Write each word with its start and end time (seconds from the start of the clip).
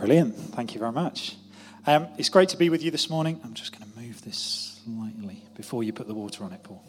Brilliant. 0.00 0.34
Thank 0.34 0.72
you 0.72 0.80
very 0.80 0.92
much. 0.92 1.36
Um, 1.86 2.08
it's 2.16 2.30
great 2.30 2.48
to 2.48 2.56
be 2.56 2.70
with 2.70 2.82
you 2.82 2.90
this 2.90 3.10
morning. 3.10 3.38
I'm 3.44 3.52
just 3.52 3.78
going 3.78 3.92
to 3.92 3.98
move 4.00 4.22
this 4.24 4.80
slightly 4.82 5.42
before 5.54 5.84
you 5.84 5.92
put 5.92 6.06
the 6.06 6.14
water 6.14 6.42
on 6.42 6.54
it, 6.54 6.62
Paul. 6.62 6.82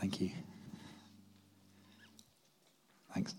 Thank 0.00 0.20
you. 0.20 0.30
Thanks. 3.14 3.32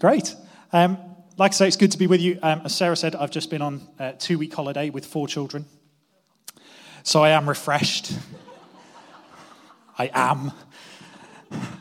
Great. 0.00 0.34
Um, 0.72 0.98
like 1.38 1.52
I 1.52 1.54
say, 1.54 1.68
it's 1.68 1.76
good 1.76 1.92
to 1.92 1.98
be 1.98 2.08
with 2.08 2.20
you. 2.20 2.40
Um, 2.42 2.62
as 2.64 2.74
Sarah 2.74 2.96
said, 2.96 3.14
I've 3.14 3.30
just 3.30 3.48
been 3.48 3.62
on 3.62 3.80
a 4.00 4.14
two 4.14 4.38
week 4.38 4.52
holiday 4.54 4.90
with 4.90 5.06
four 5.06 5.28
children. 5.28 5.64
So 7.04 7.22
I 7.22 7.30
am 7.30 7.48
refreshed. 7.48 8.10
I 9.96 10.10
am 10.12 10.50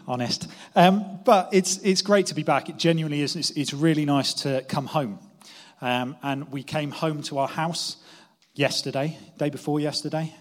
honest. 0.08 0.48
Um, 0.76 1.22
but 1.26 1.50
it's, 1.54 1.80
it's 1.80 2.04
great 2.04 2.28
to 2.28 2.36
be 2.36 2.44
back. 2.44 2.70
It 2.70 2.78
genuinely 2.78 3.22
is. 3.22 3.36
It's, 3.36 3.50
it's 3.50 3.74
really 3.74 4.06
nice 4.06 4.36
to 4.44 4.64
come 4.68 4.86
home. 4.86 5.18
Um, 5.82 6.18
and 6.24 6.52
we 6.52 6.64
came 6.64 6.92
home 6.92 7.22
to 7.24 7.38
our 7.38 7.48
house 7.48 7.98
yesterday, 8.54 9.18
day 9.38 9.50
before 9.50 9.80
yesterday. 9.80 10.34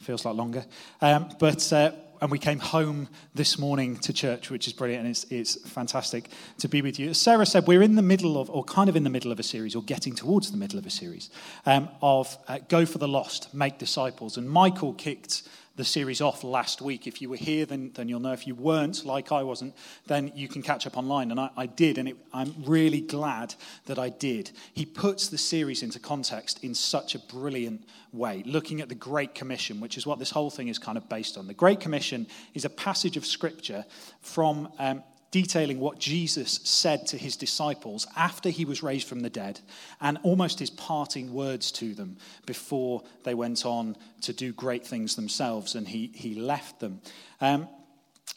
Feels 0.00 0.24
like 0.24 0.34
longer. 0.34 0.64
Um, 1.00 1.28
but, 1.38 1.72
uh, 1.72 1.92
and 2.20 2.30
we 2.30 2.38
came 2.38 2.58
home 2.58 3.08
this 3.34 3.58
morning 3.58 3.96
to 3.98 4.12
church, 4.12 4.50
which 4.50 4.66
is 4.66 4.72
brilliant, 4.72 5.02
and 5.02 5.10
it's, 5.10 5.24
it's 5.30 5.68
fantastic 5.68 6.28
to 6.58 6.68
be 6.68 6.80
with 6.82 6.98
you. 6.98 7.10
As 7.10 7.18
Sarah 7.18 7.46
said, 7.46 7.66
we're 7.66 7.82
in 7.82 7.96
the 7.96 8.02
middle 8.02 8.40
of, 8.40 8.48
or 8.50 8.64
kind 8.64 8.88
of 8.88 8.96
in 8.96 9.04
the 9.04 9.10
middle 9.10 9.32
of 9.32 9.40
a 9.40 9.42
series, 9.42 9.74
or 9.74 9.82
getting 9.82 10.14
towards 10.14 10.50
the 10.50 10.56
middle 10.56 10.78
of 10.78 10.86
a 10.86 10.90
series, 10.90 11.30
um, 11.66 11.88
of 12.00 12.36
uh, 12.48 12.58
Go 12.68 12.86
for 12.86 12.98
the 12.98 13.08
Lost, 13.08 13.52
Make 13.54 13.78
Disciples. 13.78 14.36
And 14.36 14.48
Michael 14.48 14.94
kicked 14.94 15.42
the 15.76 15.84
series 15.84 16.20
off 16.20 16.42
last 16.42 16.80
week. 16.82 17.06
If 17.06 17.22
you 17.22 17.28
were 17.28 17.36
here, 17.36 17.66
then, 17.66 17.92
then 17.94 18.08
you'll 18.08 18.20
know. 18.20 18.32
If 18.32 18.46
you 18.46 18.54
weren't, 18.54 19.04
like 19.04 19.30
I 19.30 19.42
wasn't, 19.42 19.74
then 20.06 20.32
you 20.34 20.48
can 20.48 20.62
catch 20.62 20.86
up 20.86 20.96
online. 20.96 21.30
And 21.30 21.38
I, 21.38 21.50
I 21.56 21.66
did, 21.66 21.98
and 21.98 22.08
it, 22.08 22.16
I'm 22.32 22.54
really 22.64 23.00
glad 23.00 23.54
that 23.86 23.98
I 23.98 24.08
did. 24.08 24.50
He 24.74 24.86
puts 24.86 25.28
the 25.28 25.38
series 25.38 25.82
into 25.82 25.98
context 25.98 26.64
in 26.64 26.74
such 26.74 27.14
a 27.14 27.18
brilliant 27.18 27.84
way, 28.12 28.42
looking 28.46 28.80
at 28.80 28.88
the 28.88 28.94
Great 28.94 29.34
Commission, 29.34 29.80
which 29.80 29.96
is 29.96 30.06
what 30.06 30.18
this 30.18 30.30
whole 30.30 30.50
thing 30.50 30.68
is 30.68 30.78
kind 30.78 30.98
of 30.98 31.08
based 31.08 31.36
on. 31.36 31.46
The 31.46 31.54
Great 31.54 31.80
Commission 31.80 32.26
is 32.54 32.64
a 32.64 32.70
passage 32.70 33.16
of 33.16 33.26
scripture 33.26 33.84
from 34.20 34.68
um, 34.78 35.02
detailing 35.42 35.78
what 35.78 35.98
Jesus 35.98 36.60
said 36.64 37.06
to 37.08 37.18
his 37.18 37.36
disciples 37.36 38.06
after 38.16 38.48
he 38.48 38.64
was 38.64 38.82
raised 38.82 39.06
from 39.06 39.20
the 39.20 39.28
dead 39.28 39.60
and 40.00 40.16
almost 40.22 40.58
his 40.58 40.70
parting 40.70 41.30
words 41.30 41.70
to 41.72 41.92
them 41.92 42.16
before 42.46 43.02
they 43.24 43.34
went 43.34 43.66
on 43.66 43.98
to 44.22 44.32
do 44.32 44.50
great 44.54 44.86
things 44.86 45.14
themselves 45.14 45.74
and 45.74 45.88
he, 45.88 46.10
he 46.14 46.34
left 46.34 46.80
them. 46.80 47.02
Um, 47.42 47.68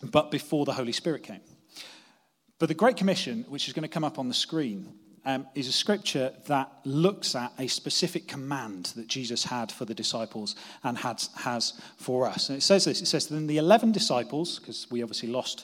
but 0.03 0.29
before 0.29 0.65
the 0.65 0.73
Holy 0.73 0.91
Spirit 0.91 1.23
came. 1.23 1.39
But 2.57 2.67
the 2.67 2.75
Great 2.75 2.97
Commission, 2.97 3.45
which 3.47 3.69
is 3.69 3.73
going 3.73 3.83
to 3.83 3.87
come 3.87 4.03
up 4.03 4.19
on 4.19 4.27
the 4.27 4.33
screen, 4.33 4.91
um, 5.23 5.47
is 5.55 5.69
a 5.69 5.71
scripture 5.71 6.33
that 6.47 6.69
looks 6.83 7.33
at 7.33 7.53
a 7.59 7.67
specific 7.67 8.27
command 8.27 8.87
that 8.97 9.07
Jesus 9.07 9.45
had 9.45 9.71
for 9.71 9.85
the 9.85 9.93
disciples 9.93 10.57
and 10.83 10.97
had, 10.97 11.23
has 11.37 11.79
for 11.95 12.27
us. 12.27 12.49
And 12.49 12.57
it 12.57 12.61
says 12.61 12.83
this 12.83 13.01
it 13.01 13.05
says, 13.05 13.27
Then 13.27 13.47
the 13.47 13.57
11 13.57 13.93
disciples, 13.93 14.59
because 14.59 14.91
we 14.91 15.01
obviously 15.01 15.29
lost 15.29 15.63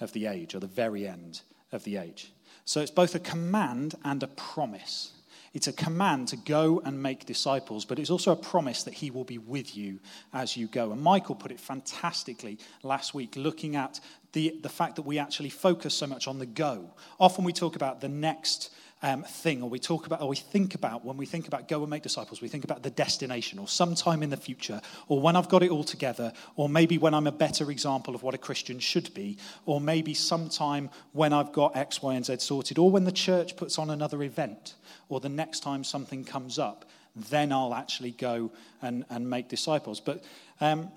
of 0.00 0.12
the 0.12 0.26
age, 0.26 0.54
or 0.54 0.60
the 0.60 0.66
very 0.66 1.06
end 1.06 1.42
of 1.72 1.84
the 1.84 1.96
age. 1.96 2.32
So 2.64 2.80
it's 2.80 2.90
both 2.90 3.14
a 3.14 3.20
command 3.20 3.94
and 4.04 4.22
a 4.22 4.28
promise. 4.28 5.12
It's 5.54 5.66
a 5.66 5.72
command 5.72 6.28
to 6.28 6.36
go 6.36 6.80
and 6.84 7.02
make 7.02 7.24
disciples, 7.24 7.84
but 7.84 7.98
it's 7.98 8.10
also 8.10 8.32
a 8.32 8.36
promise 8.36 8.82
that 8.82 8.94
he 8.94 9.10
will 9.10 9.24
be 9.24 9.38
with 9.38 9.76
you 9.76 9.98
as 10.32 10.56
you 10.56 10.66
go. 10.66 10.92
And 10.92 11.00
Michael 11.00 11.34
put 11.34 11.50
it 11.50 11.58
fantastically 11.58 12.58
last 12.82 13.14
week, 13.14 13.34
looking 13.36 13.74
at 13.74 14.00
the, 14.32 14.58
the 14.62 14.68
fact 14.68 14.96
that 14.96 15.02
we 15.02 15.18
actually 15.18 15.48
focus 15.48 15.94
so 15.94 16.06
much 16.06 16.28
on 16.28 16.38
the 16.38 16.46
go. 16.46 16.90
Often 17.18 17.44
we 17.44 17.52
talk 17.52 17.76
about 17.76 18.00
the 18.00 18.08
next 18.08 18.70
um, 19.02 19.22
thing, 19.22 19.62
or 19.62 19.70
we 19.70 19.78
talk 19.78 20.06
about, 20.06 20.20
or 20.20 20.28
we 20.28 20.36
think 20.36 20.74
about, 20.74 21.04
when 21.04 21.16
we 21.16 21.26
think 21.26 21.46
about 21.46 21.68
go 21.68 21.80
and 21.80 21.90
make 21.90 22.02
disciples, 22.02 22.40
we 22.40 22.48
think 22.48 22.64
about 22.64 22.82
the 22.82 22.90
destination, 22.90 23.58
or 23.58 23.68
sometime 23.68 24.22
in 24.22 24.30
the 24.30 24.36
future, 24.36 24.80
or 25.06 25.20
when 25.20 25.36
I've 25.36 25.48
got 25.48 25.62
it 25.62 25.70
all 25.70 25.84
together, 25.84 26.32
or 26.56 26.68
maybe 26.68 26.98
when 26.98 27.14
I'm 27.14 27.26
a 27.26 27.32
better 27.32 27.70
example 27.70 28.14
of 28.14 28.22
what 28.22 28.34
a 28.34 28.38
Christian 28.38 28.78
should 28.80 29.14
be, 29.14 29.38
or 29.66 29.80
maybe 29.80 30.14
sometime 30.14 30.90
when 31.12 31.32
I've 31.32 31.52
got 31.52 31.76
X, 31.76 32.02
Y, 32.02 32.14
and 32.14 32.26
Z 32.26 32.38
sorted, 32.38 32.78
or 32.78 32.90
when 32.90 33.04
the 33.04 33.12
church 33.12 33.56
puts 33.56 33.78
on 33.78 33.90
another 33.90 34.22
event, 34.22 34.74
or 35.08 35.20
the 35.20 35.28
next 35.28 35.60
time 35.60 35.84
something 35.84 36.24
comes 36.24 36.58
up, 36.58 36.84
then 37.14 37.52
I'll 37.52 37.74
actually 37.74 38.12
go 38.12 38.50
and, 38.82 39.04
and 39.10 39.28
make 39.28 39.48
disciples. 39.48 40.00
But 40.00 40.24
um, 40.60 40.90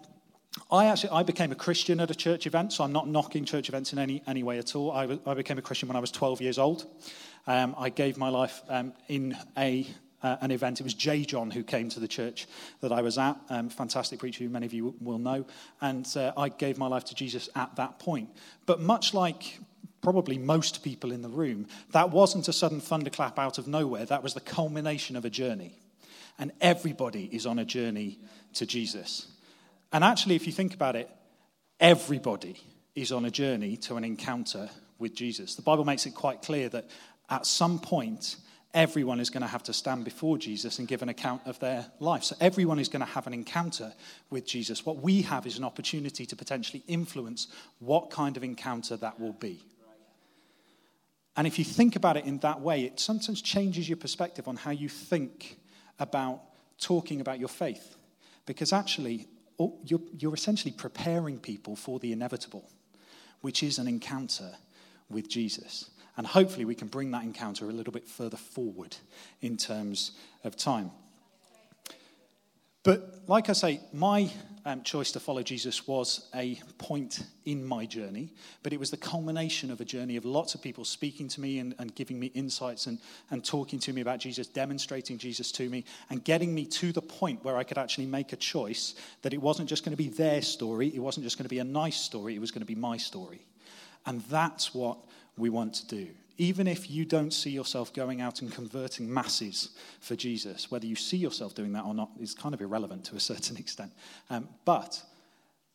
I 0.69 0.85
actually 0.85 1.12
I 1.12 1.23
became 1.23 1.51
a 1.51 1.56
Christian 1.56 2.00
at 2.00 2.12
a 2.12 2.16
church 2.16 2.45
event, 2.45 2.73
so 2.73 2.83
I'm 2.83 2.91
not 2.91 3.07
knocking 3.07 3.45
church 3.45 3.69
events 3.69 3.94
in 3.94 4.00
any, 4.00 4.22
any 4.28 4.44
way 4.44 4.57
at 4.57 4.75
all. 4.75 4.91
I, 4.91 5.19
I 5.25 5.33
became 5.33 5.57
a 5.57 5.62
Christian 5.62 5.88
when 5.88 5.95
I 5.95 6.01
was 6.01 6.12
12 6.12 6.41
years 6.41 6.57
old. 6.57 6.85
Um, 7.47 7.75
I 7.78 7.90
gave 7.90 8.18
my 8.18 8.29
life 8.29 8.62
um, 8.69 8.94
in 9.07 9.35
a 9.57 9.88
uh, 10.24 10.38
an 10.41 10.52
event. 10.52 10.79
It 10.79 10.84
was 10.84 10.94
J.John 10.94 11.52
who 11.52 11.63
came 11.63 11.90
to 11.90 12.00
the 12.00 12.07
church 12.07 12.47
that 12.81 12.91
I 12.91 13.02
was 13.02 13.18
at. 13.18 13.38
Um, 13.50 13.69
fantastic 13.69 14.19
preacher 14.19 14.44
who 14.44 14.50
many 14.50 14.66
of 14.66 14.74
you 14.74 14.96
will 15.02 15.18
know. 15.18 15.46
And 15.81 16.07
uh, 16.16 16.34
I 16.38 16.50
gave 16.50 16.78
my 16.78 16.88
life 16.88 17.06
to 17.06 17.16
Jesus 17.16 17.50
at 17.56 17.75
that 17.78 18.00
point. 18.00 18.30
But 18.66 18.80
much 18.80 19.13
like 19.13 19.59
probably 20.01 20.38
most 20.38 20.84
people 20.84 21.12
in 21.12 21.22
the 21.22 21.30
room, 21.30 21.68
that 21.91 22.12
wasn't 22.12 22.47
a 22.47 22.53
sudden 22.53 22.80
thunderclap 22.80 23.38
out 23.38 23.57
of 23.57 23.68
nowhere. 23.68 24.06
That 24.06 24.24
was 24.24 24.34
the 24.34 24.41
culmination 24.41 25.16
of 25.16 25.25
a 25.25 25.30
journey. 25.30 25.78
And 26.40 26.51
everybody 26.62 27.30
is 27.31 27.46
on 27.46 27.59
a 27.59 27.66
journey 27.66 28.19
to 28.53 28.66
Jesus. 28.66 29.28
And 29.91 30.03
actually, 30.03 30.35
if 30.35 30.47
you 30.47 30.53
think 30.53 30.74
about 30.74 30.96
it, 30.96 31.09
everybody 31.80 32.59
is 32.96 33.12
on 33.12 33.25
a 33.25 33.31
journey 33.31 33.78
to 33.78 33.96
an 33.96 34.03
encounter 34.03 34.69
with 34.97 35.13
Jesus. 35.13 35.56
The 35.56 35.62
Bible 35.62 35.84
makes 35.84 36.06
it 36.06 36.12
quite 36.12 36.41
clear 36.41 36.69
that 36.69 36.90
at 37.31 37.46
some 37.46 37.80
point, 37.80 38.36
everyone 38.74 39.19
is 39.19 39.30
going 39.30 39.42
to 39.42 39.47
have 39.47 39.64
to 39.64 39.74
stand 39.74 40.06
before 40.06 40.38
Jesus 40.38 40.80
and 40.80 40.88
give 40.88 41.02
an 41.02 41.09
account 41.09 41.42
of 41.46 41.59
their 41.59 41.86
life. 42.00 42.24
So 42.24 42.36
everyone 42.40 42.78
is 42.78 42.90
going 42.90 43.00
to 43.00 43.12
have 43.12 43.25
an 43.25 43.34
encounter 43.34 43.94
with 44.30 44.46
Jesus. 44.46 44.86
What 44.86 44.97
we 44.97 45.24
have 45.24 45.47
is 45.47 45.58
an 45.58 45.64
opportunity 45.64 46.25
to 46.25 46.36
potentially 46.36 46.84
influence 46.88 47.47
what 47.80 48.09
kind 48.09 48.38
of 48.38 48.44
encounter 48.44 48.97
that 48.97 49.19
will 49.19 49.34
be. 49.34 49.64
And 51.38 51.47
if 51.47 51.58
you 51.58 51.64
think 51.64 51.96
about 51.96 52.18
it 52.18 52.25
in 52.25 52.40
that 52.40 52.59
way, 52.59 52.84
it 52.84 53.00
sometimes 53.00 53.42
changes 53.42 53.88
your 53.88 53.98
perspective 53.98 54.48
on 54.48 54.58
how 54.58 54.72
you 54.72 54.90
think 54.90 55.58
about 55.98 56.42
talking 56.78 57.22
about 57.22 57.40
your 57.40 57.48
faith. 57.48 57.96
Because 58.46 58.74
actually, 58.74 59.28
you're, 59.86 60.34
essentially 60.34 60.74
preparing 60.74 61.40
people 61.40 61.75
for 61.75 62.00
the 62.00 62.12
inevitable, 62.12 62.69
which 63.42 63.63
is 63.63 63.78
an 63.78 63.88
encounter 63.88 64.52
with 65.09 65.30
Jesus. 65.30 65.91
And 66.17 66.27
hopefully, 66.27 66.66
we 66.66 66.75
can 66.75 66.88
bring 66.88 67.11
that 67.11 67.23
encounter 67.23 67.69
a 67.69 67.73
little 67.73 67.94
bit 67.94 68.07
further 68.07 68.38
forward 68.38 68.97
in 69.41 69.57
terms 69.57 70.11
of 70.44 70.57
time. 70.57 70.91
But 72.83 73.22
like 73.27 73.47
I 73.47 73.53
say, 73.53 73.79
my 73.94 74.31
um, 74.66 74.81
choice 74.81 75.11
to 75.11 75.19
follow 75.19 75.44
Jesus 75.44 75.88
was 75.88 76.27
a 76.33 76.59
point 76.79 77.23
in 77.45 77.63
my 77.63 77.85
journey, 77.85 78.33
but 78.63 78.73
it 78.73 78.79
was 78.79 78.89
the 78.89 78.97
culmination 78.97 79.69
of 79.69 79.81
a 79.81 79.85
journey 79.85 80.17
of 80.17 80.25
lots 80.25 80.55
of 80.55 80.63
people 80.63 80.83
speaking 80.83 81.27
to 81.29 81.41
me 81.41 81.59
and, 81.59 81.75
and 81.77 81.94
giving 81.94 82.19
me 82.19 82.27
insights 82.33 82.88
and, 82.88 82.97
and 83.29 83.45
talking 83.45 83.77
to 83.79 83.94
me 83.94 84.01
about 84.01 84.19
Jesus, 84.19 84.47
demonstrating 84.47 85.19
Jesus 85.19 85.51
to 85.53 85.69
me, 85.69 85.86
and 86.09 86.24
getting 86.24 86.56
me 86.56 86.65
to 86.65 86.91
the 86.91 87.03
point 87.03 87.44
where 87.44 87.56
I 87.56 87.63
could 87.63 87.77
actually 87.77 88.07
make 88.07 88.33
a 88.33 88.38
choice 88.38 88.95
that 89.21 89.33
it 89.33 89.41
wasn't 89.41 89.69
just 89.69 89.86
going 89.86 89.95
to 89.95 90.03
be 90.03 90.09
their 90.09 90.41
story, 90.41 90.88
it 90.88 91.00
wasn't 91.00 91.24
just 91.24 91.38
going 91.38 91.45
to 91.45 91.50
be 91.50 91.59
a 91.59 91.63
nice 91.63 91.97
story, 91.97 92.36
it 92.36 92.41
was 92.41 92.50
going 92.50 92.62
to 92.62 92.65
be 92.65 92.75
my 92.75 92.97
story. 92.97 93.41
And 94.07 94.21
that's 94.21 94.74
what 94.74 94.97
we 95.41 95.49
want 95.49 95.73
to 95.73 95.88
do. 95.88 96.07
Even 96.38 96.67
if 96.67 96.89
you 96.89 97.03
don't 97.03 97.31
see 97.31 97.49
yourself 97.49 97.93
going 97.93 98.21
out 98.21 98.41
and 98.41 98.51
converting 98.51 99.11
masses 99.11 99.71
for 99.99 100.15
Jesus, 100.15 100.71
whether 100.71 100.85
you 100.85 100.95
see 100.95 101.17
yourself 101.17 101.53
doing 101.53 101.73
that 101.73 101.83
or 101.83 101.93
not 101.93 102.09
is 102.19 102.33
kind 102.33 102.53
of 102.53 102.61
irrelevant 102.61 103.03
to 103.05 103.15
a 103.15 103.19
certain 103.31 103.57
extent. 103.57 103.91
Um, 104.29 104.47
but 104.63 105.01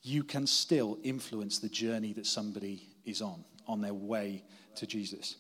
you 0.03 0.23
can 0.23 0.47
still 0.47 0.99
influence 1.03 1.59
the 1.59 1.69
journey 1.69 2.13
that 2.15 2.27
somebody 2.27 2.89
is 3.05 3.21
on, 3.21 3.45
on 3.67 3.81
their 3.81 3.95
way 3.95 4.45
to 4.77 4.87
Jesus. 4.87 5.37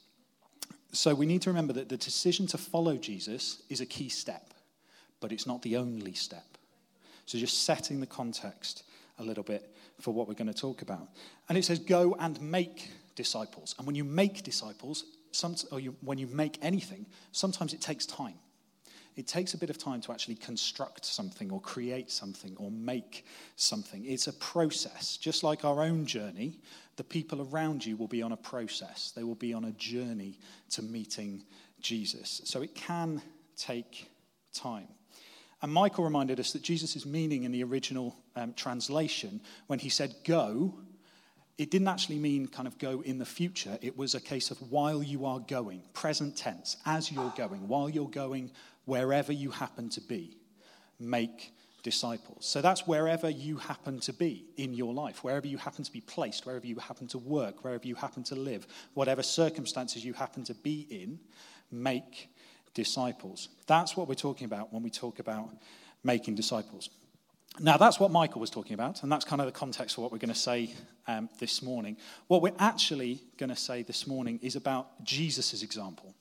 So 0.92 1.14
we 1.14 1.26
need 1.26 1.42
to 1.42 1.50
remember 1.50 1.72
that 1.74 1.88
the 1.88 1.96
decision 1.96 2.46
to 2.48 2.58
follow 2.58 2.96
Jesus 2.96 3.62
is 3.68 3.80
a 3.80 3.86
key 3.86 4.08
step, 4.08 4.54
but 5.20 5.32
it's 5.32 5.46
not 5.46 5.62
the 5.62 5.76
only 5.76 6.14
step. 6.14 6.58
So 7.26 7.38
just 7.38 7.64
setting 7.64 8.00
the 8.00 8.06
context 8.06 8.84
a 9.18 9.22
little 9.22 9.42
bit 9.42 9.74
for 10.00 10.12
what 10.12 10.28
we're 10.28 10.34
going 10.34 10.52
to 10.52 10.54
talk 10.54 10.82
about. 10.82 11.08
And 11.48 11.56
it 11.56 11.64
says, 11.64 11.78
go 11.78 12.16
and 12.18 12.40
make 12.40 12.90
disciples. 13.16 13.74
And 13.78 13.86
when 13.86 13.96
you 13.96 14.04
make 14.04 14.44
disciples, 14.44 15.04
some, 15.32 15.56
or 15.72 15.80
you, 15.80 15.96
when 16.02 16.18
you 16.18 16.28
make 16.28 16.58
anything, 16.62 17.06
sometimes 17.32 17.74
it 17.74 17.80
takes 17.80 18.06
time. 18.06 18.34
It 19.16 19.26
takes 19.26 19.54
a 19.54 19.58
bit 19.58 19.70
of 19.70 19.78
time 19.78 20.02
to 20.02 20.12
actually 20.12 20.34
construct 20.34 21.06
something 21.06 21.50
or 21.50 21.58
create 21.60 22.10
something 22.10 22.54
or 22.58 22.70
make 22.70 23.24
something. 23.56 24.04
It's 24.04 24.26
a 24.26 24.32
process. 24.34 25.16
Just 25.16 25.42
like 25.42 25.64
our 25.64 25.82
own 25.82 26.04
journey, 26.04 26.60
the 26.96 27.04
people 27.04 27.48
around 27.50 27.84
you 27.84 27.96
will 27.96 28.08
be 28.08 28.22
on 28.22 28.32
a 28.32 28.36
process. 28.36 29.12
They 29.16 29.24
will 29.24 29.34
be 29.34 29.54
on 29.54 29.64
a 29.64 29.72
journey 29.72 30.38
to 30.70 30.82
meeting 30.82 31.44
Jesus. 31.80 32.42
So 32.44 32.60
it 32.60 32.74
can 32.74 33.22
take 33.56 34.10
time. 34.52 34.88
And 35.62 35.72
Michael 35.72 36.04
reminded 36.04 36.38
us 36.38 36.52
that 36.52 36.60
Jesus' 36.60 37.06
meaning 37.06 37.44
in 37.44 37.52
the 37.52 37.64
original 37.64 38.14
um, 38.36 38.52
translation, 38.52 39.40
when 39.66 39.78
he 39.78 39.88
said 39.88 40.14
go, 40.24 40.74
it 41.58 41.70
didn't 41.70 41.88
actually 41.88 42.18
mean 42.18 42.48
kind 42.48 42.68
of 42.68 42.78
go 42.78 43.00
in 43.00 43.18
the 43.18 43.24
future. 43.24 43.78
It 43.80 43.96
was 43.96 44.14
a 44.14 44.20
case 44.20 44.50
of 44.50 44.58
while 44.70 45.02
you 45.02 45.24
are 45.24 45.40
going, 45.40 45.82
present 45.94 46.36
tense, 46.36 46.76
as 46.84 47.10
you're 47.10 47.32
going, 47.36 47.66
while 47.66 47.88
you're 47.88 48.10
going, 48.10 48.50
wherever 48.84 49.32
you 49.32 49.50
happen 49.50 49.88
to 49.90 50.00
be, 50.02 50.36
make 51.00 51.52
disciples. 51.82 52.44
So 52.44 52.60
that's 52.60 52.86
wherever 52.86 53.30
you 53.30 53.56
happen 53.56 54.00
to 54.00 54.12
be 54.12 54.44
in 54.56 54.74
your 54.74 54.92
life, 54.92 55.24
wherever 55.24 55.46
you 55.46 55.56
happen 55.56 55.84
to 55.84 55.92
be 55.92 56.00
placed, 56.00 56.44
wherever 56.44 56.66
you 56.66 56.76
happen 56.76 57.06
to 57.08 57.18
work, 57.18 57.64
wherever 57.64 57.86
you 57.86 57.94
happen 57.94 58.22
to 58.24 58.34
live, 58.34 58.66
whatever 58.94 59.22
circumstances 59.22 60.04
you 60.04 60.12
happen 60.12 60.44
to 60.44 60.54
be 60.54 60.86
in, 60.90 61.18
make 61.70 62.28
disciples. 62.74 63.48
That's 63.66 63.96
what 63.96 64.08
we're 64.08 64.14
talking 64.14 64.44
about 64.44 64.72
when 64.72 64.82
we 64.82 64.90
talk 64.90 65.20
about 65.20 65.48
making 66.04 66.34
disciples. 66.34 66.90
Now, 67.58 67.78
that's 67.78 67.98
what 67.98 68.10
Michael 68.10 68.42
was 68.42 68.50
talking 68.50 68.74
about, 68.74 69.02
and 69.02 69.10
that's 69.10 69.24
kind 69.24 69.40
of 69.40 69.46
the 69.46 69.52
context 69.52 69.94
for 69.94 70.02
what 70.02 70.12
we're 70.12 70.18
going 70.18 70.28
to 70.28 70.38
say 70.38 70.74
um, 71.06 71.30
this 71.38 71.62
morning. 71.62 71.96
What 72.26 72.42
we're 72.42 72.52
actually 72.58 73.22
going 73.38 73.48
to 73.48 73.56
say 73.56 73.82
this 73.82 74.06
morning 74.06 74.38
is 74.42 74.56
about 74.56 75.02
Jesus' 75.04 75.62
example. 75.62 76.14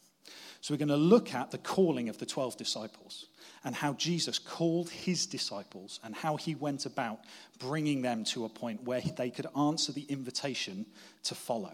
So, 0.61 0.73
we're 0.73 0.77
going 0.77 0.87
to 0.87 0.95
look 0.95 1.33
at 1.33 1.51
the 1.51 1.57
calling 1.57 2.07
of 2.07 2.17
the 2.19 2.25
12 2.25 2.55
disciples 2.55 3.25
and 3.65 3.75
how 3.75 3.93
Jesus 3.93 4.39
called 4.39 4.89
his 4.89 5.25
disciples 5.25 5.99
and 6.05 6.15
how 6.15 6.37
he 6.37 6.55
went 6.55 6.85
about 6.85 7.19
bringing 7.59 8.01
them 8.01 8.23
to 8.25 8.45
a 8.45 8.49
point 8.49 8.83
where 8.83 9.01
they 9.17 9.29
could 9.29 9.47
answer 9.57 9.91
the 9.91 10.05
invitation 10.07 10.85
to 11.23 11.35
follow. 11.35 11.73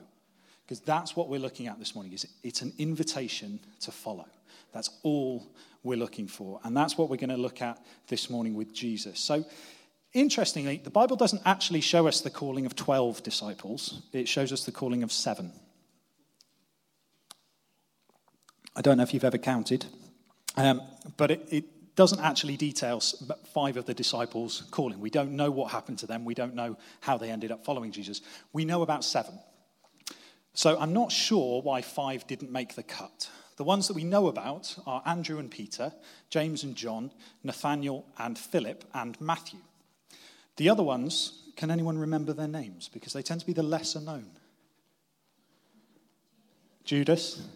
Because 0.65 0.79
that's 0.79 1.15
what 1.15 1.29
we're 1.29 1.39
looking 1.39 1.67
at 1.67 1.77
this 1.77 1.93
morning 1.93 2.13
is 2.13 2.25
it's 2.43 2.61
an 2.61 2.73
invitation 2.79 3.59
to 3.81 3.91
follow. 3.91 4.27
That's 4.73 4.89
all 5.03 5.45
we're 5.83 5.97
looking 5.97 6.27
for. 6.27 6.59
And 6.63 6.75
that's 6.75 6.97
what 6.97 7.09
we're 7.09 7.17
going 7.17 7.29
to 7.29 7.37
look 7.37 7.61
at 7.61 7.83
this 8.07 8.29
morning 8.29 8.53
with 8.53 8.73
Jesus. 8.73 9.19
So, 9.19 9.45
interestingly, 10.13 10.77
the 10.77 10.89
Bible 10.89 11.15
doesn't 11.15 11.41
actually 11.45 11.81
show 11.81 12.07
us 12.07 12.21
the 12.21 12.29
calling 12.29 12.65
of 12.65 12.75
12 12.75 13.23
disciples, 13.23 14.01
it 14.13 14.27
shows 14.27 14.51
us 14.51 14.65
the 14.65 14.71
calling 14.71 15.03
of 15.03 15.11
seven. 15.11 15.51
I 18.75 18.81
don't 18.81 18.97
know 18.97 19.03
if 19.03 19.13
you've 19.13 19.25
ever 19.25 19.37
counted, 19.37 19.85
um, 20.55 20.81
but 21.17 21.31
it, 21.31 21.47
it 21.49 21.95
doesn't 21.95 22.21
actually 22.21 22.55
detail 22.55 23.01
five 23.53 23.75
of 23.75 23.85
the 23.85 23.93
disciples' 23.93 24.63
calling. 24.71 24.99
We 24.99 25.09
don't 25.09 25.33
know 25.33 25.51
what 25.51 25.71
happened 25.71 25.99
to 25.99 26.07
them. 26.07 26.23
We 26.23 26.33
don't 26.33 26.55
know 26.55 26.77
how 27.01 27.17
they 27.17 27.29
ended 27.29 27.51
up 27.51 27.65
following 27.65 27.91
Jesus. 27.91 28.21
We 28.53 28.63
know 28.63 28.81
about 28.81 29.03
seven. 29.03 29.37
So 30.53 30.79
I'm 30.79 30.93
not 30.93 31.11
sure 31.11 31.61
why 31.61 31.81
five 31.81 32.27
didn't 32.27 32.51
make 32.51 32.75
the 32.75 32.83
cut. 32.83 33.29
The 33.61 33.65
ones 33.65 33.87
that 33.89 33.93
we 33.93 34.03
know 34.03 34.25
about 34.25 34.75
are 34.87 35.03
Andrew 35.05 35.37
and 35.37 35.51
Peter, 35.51 35.93
James 36.31 36.63
and 36.63 36.75
John, 36.75 37.11
Nathaniel 37.43 38.07
and 38.17 38.35
Philip, 38.35 38.83
and 38.91 39.21
Matthew. 39.21 39.59
The 40.57 40.67
other 40.67 40.81
ones, 40.81 41.43
can 41.55 41.69
anyone 41.69 41.99
remember 41.99 42.33
their 42.33 42.47
names? 42.47 42.89
Because 42.91 43.13
they 43.13 43.21
tend 43.21 43.39
to 43.41 43.45
be 43.45 43.53
the 43.53 43.61
lesser 43.61 44.01
known. 44.01 44.25
Judas 46.85 47.47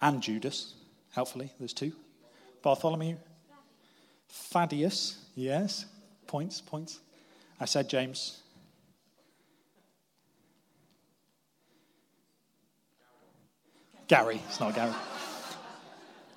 and 0.00 0.20
Judas, 0.20 0.74
helpfully, 1.12 1.52
there's 1.60 1.72
two. 1.72 1.92
Bartholomew, 2.60 3.14
Thaddeus, 4.28 5.18
yes, 5.36 5.86
points, 6.26 6.60
points. 6.60 6.98
I 7.60 7.66
said 7.66 7.88
James. 7.88 8.42
Gary, 14.08 14.42
it's 14.48 14.58
not 14.58 14.74
Gary. 14.74 14.92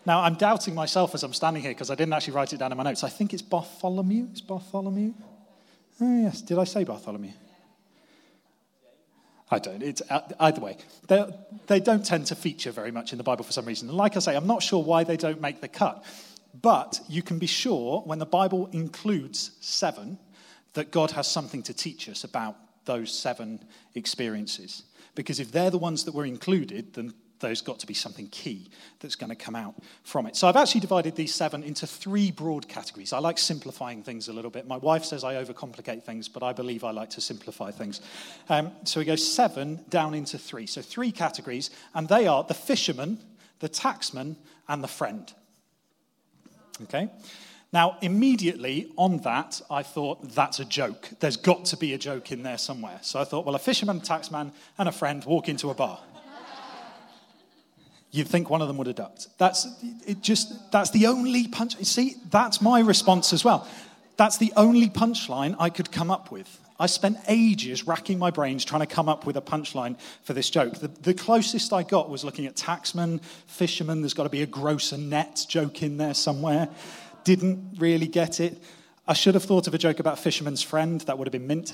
Now, 0.05 0.21
I'm 0.21 0.35
doubting 0.35 0.75
myself 0.75 1.15
as 1.15 1.23
I'm 1.23 1.33
standing 1.33 1.63
here 1.63 1.71
because 1.71 1.89
I 1.89 1.95
didn't 1.95 2.13
actually 2.13 2.33
write 2.33 2.53
it 2.53 2.57
down 2.57 2.71
in 2.71 2.77
my 2.77 2.83
notes. 2.83 3.03
I 3.03 3.09
think 3.09 3.33
it's 3.33 3.41
Bartholomew. 3.41 4.27
Is 4.33 4.41
Bartholomew? 4.41 5.13
Oh, 5.99 6.21
yes. 6.21 6.41
Did 6.41 6.59
I 6.59 6.63
say 6.65 6.83
Bartholomew? 6.83 7.31
I 9.49 9.59
don't. 9.59 9.81
It's, 9.81 10.01
uh, 10.09 10.21
either 10.39 10.61
way, 10.61 10.77
they 11.67 11.79
don't 11.79 12.05
tend 12.05 12.27
to 12.27 12.35
feature 12.35 12.71
very 12.71 12.91
much 12.91 13.11
in 13.11 13.17
the 13.17 13.23
Bible 13.23 13.43
for 13.43 13.51
some 13.51 13.65
reason. 13.65 13.89
And 13.89 13.97
like 13.97 14.15
I 14.15 14.19
say, 14.19 14.35
I'm 14.35 14.47
not 14.47 14.63
sure 14.63 14.83
why 14.83 15.03
they 15.03 15.17
don't 15.17 15.41
make 15.41 15.61
the 15.61 15.67
cut. 15.67 16.03
But 16.61 16.99
you 17.07 17.21
can 17.21 17.37
be 17.37 17.47
sure 17.47 18.01
when 18.01 18.19
the 18.19 18.25
Bible 18.25 18.67
includes 18.71 19.51
seven 19.59 20.17
that 20.73 20.91
God 20.91 21.11
has 21.11 21.27
something 21.27 21.63
to 21.63 21.73
teach 21.73 22.09
us 22.09 22.23
about 22.23 22.57
those 22.85 23.11
seven 23.11 23.63
experiences. 23.93 24.83
Because 25.15 25.39
if 25.39 25.51
they're 25.51 25.69
the 25.69 25.77
ones 25.77 26.03
that 26.05 26.13
were 26.13 26.25
included, 26.25 26.93
then 26.93 27.13
there's 27.45 27.62
got 27.62 27.77
to 27.80 27.86
be 27.86 27.94
something 27.94 28.27
key 28.30 28.69
that's 29.00 29.15
going 29.15 29.30
to 29.30 29.36
come 29.36 29.56
out 29.56 29.75
from 30.03 30.25
it. 30.25 30.36
So 30.36 30.47
I've 30.47 30.56
actually 30.56 30.81
divided 30.81 31.15
these 31.15 31.33
seven 31.33 31.62
into 31.62 31.86
three 31.86 32.31
broad 32.31 32.68
categories. 32.68 33.13
I 33.13 33.19
like 33.19 33.38
simplifying 33.38 34.01
things 34.01 34.27
a 34.27 34.33
little 34.33 34.50
bit. 34.50 34.68
My 34.68 34.77
wife 34.77 35.06
says 35.06 35.24
I 35.24 35.36
overcomplicate 35.36 36.01
things, 36.01 36.27
but 36.27 36.42
I 36.42 36.53
believe 36.53 36.83
I 36.83 36.89
like 36.89 37.12
to 37.12 37.21
simplify 37.21 37.69
things. 37.69 38.01
Um, 38.50 38.71
so 38.83 39.00
we 39.00 39.06
go 39.06 39.15
seven 39.15 39.86
down 39.89 40.15
into 40.15 40.39
three. 40.39 40.65
So 40.65 40.81
three 40.81 41.12
categories, 41.12 41.69
and 41.94 42.07
they 42.09 42.25
are 42.25 42.44
the 42.44 42.56
fisherman, 42.56 43.19
the 43.59 43.69
taxman, 43.69 44.38
and 44.68 44.83
the 44.83 44.88
friend. 44.88 45.31
Okay? 46.81 47.12
Now, 47.71 47.98
immediately 48.01 48.91
on 48.98 49.18
that, 49.19 49.62
I 49.69 49.83
thought, 49.83 50.33
that's 50.33 50.59
a 50.59 50.65
joke. 50.65 51.09
There's 51.19 51.38
got 51.38 51.65
to 51.65 51.77
be 51.77 51.94
a 51.94 51.98
joke 52.00 52.31
in 52.31 52.41
there 52.41 52.57
somewhere. 52.57 52.98
So 53.03 53.19
I 53.19 53.24
thought, 53.24 53.45
well, 53.45 53.53
a 53.53 53.59
fisherman, 53.59 54.01
taxman, 54.01 54.51
and 54.80 54.89
a 54.89 54.91
friend 54.91 55.24
walk 55.25 55.48
into 55.48 55.69
a 55.69 55.75
bar 55.75 56.00
you'd 58.15 58.27
think 58.27 58.50
one 58.50 58.62
of 58.62 58.67
them 58.67 58.77
would 58.77 58.88
have 58.88 58.95
ducked. 58.95 59.27
That's 59.38 59.67
it 60.07 60.21
just 60.21 60.71
that's 60.71 60.91
the 60.91 61.07
only 61.07 61.47
punch. 61.47 61.75
See, 61.83 62.15
that's 62.29 62.62
my 62.62 62.79
response 62.79 63.33
as 63.33 63.44
well. 63.44 63.67
That's 64.17 64.38
the 64.38 64.53
only 64.56 64.89
punchline 64.89 65.56
I 65.59 65.69
could 65.69 65.91
come 65.91 66.09
up 66.09 66.31
with. 66.31 66.59
I 66.79 66.88
spent 66.88 67.17
ages 67.27 67.88
racking 67.88 68.19
my 68.19 68.31
brains 68.31 68.65
trying 68.65 68.81
to 68.81 68.88
come 68.88 69.07
up 69.07 69.25
with 69.25 69.38
a 69.38 69.41
punchline 69.41 69.97
for 70.23 70.33
this 70.33 70.50
joke. 70.50 70.75
The, 70.75 70.89
the 70.89 71.13
closest 71.13 71.71
I 71.71 71.83
got 71.83 72.09
was 72.09 72.23
looking 72.25 72.45
at 72.47 72.56
taxman, 72.56 73.21
fisherman. 73.47 74.01
There's 74.01 74.13
got 74.13 74.23
to 74.23 74.29
be 74.29 74.41
a 74.41 74.45
grocer 74.45 74.97
net 74.97 75.45
joke 75.47 75.83
in 75.83 75.97
there 75.97 76.13
somewhere. 76.13 76.67
Didn't 77.24 77.77
really 77.77 78.07
get 78.07 78.39
it. 78.41 78.62
I 79.07 79.13
should 79.13 79.36
have 79.36 79.43
thought 79.43 79.67
of 79.67 79.74
a 79.74 79.77
joke 79.77 80.00
about 80.00 80.19
fisherman's 80.19 80.62
friend. 80.62 81.00
That 81.01 81.17
would 81.17 81.27
have 81.27 81.31
been 81.31 81.48
mint. 81.48 81.74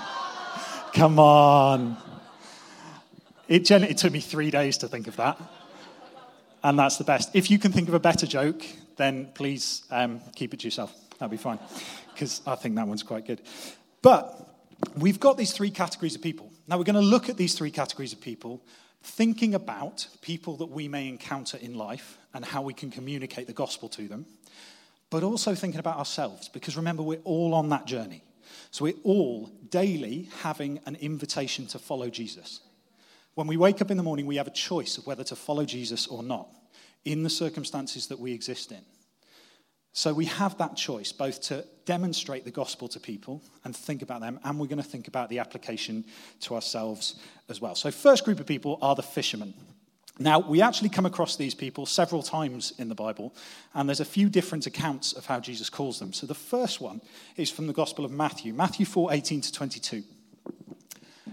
Come 0.94 1.18
on. 1.20 1.96
It, 3.48 3.64
gen- 3.64 3.84
it 3.84 3.96
took 3.96 4.12
me 4.12 4.20
three 4.20 4.50
days 4.50 4.78
to 4.78 4.88
think 4.88 5.06
of 5.06 5.16
that. 5.16 5.40
And 6.62 6.78
that's 6.78 6.98
the 6.98 7.04
best. 7.04 7.30
If 7.34 7.50
you 7.50 7.58
can 7.58 7.72
think 7.72 7.88
of 7.88 7.94
a 7.94 8.00
better 8.00 8.26
joke, 8.26 8.62
then 8.96 9.30
please 9.34 9.84
um, 9.90 10.20
keep 10.34 10.52
it 10.52 10.60
to 10.60 10.66
yourself. 10.66 10.94
That'd 11.18 11.30
be 11.30 11.36
fine. 11.36 11.58
Because 12.12 12.42
I 12.46 12.56
think 12.56 12.74
that 12.76 12.86
one's 12.86 13.02
quite 13.02 13.26
good. 13.26 13.40
But 14.02 14.48
we've 14.96 15.20
got 15.20 15.38
these 15.38 15.52
three 15.52 15.70
categories 15.70 16.14
of 16.14 16.22
people. 16.22 16.52
Now 16.66 16.76
we're 16.76 16.84
going 16.84 16.96
to 16.96 17.00
look 17.00 17.28
at 17.28 17.36
these 17.36 17.54
three 17.54 17.70
categories 17.70 18.12
of 18.12 18.20
people, 18.20 18.62
thinking 19.02 19.54
about 19.54 20.06
people 20.20 20.56
that 20.58 20.66
we 20.66 20.88
may 20.88 21.08
encounter 21.08 21.56
in 21.58 21.74
life 21.74 22.18
and 22.34 22.44
how 22.44 22.60
we 22.62 22.74
can 22.74 22.90
communicate 22.90 23.46
the 23.46 23.52
gospel 23.52 23.88
to 23.90 24.08
them, 24.08 24.26
but 25.10 25.22
also 25.22 25.54
thinking 25.54 25.80
about 25.80 25.96
ourselves. 25.96 26.48
Because 26.48 26.76
remember, 26.76 27.02
we're 27.02 27.20
all 27.24 27.54
on 27.54 27.70
that 27.70 27.86
journey. 27.86 28.22
So 28.70 28.84
we're 28.84 28.94
all 29.04 29.46
daily 29.70 30.28
having 30.42 30.80
an 30.86 30.96
invitation 30.96 31.66
to 31.68 31.78
follow 31.78 32.10
Jesus. 32.10 32.60
When 33.38 33.46
we 33.46 33.56
wake 33.56 33.80
up 33.80 33.92
in 33.92 33.96
the 33.96 34.02
morning, 34.02 34.26
we 34.26 34.34
have 34.34 34.48
a 34.48 34.50
choice 34.50 34.98
of 34.98 35.06
whether 35.06 35.22
to 35.22 35.36
follow 35.36 35.64
Jesus 35.64 36.08
or 36.08 36.24
not 36.24 36.48
in 37.04 37.22
the 37.22 37.30
circumstances 37.30 38.08
that 38.08 38.18
we 38.18 38.32
exist 38.32 38.72
in. 38.72 38.80
So 39.92 40.12
we 40.12 40.24
have 40.24 40.58
that 40.58 40.74
choice 40.76 41.12
both 41.12 41.40
to 41.42 41.64
demonstrate 41.84 42.44
the 42.44 42.50
gospel 42.50 42.88
to 42.88 42.98
people 42.98 43.40
and 43.62 43.76
think 43.76 44.02
about 44.02 44.22
them, 44.22 44.40
and 44.42 44.58
we're 44.58 44.66
going 44.66 44.82
to 44.82 44.88
think 44.88 45.06
about 45.06 45.28
the 45.28 45.38
application 45.38 46.04
to 46.40 46.56
ourselves 46.56 47.14
as 47.48 47.60
well. 47.60 47.76
So, 47.76 47.92
first 47.92 48.24
group 48.24 48.40
of 48.40 48.46
people 48.46 48.76
are 48.82 48.96
the 48.96 49.04
fishermen. 49.04 49.54
Now, 50.18 50.40
we 50.40 50.60
actually 50.60 50.88
come 50.88 51.06
across 51.06 51.36
these 51.36 51.54
people 51.54 51.86
several 51.86 52.24
times 52.24 52.72
in 52.76 52.88
the 52.88 52.96
Bible, 52.96 53.36
and 53.72 53.88
there's 53.88 54.00
a 54.00 54.04
few 54.04 54.28
different 54.28 54.66
accounts 54.66 55.12
of 55.12 55.26
how 55.26 55.38
Jesus 55.38 55.70
calls 55.70 56.00
them. 56.00 56.12
So, 56.12 56.26
the 56.26 56.34
first 56.34 56.80
one 56.80 57.00
is 57.36 57.52
from 57.52 57.68
the 57.68 57.72
Gospel 57.72 58.04
of 58.04 58.10
Matthew, 58.10 58.52
Matthew 58.52 58.84
4 58.84 59.12
18 59.12 59.42
to 59.42 59.52
22 59.52 60.02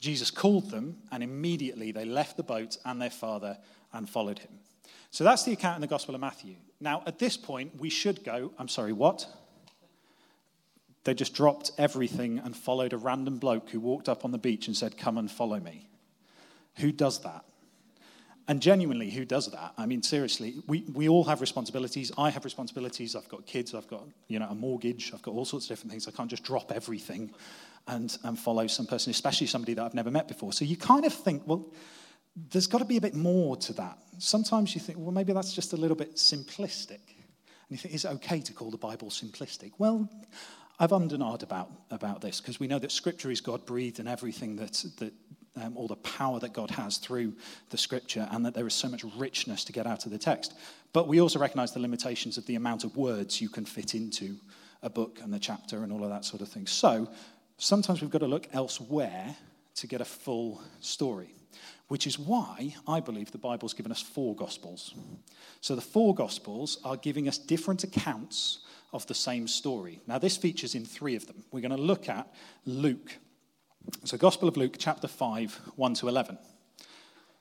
Jesus 0.00 0.30
called 0.30 0.70
them, 0.70 0.98
and 1.10 1.22
immediately 1.22 1.92
they 1.92 2.04
left 2.04 2.36
the 2.36 2.42
boat 2.42 2.76
and 2.84 3.00
their 3.00 3.10
father 3.10 3.58
and 3.92 4.08
followed 4.08 4.38
him. 4.38 4.52
So 5.10 5.24
that's 5.24 5.44
the 5.44 5.52
account 5.52 5.76
in 5.76 5.80
the 5.80 5.86
Gospel 5.86 6.14
of 6.14 6.20
Matthew. 6.20 6.56
Now, 6.80 7.02
at 7.06 7.18
this 7.18 7.36
point, 7.36 7.78
we 7.78 7.90
should 7.90 8.22
go, 8.24 8.52
I'm 8.58 8.68
sorry, 8.68 8.92
what? 8.92 9.26
They 11.04 11.14
just 11.14 11.34
dropped 11.34 11.72
everything 11.78 12.38
and 12.38 12.56
followed 12.56 12.92
a 12.92 12.98
random 12.98 13.38
bloke 13.38 13.70
who 13.70 13.80
walked 13.80 14.08
up 14.08 14.24
on 14.24 14.30
the 14.30 14.38
beach 14.38 14.66
and 14.66 14.76
said, 14.76 14.98
Come 14.98 15.16
and 15.16 15.30
follow 15.30 15.58
me. 15.58 15.88
Who 16.76 16.92
does 16.92 17.20
that? 17.20 17.44
And 18.48 18.62
genuinely, 18.62 19.10
who 19.10 19.26
does 19.26 19.50
that? 19.50 19.74
I 19.76 19.84
mean, 19.84 20.02
seriously, 20.02 20.62
we, 20.66 20.80
we 20.94 21.06
all 21.06 21.24
have 21.24 21.42
responsibilities. 21.42 22.10
I 22.16 22.30
have 22.30 22.46
responsibilities. 22.46 23.14
I've 23.14 23.28
got 23.28 23.44
kids. 23.46 23.74
I've 23.74 23.88
got, 23.88 24.08
you 24.26 24.38
know, 24.38 24.46
a 24.48 24.54
mortgage. 24.54 25.12
I've 25.12 25.20
got 25.20 25.34
all 25.34 25.44
sorts 25.44 25.66
of 25.66 25.68
different 25.68 25.90
things. 25.90 26.08
I 26.08 26.12
can't 26.12 26.30
just 26.30 26.44
drop 26.44 26.72
everything 26.72 27.30
and, 27.86 28.16
and 28.24 28.38
follow 28.38 28.66
some 28.66 28.86
person, 28.86 29.10
especially 29.10 29.48
somebody 29.48 29.74
that 29.74 29.84
I've 29.84 29.94
never 29.94 30.10
met 30.10 30.28
before. 30.28 30.54
So 30.54 30.64
you 30.64 30.78
kind 30.78 31.04
of 31.04 31.12
think, 31.12 31.42
well, 31.46 31.66
there's 32.50 32.66
got 32.66 32.78
to 32.78 32.86
be 32.86 32.96
a 32.96 33.00
bit 33.02 33.14
more 33.14 33.54
to 33.56 33.74
that. 33.74 33.98
Sometimes 34.16 34.74
you 34.74 34.80
think, 34.80 34.98
well, 34.98 35.12
maybe 35.12 35.34
that's 35.34 35.52
just 35.52 35.74
a 35.74 35.76
little 35.76 35.96
bit 35.96 36.16
simplistic. 36.16 37.00
And 37.68 37.70
you 37.70 37.76
think, 37.76 37.94
is 37.94 38.06
it 38.06 38.12
okay 38.12 38.40
to 38.40 38.54
call 38.54 38.70
the 38.70 38.78
Bible 38.78 39.08
simplistic? 39.08 39.72
Well, 39.76 40.08
I've 40.78 40.90
ahed 40.90 41.42
about, 41.42 41.70
about 41.90 42.22
this 42.22 42.40
because 42.40 42.58
we 42.58 42.66
know 42.66 42.78
that 42.78 42.92
Scripture 42.92 43.30
is 43.30 43.42
God 43.42 43.66
breathed 43.66 43.98
and 43.98 44.08
everything 44.08 44.56
that, 44.56 44.84
that 44.98 45.12
um, 45.56 45.76
all 45.76 45.88
the 45.88 45.96
power 45.96 46.38
that 46.40 46.52
God 46.52 46.70
has 46.70 46.98
through 46.98 47.34
the 47.70 47.78
scripture, 47.78 48.28
and 48.30 48.44
that 48.46 48.54
there 48.54 48.66
is 48.66 48.74
so 48.74 48.88
much 48.88 49.04
richness 49.16 49.64
to 49.64 49.72
get 49.72 49.86
out 49.86 50.04
of 50.06 50.12
the 50.12 50.18
text. 50.18 50.54
But 50.92 51.08
we 51.08 51.20
also 51.20 51.38
recognize 51.38 51.72
the 51.72 51.80
limitations 51.80 52.38
of 52.38 52.46
the 52.46 52.54
amount 52.54 52.84
of 52.84 52.96
words 52.96 53.40
you 53.40 53.48
can 53.48 53.64
fit 53.64 53.94
into 53.94 54.36
a 54.82 54.90
book 54.90 55.18
and 55.22 55.32
the 55.32 55.38
chapter 55.38 55.82
and 55.82 55.92
all 55.92 56.04
of 56.04 56.10
that 56.10 56.24
sort 56.24 56.42
of 56.42 56.48
thing. 56.48 56.66
So 56.66 57.08
sometimes 57.56 58.00
we've 58.00 58.10
got 58.10 58.20
to 58.20 58.26
look 58.26 58.48
elsewhere 58.52 59.36
to 59.76 59.86
get 59.86 60.00
a 60.00 60.04
full 60.04 60.62
story, 60.80 61.34
which 61.88 62.06
is 62.06 62.18
why 62.18 62.74
I 62.86 63.00
believe 63.00 63.32
the 63.32 63.38
Bible's 63.38 63.74
given 63.74 63.92
us 63.92 64.02
four 64.02 64.34
gospels. 64.34 64.94
So 65.60 65.74
the 65.74 65.80
four 65.80 66.14
gospels 66.14 66.78
are 66.84 66.96
giving 66.96 67.28
us 67.28 67.38
different 67.38 67.84
accounts 67.84 68.60
of 68.92 69.06
the 69.06 69.14
same 69.14 69.46
story. 69.46 70.00
Now, 70.06 70.18
this 70.18 70.36
features 70.36 70.74
in 70.74 70.84
three 70.84 71.16
of 71.16 71.26
them. 71.26 71.44
We're 71.52 71.60
going 71.60 71.76
to 71.76 71.82
look 71.82 72.08
at 72.08 72.32
Luke 72.64 73.18
so, 74.04 74.16
Gospel 74.16 74.48
of 74.48 74.56
Luke, 74.56 74.76
chapter 74.78 75.08
5, 75.08 75.60
1 75.76 75.94
to 75.94 76.08
11 76.08 76.38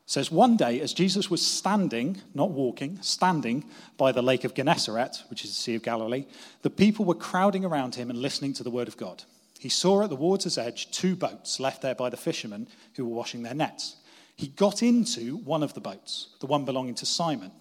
says, 0.05 0.31
One 0.31 0.55
day, 0.55 0.79
as 0.79 0.93
Jesus 0.93 1.29
was 1.29 1.45
standing, 1.45 2.21
not 2.33 2.51
walking, 2.51 2.97
standing 3.01 3.65
by 3.97 4.11
the 4.11 4.21
lake 4.21 4.45
of 4.45 4.53
Gennesaret, 4.53 5.23
which 5.29 5.43
is 5.43 5.51
the 5.51 5.61
Sea 5.61 5.75
of 5.75 5.83
Galilee, 5.83 6.25
the 6.61 6.69
people 6.69 7.05
were 7.05 7.13
crowding 7.13 7.65
around 7.65 7.95
him 7.95 8.09
and 8.09 8.19
listening 8.19 8.53
to 8.53 8.63
the 8.63 8.71
word 8.71 8.87
of 8.87 8.97
God. 8.97 9.23
He 9.59 9.69
saw 9.69 10.03
at 10.03 10.09
the 10.09 10.15
water's 10.15 10.57
edge 10.57 10.91
two 10.91 11.15
boats 11.15 11.59
left 11.59 11.81
there 11.81 11.95
by 11.95 12.09
the 12.09 12.17
fishermen 12.17 12.67
who 12.95 13.05
were 13.05 13.15
washing 13.15 13.43
their 13.43 13.53
nets. 13.53 13.97
He 14.35 14.47
got 14.47 14.81
into 14.81 15.37
one 15.37 15.63
of 15.63 15.73
the 15.73 15.81
boats, 15.81 16.29
the 16.39 16.47
one 16.47 16.63
belonging 16.63 16.95
to 16.95 17.05
Simon, 17.05 17.51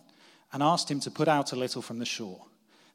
and 0.52 0.62
asked 0.62 0.90
him 0.90 1.00
to 1.00 1.10
put 1.10 1.26
out 1.26 1.52
a 1.52 1.56
little 1.56 1.82
from 1.82 1.98
the 1.98 2.04
shore. 2.04 2.44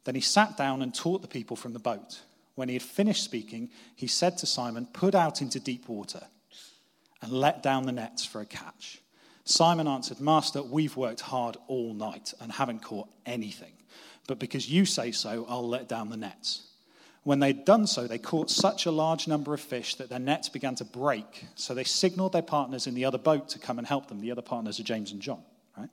Then 0.04 0.14
he 0.14 0.20
sat 0.20 0.56
down 0.56 0.82
and 0.82 0.94
taught 0.94 1.20
the 1.20 1.28
people 1.28 1.56
from 1.56 1.72
the 1.72 1.78
boat. 1.78 2.20
When 2.54 2.68
he 2.68 2.74
had 2.74 2.82
finished 2.82 3.24
speaking, 3.24 3.70
he 3.96 4.06
said 4.06 4.38
to 4.38 4.46
Simon, 4.46 4.86
Put 4.92 5.14
out 5.14 5.40
into 5.40 5.60
deep 5.60 5.88
water 5.88 6.22
and 7.20 7.32
let 7.32 7.62
down 7.62 7.86
the 7.86 7.92
nets 7.92 8.24
for 8.24 8.40
a 8.40 8.46
catch. 8.46 9.00
Simon 9.44 9.88
answered, 9.88 10.20
Master, 10.20 10.62
we've 10.62 10.96
worked 10.96 11.20
hard 11.20 11.56
all 11.66 11.94
night 11.94 12.32
and 12.40 12.52
haven't 12.52 12.82
caught 12.82 13.08
anything. 13.26 13.72
But 14.26 14.38
because 14.38 14.70
you 14.70 14.84
say 14.84 15.12
so, 15.12 15.46
I'll 15.48 15.68
let 15.68 15.88
down 15.88 16.10
the 16.10 16.16
nets. 16.16 16.68
When 17.24 17.38
they'd 17.38 17.64
done 17.64 17.86
so, 17.86 18.06
they 18.06 18.18
caught 18.18 18.50
such 18.50 18.86
a 18.86 18.90
large 18.90 19.28
number 19.28 19.54
of 19.54 19.60
fish 19.60 19.94
that 19.96 20.08
their 20.08 20.18
nets 20.18 20.48
began 20.48 20.74
to 20.76 20.84
break. 20.84 21.46
So 21.54 21.72
they 21.74 21.84
signaled 21.84 22.32
their 22.32 22.42
partners 22.42 22.86
in 22.86 22.94
the 22.94 23.04
other 23.04 23.18
boat 23.18 23.48
to 23.50 23.58
come 23.58 23.78
and 23.78 23.86
help 23.86 24.08
them. 24.08 24.20
The 24.20 24.32
other 24.32 24.42
partners 24.42 24.80
are 24.80 24.84
James 24.84 25.12
and 25.12 25.20
John, 25.20 25.42
right? 25.76 25.90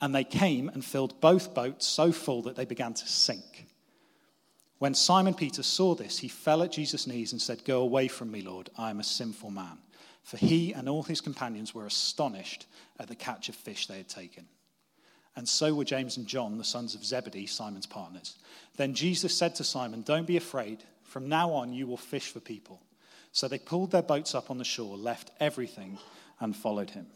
And 0.00 0.14
they 0.14 0.24
came 0.24 0.68
and 0.68 0.84
filled 0.84 1.20
both 1.20 1.54
boats 1.54 1.86
so 1.86 2.12
full 2.12 2.42
that 2.42 2.56
they 2.56 2.66
began 2.66 2.94
to 2.94 3.06
sink. 3.06 3.67
When 4.78 4.94
Simon 4.94 5.34
Peter 5.34 5.62
saw 5.62 5.94
this, 5.94 6.18
he 6.18 6.28
fell 6.28 6.62
at 6.62 6.72
Jesus' 6.72 7.06
knees 7.06 7.32
and 7.32 7.42
said, 7.42 7.64
Go 7.64 7.80
away 7.80 8.06
from 8.08 8.30
me, 8.30 8.42
Lord, 8.42 8.70
I 8.78 8.90
am 8.90 9.00
a 9.00 9.04
sinful 9.04 9.50
man. 9.50 9.78
For 10.22 10.36
he 10.36 10.72
and 10.72 10.88
all 10.88 11.02
his 11.02 11.20
companions 11.20 11.74
were 11.74 11.86
astonished 11.86 12.66
at 12.98 13.08
the 13.08 13.14
catch 13.14 13.48
of 13.48 13.54
fish 13.54 13.86
they 13.86 13.96
had 13.96 14.08
taken. 14.08 14.46
And 15.34 15.48
so 15.48 15.74
were 15.74 15.84
James 15.84 16.16
and 16.16 16.26
John, 16.26 16.58
the 16.58 16.64
sons 16.64 16.94
of 16.94 17.04
Zebedee, 17.04 17.46
Simon's 17.46 17.86
partners. 17.86 18.36
Then 18.76 18.94
Jesus 18.94 19.34
said 19.34 19.54
to 19.56 19.64
Simon, 19.64 20.02
Don't 20.02 20.26
be 20.26 20.36
afraid. 20.36 20.82
From 21.02 21.28
now 21.28 21.52
on, 21.52 21.72
you 21.72 21.86
will 21.86 21.96
fish 21.96 22.30
for 22.30 22.40
people. 22.40 22.80
So 23.32 23.48
they 23.48 23.58
pulled 23.58 23.90
their 23.90 24.02
boats 24.02 24.34
up 24.34 24.50
on 24.50 24.58
the 24.58 24.64
shore, 24.64 24.96
left 24.96 25.30
everything, 25.40 25.98
and 26.40 26.54
followed 26.54 26.90
him. 26.90 27.06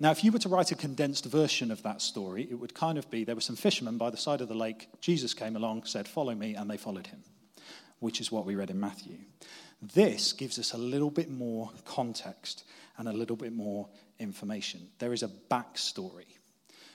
Now, 0.00 0.12
if 0.12 0.22
you 0.22 0.30
were 0.30 0.38
to 0.38 0.48
write 0.48 0.70
a 0.70 0.76
condensed 0.76 1.24
version 1.24 1.72
of 1.72 1.82
that 1.82 2.00
story, 2.00 2.46
it 2.48 2.54
would 2.54 2.74
kind 2.74 2.98
of 2.98 3.10
be 3.10 3.24
there 3.24 3.34
were 3.34 3.40
some 3.40 3.56
fishermen 3.56 3.98
by 3.98 4.10
the 4.10 4.16
side 4.16 4.40
of 4.40 4.48
the 4.48 4.54
lake. 4.54 4.88
Jesus 5.00 5.34
came 5.34 5.56
along, 5.56 5.84
said, 5.84 6.06
Follow 6.06 6.34
me, 6.34 6.54
and 6.54 6.70
they 6.70 6.76
followed 6.76 7.08
him, 7.08 7.24
which 7.98 8.20
is 8.20 8.30
what 8.30 8.46
we 8.46 8.54
read 8.54 8.70
in 8.70 8.78
Matthew. 8.78 9.16
This 9.82 10.32
gives 10.32 10.58
us 10.58 10.72
a 10.72 10.78
little 10.78 11.10
bit 11.10 11.30
more 11.30 11.70
context 11.84 12.64
and 12.96 13.08
a 13.08 13.12
little 13.12 13.36
bit 13.36 13.52
more 13.52 13.88
information. 14.20 14.88
There 15.00 15.12
is 15.12 15.24
a 15.24 15.30
backstory, 15.50 16.26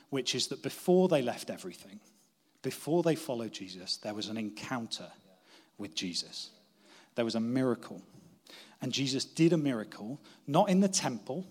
which 0.10 0.34
is 0.34 0.48
that 0.48 0.64
before 0.64 1.10
they 1.10 1.22
left 1.22 1.50
everything, 1.50 2.00
before 2.62 3.04
they 3.04 3.16
followed 3.16 3.52
Jesus, 3.52 3.98
there 3.98 4.14
was 4.14 4.30
an 4.30 4.38
encounter 4.38 5.12
with 5.78 5.94
Jesus. 5.94 6.52
There 7.16 7.26
was 7.26 7.36
a 7.36 7.42
miracle. 7.42 8.02
And 8.82 8.94
Jesus 8.94 9.26
did 9.26 9.52
a 9.52 9.58
miracle, 9.58 10.22
not 10.48 10.70
in 10.70 10.80
the 10.80 10.88
temple 10.88 11.46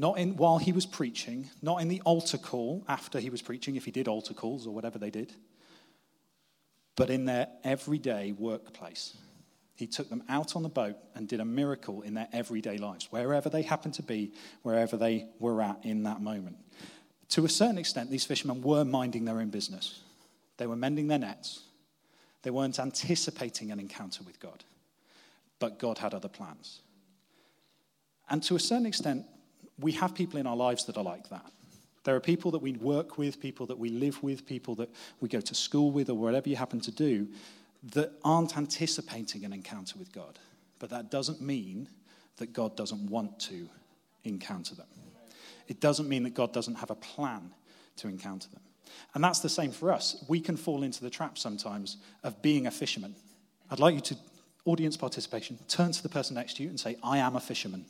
not 0.00 0.16
in, 0.16 0.34
while 0.36 0.56
he 0.56 0.72
was 0.72 0.86
preaching, 0.86 1.50
not 1.60 1.82
in 1.82 1.88
the 1.88 2.00
altar 2.06 2.38
call 2.38 2.82
after 2.88 3.20
he 3.20 3.28
was 3.28 3.42
preaching, 3.42 3.76
if 3.76 3.84
he 3.84 3.90
did 3.90 4.08
altar 4.08 4.32
calls 4.32 4.66
or 4.66 4.74
whatever 4.74 4.98
they 4.98 5.10
did, 5.10 5.34
but 6.96 7.10
in 7.10 7.26
their 7.26 7.48
everyday 7.64 8.32
workplace. 8.32 9.14
He 9.76 9.86
took 9.86 10.08
them 10.08 10.22
out 10.26 10.56
on 10.56 10.62
the 10.62 10.70
boat 10.70 10.96
and 11.14 11.28
did 11.28 11.40
a 11.40 11.44
miracle 11.44 12.00
in 12.00 12.14
their 12.14 12.28
everyday 12.32 12.78
lives, 12.78 13.08
wherever 13.10 13.50
they 13.50 13.60
happened 13.60 13.92
to 13.94 14.02
be, 14.02 14.32
wherever 14.62 14.96
they 14.96 15.26
were 15.38 15.60
at 15.60 15.78
in 15.82 16.04
that 16.04 16.22
moment. 16.22 16.56
To 17.30 17.44
a 17.44 17.48
certain 17.50 17.76
extent, 17.76 18.10
these 18.10 18.24
fishermen 18.24 18.62
were 18.62 18.86
minding 18.86 19.26
their 19.26 19.38
own 19.38 19.50
business. 19.50 20.00
They 20.56 20.66
were 20.66 20.76
mending 20.76 21.08
their 21.08 21.18
nets. 21.18 21.60
They 22.42 22.50
weren't 22.50 22.78
anticipating 22.78 23.70
an 23.70 23.78
encounter 23.78 24.22
with 24.22 24.40
God, 24.40 24.64
but 25.58 25.78
God 25.78 25.98
had 25.98 26.14
other 26.14 26.28
plans. 26.28 26.80
And 28.30 28.42
to 28.44 28.56
a 28.56 28.60
certain 28.60 28.86
extent, 28.86 29.26
we 29.80 29.92
have 29.92 30.14
people 30.14 30.38
in 30.38 30.46
our 30.46 30.56
lives 30.56 30.84
that 30.86 30.96
are 30.96 31.04
like 31.04 31.28
that. 31.30 31.50
There 32.04 32.16
are 32.16 32.20
people 32.20 32.50
that 32.52 32.62
we 32.62 32.72
work 32.72 33.18
with, 33.18 33.40
people 33.40 33.66
that 33.66 33.78
we 33.78 33.90
live 33.90 34.22
with, 34.22 34.46
people 34.46 34.74
that 34.76 34.90
we 35.20 35.28
go 35.28 35.40
to 35.40 35.54
school 35.54 35.90
with, 35.90 36.08
or 36.08 36.14
whatever 36.14 36.48
you 36.48 36.56
happen 36.56 36.80
to 36.80 36.90
do, 36.90 37.28
that 37.92 38.12
aren't 38.24 38.56
anticipating 38.56 39.44
an 39.44 39.52
encounter 39.52 39.98
with 39.98 40.12
God. 40.12 40.38
But 40.78 40.90
that 40.90 41.10
doesn't 41.10 41.40
mean 41.40 41.88
that 42.38 42.52
God 42.52 42.76
doesn't 42.76 43.10
want 43.10 43.38
to 43.40 43.68
encounter 44.24 44.74
them. 44.74 44.86
It 45.68 45.80
doesn't 45.80 46.08
mean 46.08 46.24
that 46.24 46.34
God 46.34 46.52
doesn't 46.52 46.76
have 46.76 46.90
a 46.90 46.94
plan 46.94 47.52
to 47.96 48.08
encounter 48.08 48.48
them. 48.48 48.62
And 49.14 49.22
that's 49.22 49.40
the 49.40 49.48
same 49.48 49.70
for 49.70 49.92
us. 49.92 50.24
We 50.28 50.40
can 50.40 50.56
fall 50.56 50.82
into 50.82 51.02
the 51.02 51.10
trap 51.10 51.38
sometimes 51.38 51.98
of 52.24 52.42
being 52.42 52.66
a 52.66 52.70
fisherman. 52.70 53.14
I'd 53.70 53.78
like 53.78 53.94
you 53.94 54.00
to, 54.00 54.16
audience 54.64 54.96
participation, 54.96 55.58
turn 55.68 55.92
to 55.92 56.02
the 56.02 56.08
person 56.08 56.34
next 56.34 56.56
to 56.56 56.62
you 56.62 56.70
and 56.70 56.80
say, 56.80 56.96
I 57.02 57.18
am 57.18 57.36
a 57.36 57.40
fisherman. 57.40 57.84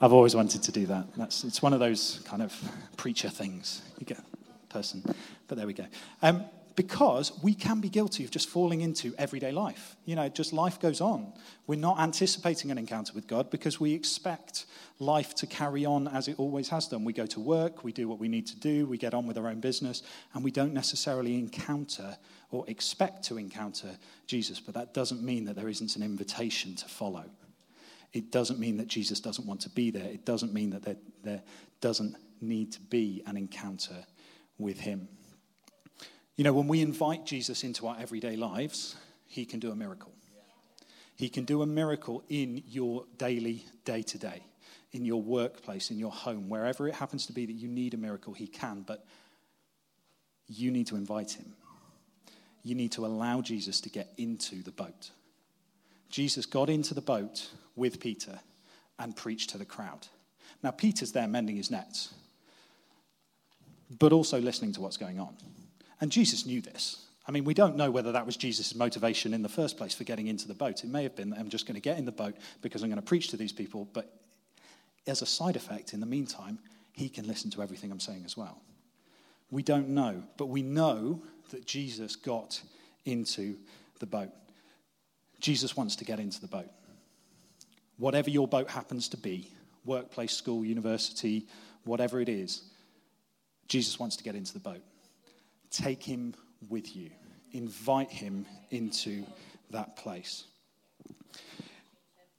I've 0.00 0.12
always 0.12 0.34
wanted 0.34 0.62
to 0.64 0.72
do 0.72 0.86
that. 0.86 1.06
That's, 1.16 1.44
it's 1.44 1.62
one 1.62 1.72
of 1.72 1.80
those 1.80 2.20
kind 2.24 2.42
of 2.42 2.54
preacher 2.96 3.28
things. 3.28 3.82
You 3.98 4.06
get 4.06 4.20
person, 4.68 5.02
but 5.48 5.56
there 5.56 5.66
we 5.66 5.72
go. 5.72 5.86
Um, 6.22 6.44
because 6.76 7.32
we 7.42 7.54
can 7.54 7.80
be 7.80 7.88
guilty 7.88 8.22
of 8.24 8.30
just 8.30 8.50
falling 8.50 8.82
into 8.82 9.14
everyday 9.16 9.50
life. 9.50 9.96
You 10.04 10.14
know, 10.14 10.28
just 10.28 10.52
life 10.52 10.78
goes 10.78 11.00
on. 11.00 11.32
We're 11.66 11.80
not 11.80 11.98
anticipating 11.98 12.70
an 12.70 12.76
encounter 12.76 13.14
with 13.14 13.26
God 13.26 13.50
because 13.50 13.80
we 13.80 13.94
expect 13.94 14.66
life 14.98 15.34
to 15.36 15.46
carry 15.46 15.86
on 15.86 16.06
as 16.06 16.28
it 16.28 16.38
always 16.38 16.68
has 16.68 16.86
done. 16.86 17.04
We 17.04 17.14
go 17.14 17.24
to 17.26 17.40
work, 17.40 17.82
we 17.82 17.92
do 17.92 18.08
what 18.08 18.18
we 18.18 18.28
need 18.28 18.46
to 18.48 18.56
do, 18.56 18.86
we 18.86 18.98
get 18.98 19.14
on 19.14 19.26
with 19.26 19.38
our 19.38 19.48
own 19.48 19.60
business, 19.60 20.02
and 20.34 20.44
we 20.44 20.50
don't 20.50 20.74
necessarily 20.74 21.38
encounter 21.38 22.18
or 22.50 22.64
expect 22.68 23.24
to 23.24 23.38
encounter 23.38 23.96
Jesus. 24.26 24.60
But 24.60 24.74
that 24.74 24.92
doesn't 24.92 25.22
mean 25.22 25.46
that 25.46 25.56
there 25.56 25.68
isn't 25.68 25.96
an 25.96 26.02
invitation 26.02 26.76
to 26.76 26.84
follow. 26.86 27.24
It 28.12 28.30
doesn't 28.30 28.58
mean 28.58 28.76
that 28.78 28.88
Jesus 28.88 29.20
doesn't 29.20 29.46
want 29.46 29.60
to 29.62 29.70
be 29.70 29.90
there. 29.90 30.06
It 30.06 30.24
doesn't 30.24 30.52
mean 30.54 30.70
that 30.70 30.82
there, 30.82 30.96
there 31.22 31.42
doesn't 31.80 32.16
need 32.40 32.72
to 32.72 32.80
be 32.80 33.22
an 33.26 33.36
encounter 33.36 34.06
with 34.58 34.80
him. 34.80 35.08
You 36.36 36.44
know, 36.44 36.52
when 36.52 36.68
we 36.68 36.80
invite 36.80 37.24
Jesus 37.24 37.64
into 37.64 37.86
our 37.86 37.96
everyday 37.98 38.36
lives, 38.36 38.96
he 39.26 39.44
can 39.44 39.60
do 39.60 39.70
a 39.70 39.76
miracle. 39.76 40.12
He 41.16 41.28
can 41.28 41.44
do 41.44 41.62
a 41.62 41.66
miracle 41.66 42.22
in 42.28 42.62
your 42.66 43.04
daily, 43.16 43.64
day 43.84 44.02
to 44.02 44.18
day. 44.18 44.42
in 44.92 45.04
your 45.04 45.20
workplace, 45.20 45.90
in 45.90 45.98
your 45.98 46.10
home, 46.10 46.48
wherever 46.48 46.88
it 46.88 46.94
happens 46.94 47.26
to 47.26 47.32
be 47.32 47.46
that 47.46 47.52
you 47.52 47.68
need 47.68 47.94
a 47.94 47.96
miracle, 47.96 48.32
He 48.32 48.46
can. 48.46 48.82
But 48.86 49.04
you 50.48 50.70
need 50.70 50.86
to 50.88 50.96
invite 50.96 51.32
Him. 51.32 51.54
You 52.62 52.74
need 52.74 52.92
to 52.92 53.06
allow 53.06 53.42
Jesus 53.42 53.80
to 53.82 53.90
get 53.90 54.12
into 54.16 54.62
the 54.62 54.70
boat. 54.70 55.10
Jesus 56.08 56.46
got 56.46 56.70
into 56.70 56.94
the 56.94 57.00
boat 57.00 57.50
with 57.76 58.00
Peter 58.00 58.40
and 58.98 59.14
preached 59.14 59.50
to 59.50 59.58
the 59.58 59.64
crowd. 59.64 60.08
Now, 60.62 60.70
Peter's 60.70 61.12
there 61.12 61.28
mending 61.28 61.56
his 61.56 61.70
nets, 61.70 62.14
but 63.98 64.12
also 64.12 64.40
listening 64.40 64.72
to 64.72 64.80
what's 64.80 64.96
going 64.96 65.20
on. 65.20 65.36
And 66.00 66.10
Jesus 66.10 66.46
knew 66.46 66.60
this. 66.60 67.04
I 67.28 67.32
mean, 67.32 67.44
we 67.44 67.54
don't 67.54 67.76
know 67.76 67.90
whether 67.90 68.12
that 68.12 68.24
was 68.24 68.36
Jesus' 68.36 68.74
motivation 68.74 69.34
in 69.34 69.42
the 69.42 69.48
first 69.48 69.76
place 69.76 69.94
for 69.94 70.04
getting 70.04 70.28
into 70.28 70.46
the 70.46 70.54
boat. 70.54 70.84
It 70.84 70.90
may 70.90 71.02
have 71.02 71.16
been 71.16 71.30
that 71.30 71.38
I'm 71.38 71.50
just 71.50 71.66
going 71.66 71.74
to 71.74 71.80
get 71.80 71.98
in 71.98 72.04
the 72.04 72.12
boat 72.12 72.36
because 72.62 72.82
I'm 72.82 72.88
going 72.88 73.00
to 73.00 73.06
preach 73.06 73.28
to 73.28 73.36
these 73.36 73.52
people, 73.52 73.88
but 73.92 74.12
as 75.06 75.22
a 75.22 75.26
side 75.26 75.56
effect, 75.56 75.92
in 75.92 76.00
the 76.00 76.06
meantime, 76.06 76.58
he 76.92 77.08
can 77.08 77.26
listen 77.26 77.50
to 77.52 77.62
everything 77.62 77.90
I'm 77.90 78.00
saying 78.00 78.22
as 78.24 78.36
well. 78.36 78.60
We 79.50 79.62
don't 79.62 79.90
know, 79.90 80.22
but 80.36 80.46
we 80.46 80.62
know 80.62 81.22
that 81.50 81.66
Jesus 81.66 82.16
got 82.16 82.60
into 83.04 83.56
the 84.00 84.06
boat. 84.06 84.30
Jesus 85.40 85.76
wants 85.76 85.96
to 85.96 86.04
get 86.04 86.18
into 86.18 86.40
the 86.40 86.48
boat. 86.48 86.70
Whatever 87.98 88.30
your 88.30 88.46
boat 88.46 88.70
happens 88.70 89.08
to 89.10 89.16
be 89.16 89.50
workplace, 89.84 90.32
school, 90.32 90.64
university, 90.64 91.46
whatever 91.84 92.20
it 92.20 92.28
is 92.28 92.62
Jesus 93.68 93.98
wants 93.98 94.16
to 94.16 94.24
get 94.24 94.34
into 94.34 94.52
the 94.52 94.60
boat. 94.60 94.82
Take 95.70 96.02
him 96.02 96.34
with 96.68 96.96
you, 96.96 97.10
invite 97.52 98.10
him 98.10 98.46
into 98.70 99.24
that 99.70 99.96
place. 99.96 100.44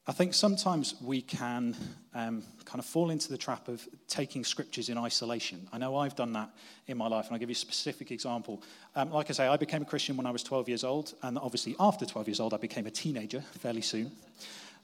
I 0.09 0.13
think 0.13 0.33
sometimes 0.33 0.95
we 1.01 1.21
can 1.21 1.75
um, 2.13 2.41
kind 2.63 2.79
of 2.79 2.85
fall 2.85 3.09
into 3.09 3.29
the 3.29 3.37
trap 3.37 3.67
of 3.67 3.85
taking 4.07 4.45
scriptures 4.45 4.87
in 4.87 4.97
isolation. 4.97 5.67
I 5.73 5.77
know 5.77 5.97
I've 5.97 6.15
done 6.15 6.31
that 6.31 6.49
in 6.87 6.97
my 6.97 7.07
life, 7.09 7.25
and 7.25 7.33
I'll 7.33 7.39
give 7.39 7.49
you 7.49 7.53
a 7.53 7.55
specific 7.55 8.11
example. 8.11 8.63
Um, 8.95 9.11
like 9.11 9.29
I 9.29 9.33
say, 9.33 9.47
I 9.47 9.57
became 9.57 9.81
a 9.81 9.85
Christian 9.85 10.15
when 10.15 10.25
I 10.25 10.31
was 10.31 10.43
12 10.43 10.69
years 10.69 10.85
old, 10.85 11.13
and 11.23 11.37
obviously 11.37 11.75
after 11.77 12.05
12 12.05 12.29
years 12.29 12.39
old, 12.39 12.53
I 12.53 12.57
became 12.57 12.87
a 12.87 12.91
teenager 12.91 13.41
fairly 13.59 13.81
soon. 13.81 14.13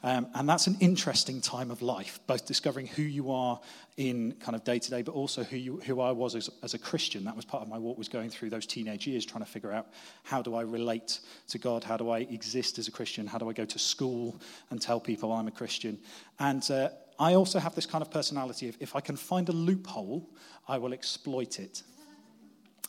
Um, 0.05 0.27
and 0.35 0.49
that's 0.49 0.67
an 0.67 0.75
interesting 0.81 1.39
time 1.39 1.71
of 1.71 1.81
life, 1.81 2.19
both 2.27 2.45
discovering 2.45 2.87
who 2.87 3.01
you 3.01 3.31
are 3.31 3.61
in 3.95 4.33
kind 4.33 4.53
of 4.53 4.65
day 4.65 4.77
to 4.77 4.89
day, 4.89 5.01
but 5.01 5.13
also 5.13 5.43
who, 5.43 5.55
you, 5.55 5.81
who 5.85 6.01
I 6.01 6.11
was 6.11 6.35
as, 6.35 6.49
as, 6.61 6.73
a 6.73 6.77
Christian. 6.77 7.23
That 7.23 7.37
was 7.37 7.45
part 7.45 7.63
of 7.63 7.69
my 7.69 7.77
walk, 7.77 7.97
was 7.97 8.09
going 8.09 8.29
through 8.29 8.49
those 8.49 8.65
teenage 8.65 9.07
years, 9.07 9.25
trying 9.25 9.45
to 9.45 9.49
figure 9.49 9.71
out 9.71 9.87
how 10.23 10.41
do 10.41 10.55
I 10.55 10.61
relate 10.61 11.21
to 11.47 11.57
God? 11.57 11.85
How 11.85 11.95
do 11.95 12.09
I 12.09 12.19
exist 12.19 12.79
as 12.79 12.89
a 12.89 12.91
Christian? 12.91 13.25
How 13.25 13.37
do 13.37 13.49
I 13.49 13.53
go 13.53 13.63
to 13.63 13.79
school 13.79 14.35
and 14.71 14.81
tell 14.81 14.99
people 14.99 15.31
I'm 15.31 15.47
a 15.47 15.51
Christian? 15.51 15.97
And 16.37 16.69
uh, 16.69 16.89
I 17.17 17.35
also 17.35 17.59
have 17.59 17.73
this 17.73 17.85
kind 17.85 18.01
of 18.01 18.11
personality 18.11 18.67
of 18.67 18.75
if 18.81 18.97
I 18.97 18.99
can 18.99 19.15
find 19.15 19.47
a 19.47 19.53
loophole, 19.53 20.29
I 20.67 20.79
will 20.79 20.91
exploit 20.91 21.59
it. 21.59 21.81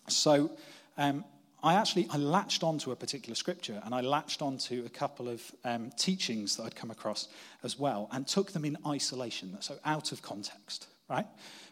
So 0.08 0.50
um, 0.96 1.24
I 1.64 1.74
actually 1.74 2.06
I 2.10 2.18
latched 2.18 2.62
onto 2.62 2.92
a 2.92 2.96
particular 2.96 3.34
scripture 3.34 3.80
and 3.84 3.94
I 3.94 4.02
latched 4.02 4.42
onto 4.42 4.84
a 4.84 4.90
couple 4.90 5.30
of 5.30 5.40
um, 5.64 5.90
teachings 5.96 6.56
that 6.56 6.64
I'd 6.64 6.76
come 6.76 6.90
across 6.90 7.28
as 7.62 7.78
well 7.78 8.08
and 8.12 8.26
took 8.26 8.52
them 8.52 8.66
in 8.66 8.76
isolation, 8.86 9.56
so 9.60 9.78
out 9.84 10.12
of 10.12 10.20
context, 10.20 10.88
right? 11.08 11.26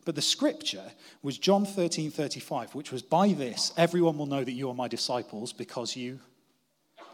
But 0.06 0.14
the 0.14 0.22
scripture 0.22 0.90
was 1.22 1.36
John 1.36 1.66
13 1.66 2.10
35, 2.10 2.74
which 2.74 2.90
was, 2.90 3.02
By 3.02 3.34
this, 3.34 3.72
everyone 3.76 4.16
will 4.16 4.26
know 4.26 4.42
that 4.42 4.52
you 4.52 4.70
are 4.70 4.74
my 4.74 4.88
disciples 4.88 5.52
because 5.52 5.94
you 5.94 6.20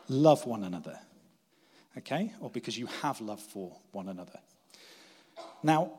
love 0.08 0.46
one 0.46 0.62
another. 0.62 0.98
Okay? 1.98 2.32
Or 2.40 2.48
because 2.48 2.78
you 2.78 2.86
have 3.02 3.20
love 3.20 3.40
for 3.40 3.76
one 3.90 4.08
another. 4.08 4.38
Now, 5.64 5.92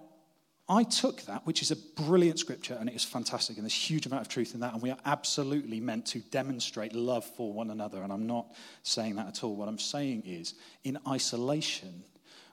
I 0.69 0.83
took 0.83 1.23
that, 1.23 1.47
which 1.47 1.63
is 1.63 1.71
a 1.71 1.75
brilliant 1.75 2.37
scripture, 2.37 2.77
and 2.79 2.87
it 2.87 2.95
is 2.95 3.03
fantastic, 3.03 3.57
and 3.57 3.65
there's 3.65 3.73
a 3.73 3.75
huge 3.75 4.05
amount 4.05 4.21
of 4.21 4.27
truth 4.27 4.53
in 4.53 4.59
that, 4.59 4.73
and 4.73 4.81
we 4.83 4.91
are 4.91 4.99
absolutely 5.03 5.79
meant 5.79 6.05
to 6.07 6.19
demonstrate 6.19 6.93
love 6.93 7.25
for 7.25 7.51
one 7.51 7.71
another, 7.71 8.03
and 8.03 8.13
I'm 8.13 8.27
not 8.27 8.53
saying 8.83 9.15
that 9.15 9.27
at 9.27 9.43
all. 9.43 9.55
What 9.55 9.67
I'm 9.67 9.79
saying 9.79 10.23
is, 10.27 10.53
in 10.83 10.99
isolation, 11.07 12.03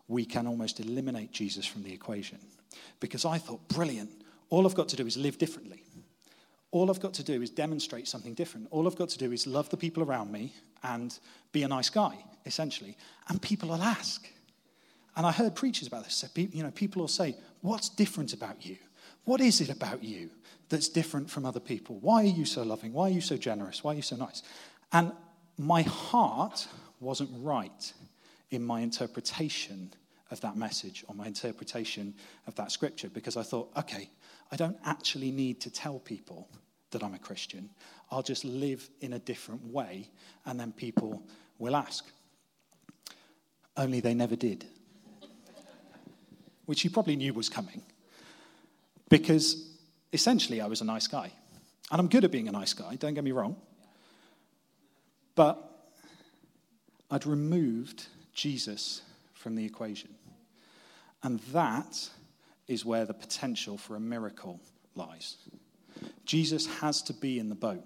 we 0.09 0.25
can 0.25 0.47
almost 0.47 0.81
eliminate 0.81 1.31
Jesus 1.31 1.67
from 1.67 1.83
the 1.83 1.93
equation. 1.93 2.39
Because 3.01 3.27
I 3.27 3.37
thought, 3.37 3.69
brilliant, 3.69 4.11
all 4.49 4.67
I've 4.67 4.75
got 4.75 4.89
to 4.91 4.97
do 4.97 5.07
is 5.07 5.19
live 5.19 5.37
differently. 5.37 5.83
All 6.71 6.91
I've 6.91 7.01
got 7.01 7.15
to 7.15 7.23
do 7.23 7.43
is 7.43 7.51
demonstrate 7.51 8.09
something 8.09 8.35
different. 8.35 8.69
All 8.71 8.87
I've 8.87 8.97
got 8.97 9.11
to 9.11 9.19
do 9.19 9.33
is 9.33 9.47
love 9.47 9.69
the 9.69 9.77
people 9.77 10.03
around 10.03 10.33
me 10.33 10.55
and 10.83 11.19
be 11.53 11.63
a 11.65 11.69
nice 11.69 11.91
guy, 11.91 12.17
essentially. 12.45 12.97
And 13.29 13.41
people 13.43 13.69
will 13.69 13.83
ask. 13.83 14.27
And 15.17 15.25
I 15.25 15.33
heard 15.33 15.55
preachers 15.55 15.89
about 15.89 16.05
this. 16.05 16.25
You 16.35 16.63
know, 16.63 16.71
people 16.71 17.01
will 17.01 17.09
say, 17.09 17.37
What's 17.67 17.89
different 17.89 18.33
about 18.33 18.65
you? 18.65 18.77
What 19.25 19.41
is 19.41 19.61
it 19.61 19.71
about 19.71 20.05
you 20.05 20.31
that's 20.69 20.89
different 20.89 21.29
from 21.29 21.45
other 21.45 21.59
people? 21.59 21.99
Why 22.01 22.23
are 22.23 22.37
you 22.41 22.45
so 22.45 22.63
loving? 22.63 22.93
Why 22.93 23.09
are 23.09 23.13
you 23.13 23.21
so 23.21 23.37
generous? 23.37 23.83
Why 23.83 23.91
are 23.91 23.97
you 23.97 24.03
so 24.03 24.15
nice? 24.15 24.45
And 24.93 25.11
my 25.59 25.83
heart 25.83 26.69
wasn't 27.01 27.31
right 27.43 27.93
in 28.53 28.63
my 28.65 28.83
interpretation 28.83 29.93
of 30.31 30.41
that 30.43 30.57
message 30.57 31.05
or 31.09 31.17
my 31.17 31.27
interpretation 31.27 32.15
of 32.47 32.55
that 32.55 32.71
scripture 32.71 33.09
because 33.09 33.37
I 33.37 33.43
thought, 33.43 33.73
okay, 33.77 34.11
I 34.53 34.57
don't 34.57 34.79
actually 34.85 35.33
need 35.33 35.61
to 35.63 35.71
tell 35.71 35.99
people 35.99 36.49
that 36.93 37.03
I'm 37.03 37.15
a 37.15 37.19
Christian. 37.19 37.69
I'll 38.13 38.23
just 38.23 38.45
live 38.45 38.89
in 39.01 39.15
a 39.15 39.19
different 39.19 39.65
way 39.65 40.09
and 40.45 40.61
then 40.61 40.71
people 40.71 41.21
will 41.59 41.75
ask. 41.75 42.05
Only 43.77 43.99
they 43.99 44.15
never 44.15 44.37
did 44.37 44.67
which 46.67 46.83
he 46.83 46.89
probably 46.89 47.17
knew 47.17 47.33
was 47.33 47.49
coming, 47.49 47.83
because 49.09 49.69
essentially 50.13 50.61
I 50.61 50.67
was 50.67 50.81
a 50.81 50.85
nice 50.85 51.07
guy. 51.07 51.33
And 51.91 52.01
I'm 52.01 52.09
good 52.09 52.25
at 52.25 52.33
being 52.33 52.49
a 52.49 52.53
nice 52.53 52.73
guy, 52.73 52.97
don't 52.97 53.15
get 53.15 53.25
me 53.25 53.33
wrong. 53.33 53.57
But 55.37 55.63
I'd 57.11 57.27
removed 57.27 58.07
Jesus 58.33 59.03
from 59.35 59.55
the 59.55 59.65
equation. 59.65 60.11
And 61.23 61.39
that 61.53 62.09
is 62.67 62.85
where 62.85 63.05
the 63.05 63.15
potential 63.15 63.79
for 63.79 63.95
a 63.95 64.01
miracle 64.01 64.61
lies. 64.97 65.37
Jesus 66.25 66.67
has 66.81 67.03
to 67.03 67.13
be 67.13 67.39
in 67.39 67.49
the 67.49 67.55
boat. 67.55 67.85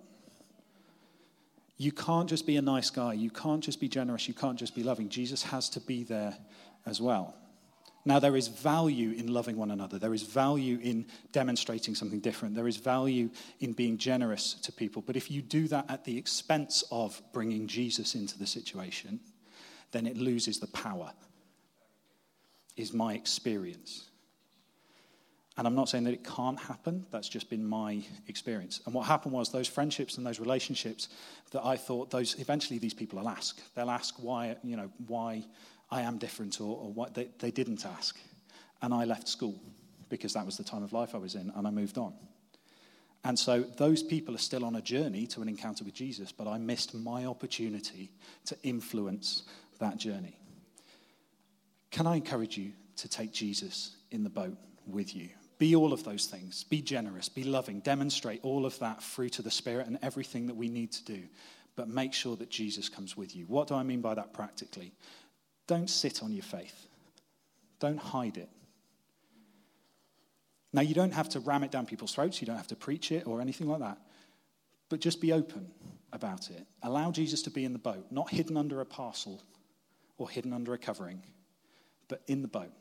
You 1.76 1.92
can't 1.92 2.28
just 2.28 2.46
be 2.46 2.56
a 2.56 2.62
nice 2.62 2.90
guy. 2.90 3.14
You 3.14 3.30
can't 3.30 3.62
just 3.62 3.80
be 3.80 3.88
generous. 3.88 4.28
You 4.28 4.34
can't 4.34 4.58
just 4.58 4.74
be 4.74 4.82
loving. 4.82 5.08
Jesus 5.08 5.42
has 5.42 5.68
to 5.70 5.80
be 5.80 6.04
there 6.04 6.36
as 6.86 7.00
well. 7.00 7.34
Now, 8.04 8.18
there 8.18 8.36
is 8.36 8.48
value 8.48 9.10
in 9.12 9.32
loving 9.32 9.56
one 9.56 9.70
another. 9.70 9.98
There 9.98 10.14
is 10.14 10.22
value 10.22 10.78
in 10.82 11.06
demonstrating 11.32 11.94
something 11.94 12.20
different. 12.20 12.54
There 12.54 12.68
is 12.68 12.78
value 12.78 13.28
in 13.60 13.72
being 13.72 13.98
generous 13.98 14.54
to 14.62 14.72
people. 14.72 15.02
But 15.02 15.16
if 15.16 15.30
you 15.30 15.42
do 15.42 15.68
that 15.68 15.90
at 15.90 16.04
the 16.04 16.16
expense 16.16 16.82
of 16.90 17.20
bringing 17.32 17.66
Jesus 17.66 18.14
into 18.14 18.38
the 18.38 18.46
situation, 18.46 19.20
then 19.92 20.06
it 20.06 20.16
loses 20.16 20.58
the 20.58 20.66
power, 20.68 21.12
is 22.76 22.94
my 22.94 23.14
experience. 23.14 24.06
And 25.58 25.66
I'm 25.66 25.74
not 25.74 25.90
saying 25.90 26.04
that 26.04 26.14
it 26.14 26.24
can't 26.24 26.58
happen, 26.58 27.04
that's 27.10 27.28
just 27.28 27.50
been 27.50 27.62
my 27.62 28.02
experience. 28.28 28.80
And 28.86 28.94
what 28.94 29.06
happened 29.06 29.34
was 29.34 29.50
those 29.50 29.68
friendships 29.68 30.16
and 30.16 30.26
those 30.26 30.40
relationships 30.40 31.08
that 31.50 31.62
I 31.62 31.76
thought 31.76 32.10
those 32.10 32.34
eventually 32.38 32.78
these 32.78 32.94
people 32.94 33.18
will 33.18 33.28
ask. 33.28 33.60
They'll 33.74 33.90
ask 33.90 34.14
why, 34.16 34.56
you 34.64 34.76
know, 34.76 34.90
why 35.06 35.44
I 35.90 36.02
am 36.02 36.18
different 36.18 36.60
or, 36.60 36.76
or 36.76 36.92
what 36.92 37.14
they, 37.14 37.28
they 37.38 37.50
didn't 37.50 37.84
ask. 37.84 38.18
And 38.82 38.94
I 38.94 39.04
left 39.04 39.28
school 39.28 39.60
because 40.08 40.32
that 40.34 40.46
was 40.46 40.56
the 40.56 40.64
time 40.64 40.82
of 40.82 40.92
life 40.92 41.14
I 41.14 41.18
was 41.18 41.34
in, 41.34 41.52
and 41.54 41.66
I 41.66 41.70
moved 41.70 41.96
on. 41.96 42.12
And 43.24 43.38
so 43.38 43.60
those 43.60 44.02
people 44.02 44.34
are 44.34 44.38
still 44.38 44.64
on 44.64 44.76
a 44.76 44.82
journey 44.82 45.26
to 45.28 45.42
an 45.42 45.48
encounter 45.48 45.84
with 45.84 45.94
Jesus, 45.94 46.32
but 46.32 46.48
I 46.48 46.58
missed 46.58 46.94
my 46.94 47.26
opportunity 47.26 48.10
to 48.46 48.56
influence 48.62 49.42
that 49.78 49.98
journey. 49.98 50.36
Can 51.90 52.06
I 52.06 52.16
encourage 52.16 52.56
you 52.56 52.72
to 52.96 53.08
take 53.08 53.32
Jesus 53.32 53.96
in 54.10 54.24
the 54.24 54.30
boat 54.30 54.56
with 54.86 55.14
you? 55.14 55.28
Be 55.58 55.76
all 55.76 55.92
of 55.92 56.04
those 56.04 56.26
things. 56.26 56.64
Be 56.64 56.80
generous, 56.80 57.28
be 57.28 57.44
loving, 57.44 57.80
demonstrate 57.80 58.40
all 58.42 58.64
of 58.64 58.78
that 58.78 59.02
fruit 59.02 59.38
of 59.38 59.44
the 59.44 59.50
Spirit 59.50 59.86
and 59.86 59.98
everything 60.00 60.46
that 60.46 60.56
we 60.56 60.68
need 60.68 60.90
to 60.92 61.04
do. 61.04 61.22
But 61.76 61.88
make 61.88 62.14
sure 62.14 62.36
that 62.36 62.48
Jesus 62.48 62.88
comes 62.88 63.16
with 63.16 63.36
you. 63.36 63.44
What 63.44 63.68
do 63.68 63.74
I 63.74 63.82
mean 63.82 64.00
by 64.00 64.14
that 64.14 64.32
practically? 64.32 64.92
Don't 65.70 65.88
sit 65.88 66.24
on 66.24 66.32
your 66.32 66.42
faith, 66.42 66.88
don't 67.78 67.96
hide 67.96 68.36
it. 68.38 68.48
Now, 70.72 70.82
you 70.82 70.94
don't 70.94 71.12
have 71.12 71.28
to 71.28 71.38
ram 71.38 71.62
it 71.62 71.70
down 71.70 71.86
people's 71.86 72.12
throats, 72.12 72.40
you 72.40 72.46
don't 72.48 72.56
have 72.56 72.66
to 72.66 72.76
preach 72.76 73.12
it 73.12 73.24
or 73.24 73.40
anything 73.40 73.68
like 73.68 73.78
that, 73.78 73.98
but 74.88 74.98
just 74.98 75.20
be 75.20 75.32
open 75.32 75.70
about 76.12 76.50
it. 76.50 76.66
Allow 76.82 77.12
Jesus 77.12 77.40
to 77.42 77.50
be 77.50 77.64
in 77.64 77.72
the 77.72 77.78
boat, 77.78 78.04
not 78.10 78.30
hidden 78.30 78.56
under 78.56 78.80
a 78.80 78.84
parcel 78.84 79.44
or 80.18 80.28
hidden 80.28 80.52
under 80.52 80.74
a 80.74 80.78
covering, 80.78 81.22
but 82.08 82.22
in 82.26 82.42
the 82.42 82.48
boat. 82.48 82.72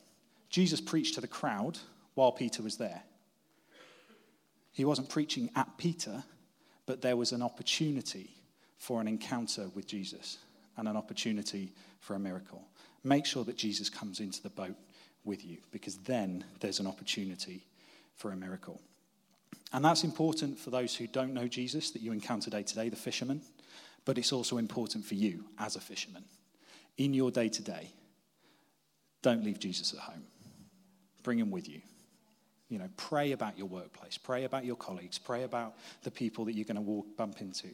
Jesus 0.50 0.82
preached 0.82 1.14
to 1.14 1.22
the 1.22 1.28
crowd 1.28 1.78
while 2.16 2.32
Peter 2.32 2.64
was 2.64 2.78
there. 2.78 3.04
He 4.72 4.84
wasn't 4.84 5.10
preaching 5.10 5.52
at 5.56 5.78
Peter, 5.78 6.24
but 6.88 7.04
there 7.04 7.18
was 7.18 7.34
an 7.34 7.44
opportunity 7.44 8.32
for 8.80 9.00
an 9.00 9.08
encounter 9.08 9.70
with 9.76 9.86
Jesus 9.86 10.40
and 10.80 10.88
an 10.88 10.98
opportunity 10.98 11.72
for 12.00 12.16
a 12.16 12.20
miracle. 12.20 12.66
Make 13.04 13.26
sure 13.26 13.44
that 13.44 13.58
Jesus 13.58 13.90
comes 13.90 14.20
into 14.20 14.42
the 14.42 14.50
boat 14.50 14.76
with 15.24 15.46
you, 15.46 15.58
because 15.72 15.98
then 15.98 16.44
there's 16.62 16.80
an 16.80 16.88
opportunity 16.88 17.66
for 18.16 18.32
a 18.32 18.36
miracle. 18.36 18.82
And 19.74 19.86
that's 19.86 20.04
important 20.04 20.58
for 20.58 20.72
those 20.72 20.96
who 20.96 21.06
don't 21.06 21.34
know 21.34 21.48
Jesus 21.48 21.92
that 21.92 22.02
you 22.02 22.12
encounter 22.12 22.50
day 22.50 22.64
to 22.64 22.76
day, 22.76 22.90
the 22.90 22.96
fishermen, 22.96 23.42
but 24.06 24.18
it's 24.18 24.34
also 24.34 24.58
important 24.58 25.06
for 25.06 25.16
you 25.16 25.46
as 25.60 25.76
a 25.76 25.80
fisherman. 25.80 26.24
In 26.98 27.14
your 27.14 27.30
day 27.30 27.50
to 27.50 27.62
day, 27.62 27.92
don't 29.22 29.44
leave 29.44 29.60
Jesus 29.60 29.94
at 29.94 30.00
home. 30.00 30.24
Bring 31.22 31.38
him 31.38 31.52
with 31.52 31.70
you. 31.70 31.82
You 32.70 32.80
know, 32.80 32.90
pray 32.98 33.34
about 33.34 33.58
your 33.58 33.68
workplace, 33.68 34.18
pray 34.18 34.46
about 34.46 34.64
your 34.64 34.76
colleagues, 34.76 35.18
pray 35.18 35.44
about 35.44 35.76
the 36.04 36.12
people 36.12 36.46
that 36.46 36.54
you're 36.54 36.66
going 36.66 36.76
to 36.76 36.82
walk, 36.82 37.06
bump 37.18 37.42
into. 37.42 37.68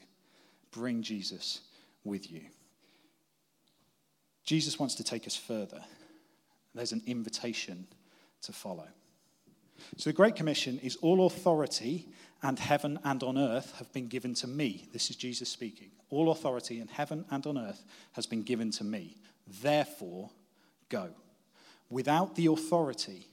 Bring 0.71 1.01
Jesus 1.01 1.61
with 2.03 2.31
you. 2.31 2.41
Jesus 4.45 4.79
wants 4.79 4.95
to 4.95 5.03
take 5.03 5.27
us 5.27 5.35
further. 5.35 5.81
There's 6.73 6.91
an 6.91 7.01
invitation 7.05 7.87
to 8.43 8.51
follow. 8.51 8.87
So, 9.97 10.09
the 10.09 10.15
Great 10.15 10.35
Commission 10.35 10.79
is 10.83 10.95
all 10.97 11.25
authority 11.25 12.07
and 12.41 12.59
heaven 12.59 12.99
and 13.03 13.21
on 13.23 13.37
earth 13.37 13.73
have 13.79 13.91
been 13.91 14.07
given 14.07 14.33
to 14.35 14.47
me. 14.47 14.87
This 14.93 15.09
is 15.09 15.15
Jesus 15.15 15.49
speaking. 15.49 15.89
All 16.09 16.31
authority 16.31 16.79
in 16.79 16.87
heaven 16.87 17.25
and 17.31 17.45
on 17.47 17.57
earth 17.57 17.83
has 18.13 18.25
been 18.25 18.43
given 18.43 18.71
to 18.71 18.83
me. 18.83 19.17
Therefore, 19.61 20.29
go. 20.89 21.09
Without 21.89 22.35
the 22.35 22.47
authority 22.47 23.27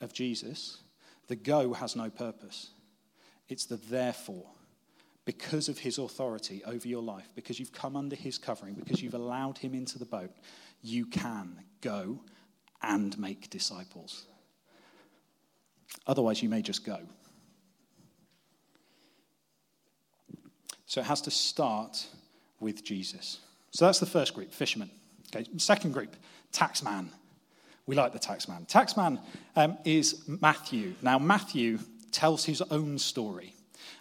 of 0.00 0.12
Jesus, 0.12 0.78
the 1.28 1.36
go 1.36 1.72
has 1.72 1.96
no 1.96 2.10
purpose. 2.10 2.70
It's 3.48 3.66
the 3.66 3.76
therefore. 3.76 4.46
Because 5.28 5.68
of 5.68 5.76
his 5.76 5.98
authority 5.98 6.62
over 6.64 6.88
your 6.88 7.02
life, 7.02 7.28
because 7.34 7.60
you've 7.60 7.70
come 7.70 7.96
under 7.96 8.16
his 8.16 8.38
covering, 8.38 8.72
because 8.72 9.02
you've 9.02 9.12
allowed 9.12 9.58
him 9.58 9.74
into 9.74 9.98
the 9.98 10.06
boat, 10.06 10.30
you 10.80 11.04
can 11.04 11.54
go 11.82 12.18
and 12.82 13.18
make 13.18 13.50
disciples. 13.50 14.24
Otherwise, 16.06 16.42
you 16.42 16.48
may 16.48 16.62
just 16.62 16.82
go. 16.82 17.00
So 20.86 21.02
it 21.02 21.06
has 21.06 21.20
to 21.20 21.30
start 21.30 22.06
with 22.58 22.82
Jesus. 22.82 23.40
So 23.70 23.84
that's 23.84 24.00
the 24.00 24.06
first 24.06 24.32
group, 24.32 24.50
fishermen. 24.50 24.88
Okay, 25.26 25.46
second 25.58 25.92
group, 25.92 26.16
taxman. 26.54 27.08
We 27.84 27.96
like 27.96 28.14
the 28.14 28.18
taxman. 28.18 28.66
Taxman 28.66 29.20
um, 29.56 29.76
is 29.84 30.26
Matthew. 30.26 30.94
Now, 31.02 31.18
Matthew 31.18 31.80
tells 32.12 32.46
his 32.46 32.62
own 32.62 32.96
story. 32.98 33.52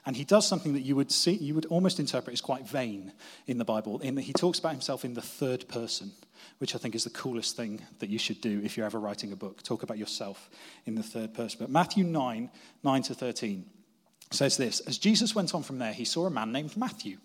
And 0.08 0.16
he 0.16 0.24
does 0.24 0.48
something 0.48 0.72
that 0.72 0.84
you 0.84 0.96
would 0.96 1.12
see, 1.12 1.34
you 1.34 1.54
would 1.54 1.66
almost 1.66 2.00
interpret 2.00 2.32
as 2.32 2.40
quite 2.40 2.66
vain 2.66 3.12
in 3.46 3.58
the 3.58 3.66
Bible, 3.66 4.00
in 4.00 4.16
that 4.16 4.22
he 4.22 4.32
talks 4.32 4.58
about 4.58 4.72
himself 4.72 5.04
in 5.04 5.16
the 5.16 5.22
third 5.22 5.68
person, 5.68 6.14
which 6.60 6.74
I 6.74 6.78
think 6.78 6.96
is 6.96 7.04
the 7.04 7.10
coolest 7.10 7.58
thing 7.58 7.82
that 8.00 8.10
you 8.10 8.18
should 8.18 8.40
do 8.40 8.62
if 8.64 8.78
you're 8.78 8.86
ever 8.86 9.02
writing 9.02 9.34
a 9.34 9.36
book. 9.36 9.62
Talk 9.64 9.84
about 9.84 9.98
yourself 9.98 10.50
in 10.86 10.96
the 10.96 11.04
third 11.04 11.34
person. 11.34 11.58
But 11.60 11.72
Matthew 11.72 12.06
9, 12.06 12.50
9 12.86 13.02
to 13.02 13.14
13 13.14 13.66
says 14.32 14.56
this 14.56 14.80
As 14.80 14.98
Jesus 14.98 15.36
went 15.36 15.54
on 15.54 15.62
from 15.62 15.78
there, 15.78 15.92
he 15.92 16.06
saw 16.06 16.26
a 16.26 16.30
man 16.30 16.54
named 16.54 16.78
Matthew 16.78 17.18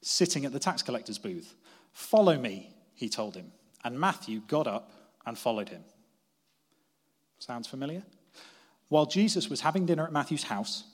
sitting 0.00 0.44
at 0.44 0.52
the 0.52 0.60
tax 0.60 0.80
collector's 0.80 1.18
booth. 1.18 1.56
Follow 1.90 2.38
me, 2.38 2.70
he 2.94 3.08
told 3.08 3.34
him. 3.34 3.50
And 3.82 3.98
Matthew 3.98 4.42
got 4.46 4.68
up 4.68 4.92
and 5.26 5.36
followed 5.36 5.70
him. 5.70 5.82
Sounds 7.40 7.66
familiar? 7.66 8.04
While 8.90 9.06
Jesus 9.06 9.50
was 9.50 9.62
having 9.62 9.86
dinner 9.86 10.04
at 10.04 10.12
Matthew's 10.12 10.44
house, 10.44 10.84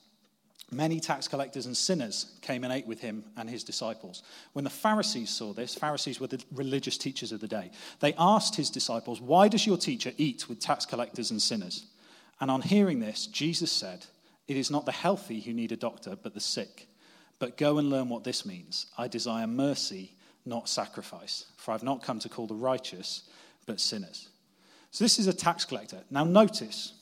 many 0.71 1.01
tax 1.01 1.29
collectors 1.29 1.67
and 1.67 1.77
sinners 1.77 2.37
came 2.43 2.65
and 2.65 2.73
ate 2.73 2.87
with 2.87 3.01
him 3.01 3.25
and 3.37 3.49
his 3.49 3.65
disciples. 3.65 4.23
When 4.53 4.65
the 4.65 4.71
Pharisees 4.71 5.31
saw 5.31 5.53
this, 5.53 5.75
Pharisees 5.75 6.21
were 6.21 6.27
the 6.27 6.43
religious 6.53 6.99
teachers 6.99 7.33
of 7.33 7.41
the 7.41 7.49
day, 7.49 7.71
they 8.01 8.15
asked 8.19 8.57
his 8.57 8.71
disciples, 8.71 9.21
Why 9.21 9.49
does 9.49 9.67
your 9.67 9.79
teacher 9.79 10.13
eat 10.17 10.49
with 10.49 10.61
tax 10.61 10.85
collectors 10.85 11.31
and 11.31 11.41
sinners? 11.41 11.87
And 12.41 12.51
on 12.51 12.63
hearing 12.63 13.01
this, 13.01 13.27
Jesus 13.27 13.73
said, 13.73 14.07
It 14.47 14.57
is 14.57 14.71
not 14.71 14.87
the 14.87 14.93
healthy 14.93 15.41
who 15.41 15.53
need 15.53 15.73
a 15.73 15.77
doctor, 15.77 16.17
but 16.23 16.35
the 16.35 16.41
sick. 16.41 16.89
But 17.39 17.57
go 17.57 17.79
and 17.79 17.91
learn 17.91 18.09
what 18.09 18.25
this 18.25 18.45
means. 18.45 18.87
I 18.97 19.09
desire 19.09 19.47
mercy, 19.47 20.13
not 20.45 20.69
sacrifice, 20.69 21.47
for 21.57 21.73
I've 21.73 21.83
not 21.83 22.03
come 22.03 22.19
to 22.21 22.29
call 22.29 22.47
the 22.47 22.55
righteous, 22.55 23.23
but 23.67 23.81
sinners. 23.81 24.29
So 24.91 25.05
this 25.05 25.19
is 25.19 25.27
a 25.27 25.33
tax 25.33 25.65
collector. 25.65 26.01
Now, 26.11 26.25
notice 26.25 26.95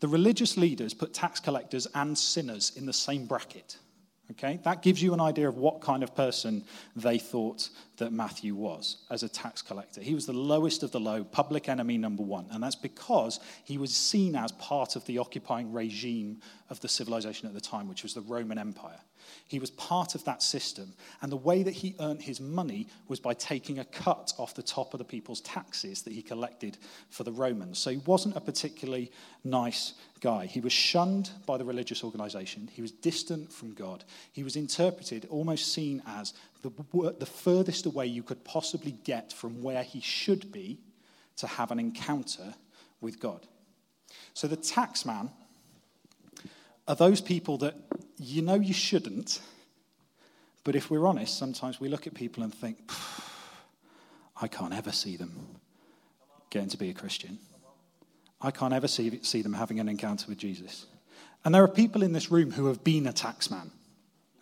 the 0.00 0.08
religious 0.08 0.56
leaders 0.56 0.94
put 0.94 1.14
tax 1.14 1.40
collectors 1.40 1.86
and 1.94 2.16
sinners 2.16 2.72
in 2.76 2.86
the 2.86 2.92
same 2.92 3.26
bracket. 3.26 3.78
Okay? 4.30 4.58
That 4.64 4.82
gives 4.82 5.02
you 5.02 5.12
an 5.12 5.20
idea 5.20 5.48
of 5.48 5.56
what 5.56 5.80
kind 5.80 6.02
of 6.02 6.14
person 6.14 6.64
they 6.96 7.18
thought 7.18 7.68
that 7.98 8.12
Matthew 8.12 8.54
was 8.54 9.04
as 9.10 9.22
a 9.22 9.28
tax 9.28 9.60
collector. 9.60 10.00
He 10.00 10.14
was 10.14 10.26
the 10.26 10.32
lowest 10.32 10.82
of 10.82 10.92
the 10.92 11.00
low, 11.00 11.24
public 11.24 11.68
enemy 11.68 11.98
number 11.98 12.22
one. 12.22 12.46
And 12.50 12.62
that's 12.62 12.74
because 12.74 13.40
he 13.64 13.76
was 13.76 13.94
seen 13.94 14.34
as 14.34 14.52
part 14.52 14.96
of 14.96 15.04
the 15.04 15.18
occupying 15.18 15.72
regime 15.72 16.40
of 16.70 16.80
the 16.80 16.88
civilization 16.88 17.48
at 17.48 17.54
the 17.54 17.60
time, 17.60 17.88
which 17.88 18.02
was 18.02 18.14
the 18.14 18.22
Roman 18.22 18.58
Empire. 18.58 19.00
He 19.46 19.58
was 19.58 19.70
part 19.70 20.14
of 20.14 20.24
that 20.24 20.42
system. 20.42 20.94
And 21.20 21.30
the 21.30 21.36
way 21.36 21.62
that 21.62 21.74
he 21.74 21.94
earned 22.00 22.22
his 22.22 22.40
money 22.40 22.88
was 23.08 23.20
by 23.20 23.34
taking 23.34 23.78
a 23.78 23.84
cut 23.84 24.32
off 24.38 24.54
the 24.54 24.62
top 24.62 24.94
of 24.94 24.98
the 24.98 25.04
people's 25.04 25.42
taxes 25.42 26.02
that 26.02 26.14
he 26.14 26.22
collected 26.22 26.78
for 27.10 27.24
the 27.24 27.32
Romans. 27.32 27.78
So 27.78 27.90
he 27.90 27.98
wasn't 27.98 28.36
a 28.36 28.40
particularly 28.40 29.12
nice 29.44 29.92
guy. 30.20 30.46
He 30.46 30.60
was 30.60 30.72
shunned 30.72 31.30
by 31.44 31.58
the 31.58 31.64
religious 31.64 32.02
organization. 32.02 32.70
He 32.72 32.80
was 32.80 32.90
distant 32.90 33.52
from 33.52 33.74
God. 33.74 34.04
He 34.32 34.42
was 34.42 34.56
interpreted, 34.56 35.26
almost 35.28 35.72
seen 35.72 36.02
as 36.06 36.32
the, 36.62 36.70
the 37.18 37.26
furthest 37.26 37.84
away 37.84 38.06
you 38.06 38.22
could 38.22 38.44
possibly 38.44 38.92
get 39.04 39.32
from 39.32 39.62
where 39.62 39.82
he 39.82 40.00
should 40.00 40.50
be 40.50 40.80
to 41.36 41.46
have 41.46 41.70
an 41.70 41.78
encounter 41.78 42.54
with 43.02 43.20
God. 43.20 43.46
So 44.32 44.48
the 44.48 44.56
tax 44.56 45.04
man 45.04 45.30
are 46.86 46.94
those 46.94 47.20
people 47.20 47.58
that 47.58 47.74
you 48.18 48.42
know 48.42 48.54
you 48.54 48.74
shouldn't, 48.74 49.40
but 50.64 50.76
if 50.76 50.90
we're 50.90 51.06
honest, 51.06 51.38
sometimes 51.38 51.80
we 51.80 51.88
look 51.88 52.06
at 52.06 52.14
people 52.14 52.42
and 52.42 52.52
think, 52.52 52.78
I 54.40 54.48
can't 54.48 54.74
ever 54.74 54.92
see 54.92 55.16
them 55.16 55.46
getting 56.50 56.68
to 56.70 56.76
be 56.76 56.90
a 56.90 56.94
Christian. 56.94 57.38
I 58.40 58.50
can't 58.50 58.74
ever 58.74 58.88
see, 58.88 59.22
see 59.22 59.42
them 59.42 59.54
having 59.54 59.80
an 59.80 59.88
encounter 59.88 60.26
with 60.28 60.38
Jesus. 60.38 60.86
And 61.44 61.54
there 61.54 61.62
are 61.62 61.68
people 61.68 62.02
in 62.02 62.12
this 62.12 62.30
room 62.30 62.50
who 62.50 62.66
have 62.66 62.84
been 62.84 63.06
a 63.06 63.12
taxman. 63.12 63.70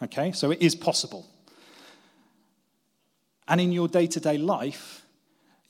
Okay, 0.02 0.32
so 0.32 0.50
it 0.50 0.60
is 0.60 0.74
possible. 0.74 1.26
And 3.46 3.60
in 3.60 3.72
your 3.72 3.88
day 3.88 4.06
to 4.08 4.20
day 4.20 4.38
life, 4.38 5.01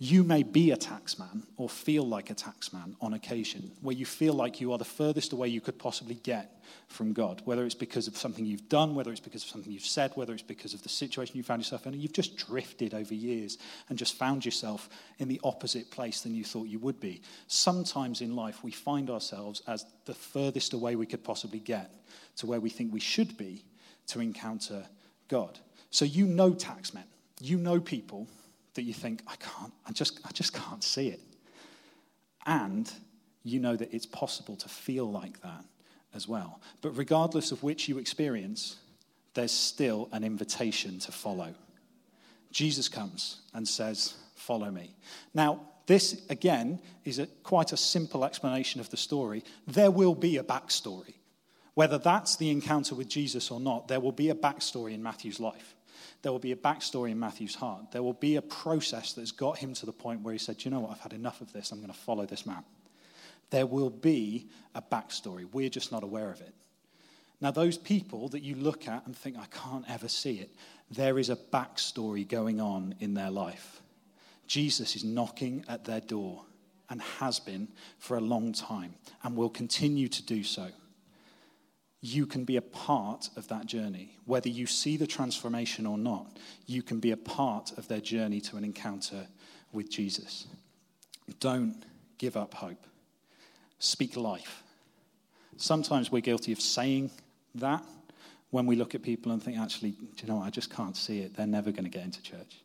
you 0.02 0.24
may 0.24 0.42
be 0.42 0.72
a 0.72 0.76
taxman 0.76 1.42
or 1.56 1.68
feel 1.68 2.02
like 2.02 2.28
a 2.28 2.34
taxman 2.34 2.96
on 3.00 3.14
occasion, 3.14 3.70
where 3.82 3.94
you 3.94 4.04
feel 4.04 4.34
like 4.34 4.60
you 4.60 4.72
are 4.72 4.78
the 4.78 4.84
furthest 4.84 5.32
away 5.32 5.46
you 5.46 5.60
could 5.60 5.78
possibly 5.78 6.16
get 6.16 6.60
from 6.88 7.12
God, 7.12 7.40
whether 7.44 7.64
it's 7.64 7.76
because 7.76 8.08
of 8.08 8.16
something 8.16 8.44
you've 8.44 8.68
done, 8.68 8.96
whether 8.96 9.12
it's 9.12 9.20
because 9.20 9.44
of 9.44 9.50
something 9.50 9.70
you've 9.72 9.84
said, 9.84 10.10
whether 10.16 10.32
it's 10.32 10.42
because 10.42 10.74
of 10.74 10.82
the 10.82 10.88
situation 10.88 11.36
you 11.36 11.44
found 11.44 11.60
yourself 11.60 11.86
in, 11.86 11.92
you've 11.92 12.12
just 12.12 12.36
drifted 12.36 12.94
over 12.94 13.14
years 13.14 13.58
and 13.88 13.96
just 13.96 14.16
found 14.16 14.44
yourself 14.44 14.88
in 15.20 15.28
the 15.28 15.40
opposite 15.44 15.88
place 15.92 16.22
than 16.22 16.34
you 16.34 16.42
thought 16.42 16.66
you 16.66 16.80
would 16.80 16.98
be. 16.98 17.22
Sometimes 17.46 18.22
in 18.22 18.34
life, 18.34 18.64
we 18.64 18.72
find 18.72 19.08
ourselves 19.08 19.62
as 19.68 19.86
the 20.06 20.14
furthest 20.14 20.72
away 20.72 20.96
we 20.96 21.06
could 21.06 21.22
possibly 21.22 21.60
get 21.60 21.94
to 22.38 22.46
where 22.46 22.58
we 22.58 22.70
think 22.70 22.92
we 22.92 22.98
should 22.98 23.36
be 23.36 23.62
to 24.08 24.18
encounter 24.18 24.84
God. 25.28 25.60
So 25.90 26.04
you 26.04 26.26
know 26.26 26.54
taxmen, 26.54 27.04
you 27.40 27.56
know 27.56 27.78
people 27.78 28.26
that 28.74 28.82
you 28.82 28.94
think, 28.94 29.22
I 29.26 29.36
can't, 29.36 29.72
I 29.86 29.92
just, 29.92 30.20
I 30.24 30.30
just 30.32 30.52
can't 30.52 30.82
see 30.82 31.08
it. 31.08 31.20
And 32.46 32.90
you 33.42 33.60
know 33.60 33.76
that 33.76 33.92
it's 33.92 34.06
possible 34.06 34.56
to 34.56 34.68
feel 34.68 35.10
like 35.10 35.40
that 35.42 35.64
as 36.14 36.28
well. 36.28 36.60
But 36.80 36.96
regardless 36.96 37.52
of 37.52 37.62
which 37.62 37.88
you 37.88 37.98
experience, 37.98 38.76
there's 39.34 39.52
still 39.52 40.08
an 40.12 40.24
invitation 40.24 40.98
to 41.00 41.12
follow. 41.12 41.54
Jesus 42.50 42.88
comes 42.88 43.40
and 43.54 43.66
says, 43.66 44.14
Follow 44.34 44.72
me. 44.72 44.92
Now, 45.34 45.60
this, 45.86 46.20
again, 46.28 46.80
is 47.04 47.20
a, 47.20 47.26
quite 47.44 47.72
a 47.72 47.76
simple 47.76 48.24
explanation 48.24 48.80
of 48.80 48.90
the 48.90 48.96
story. 48.96 49.44
There 49.68 49.90
will 49.90 50.16
be 50.16 50.36
a 50.36 50.42
backstory. 50.42 51.14
Whether 51.74 51.98
that's 51.98 52.36
the 52.36 52.50
encounter 52.50 52.96
with 52.96 53.08
Jesus 53.08 53.52
or 53.52 53.60
not, 53.60 53.86
there 53.86 54.00
will 54.00 54.12
be 54.12 54.30
a 54.30 54.34
backstory 54.34 54.94
in 54.94 55.02
Matthew's 55.02 55.38
life 55.38 55.76
there 56.22 56.30
will 56.30 56.38
be 56.38 56.52
a 56.52 56.56
backstory 56.56 57.10
in 57.10 57.18
Matthew's 57.18 57.56
heart. 57.56 57.90
There 57.90 58.02
will 58.02 58.12
be 58.12 58.36
a 58.36 58.42
process 58.42 59.12
that's 59.12 59.32
got 59.32 59.58
him 59.58 59.74
to 59.74 59.86
the 59.86 59.92
point 59.92 60.22
where 60.22 60.32
he 60.32 60.38
said, 60.38 60.64
you 60.64 60.70
know 60.70 60.80
what, 60.80 60.92
I've 60.92 61.00
had 61.00 61.12
enough 61.12 61.40
of 61.40 61.52
this. 61.52 61.72
I'm 61.72 61.78
going 61.78 61.92
to 61.92 61.98
follow 61.98 62.26
this 62.26 62.46
man. 62.46 62.64
There 63.50 63.66
will 63.66 63.90
be 63.90 64.48
a 64.74 64.80
backstory. 64.80 65.46
We're 65.52 65.68
just 65.68 65.90
not 65.92 66.04
aware 66.04 66.30
of 66.30 66.40
it. 66.40 66.54
Now, 67.40 67.50
those 67.50 67.76
people 67.76 68.28
that 68.28 68.42
you 68.44 68.54
look 68.54 68.86
at 68.86 69.04
and 69.04 69.16
think, 69.16 69.36
I 69.36 69.46
can't 69.46 69.84
ever 69.90 70.06
see 70.06 70.38
it, 70.38 70.50
there 70.90 71.18
is 71.18 71.28
a 71.28 71.36
backstory 71.36 72.26
going 72.26 72.60
on 72.60 72.94
in 73.00 73.14
their 73.14 73.30
life. 73.30 73.82
Jesus 74.46 74.94
is 74.94 75.02
knocking 75.02 75.64
at 75.68 75.84
their 75.84 76.00
door 76.00 76.44
and 76.88 77.02
has 77.02 77.40
been 77.40 77.66
for 77.98 78.16
a 78.16 78.20
long 78.20 78.52
time 78.52 78.94
and 79.24 79.36
will 79.36 79.50
continue 79.50 80.06
to 80.06 80.22
do 80.22 80.44
so 80.44 80.68
you 82.04 82.26
can 82.26 82.44
be 82.44 82.56
a 82.56 82.62
part 82.62 83.30
of 83.36 83.46
that 83.48 83.64
journey. 83.64 84.16
Whether 84.26 84.48
you 84.48 84.66
see 84.66 84.96
the 84.96 85.06
transformation 85.06 85.86
or 85.86 85.96
not, 85.96 86.36
you 86.66 86.82
can 86.82 86.98
be 86.98 87.12
a 87.12 87.16
part 87.16 87.72
of 87.78 87.86
their 87.86 88.00
journey 88.00 88.40
to 88.42 88.56
an 88.56 88.64
encounter 88.64 89.28
with 89.72 89.88
Jesus. 89.88 90.48
Don't 91.38 91.84
give 92.18 92.36
up 92.36 92.54
hope. 92.54 92.86
speak 93.78 94.16
life. 94.16 94.62
Sometimes 95.56 96.10
we're 96.10 96.20
guilty 96.20 96.52
of 96.52 96.60
saying 96.60 97.10
that 97.56 97.84
when 98.50 98.66
we 98.66 98.76
look 98.76 98.94
at 98.94 99.02
people 99.02 99.32
and 99.32 99.42
think, 99.42 99.58
actually, 99.58 99.90
do 99.90 100.06
you 100.18 100.28
know 100.28 100.36
what? 100.36 100.46
I 100.46 100.50
just 100.50 100.70
can't 100.70 100.96
see 100.96 101.20
it. 101.20 101.36
They're 101.36 101.46
never 101.46 101.72
going 101.72 101.84
to 101.84 101.90
get 101.90 102.04
into 102.04 102.22
church. 102.22 102.62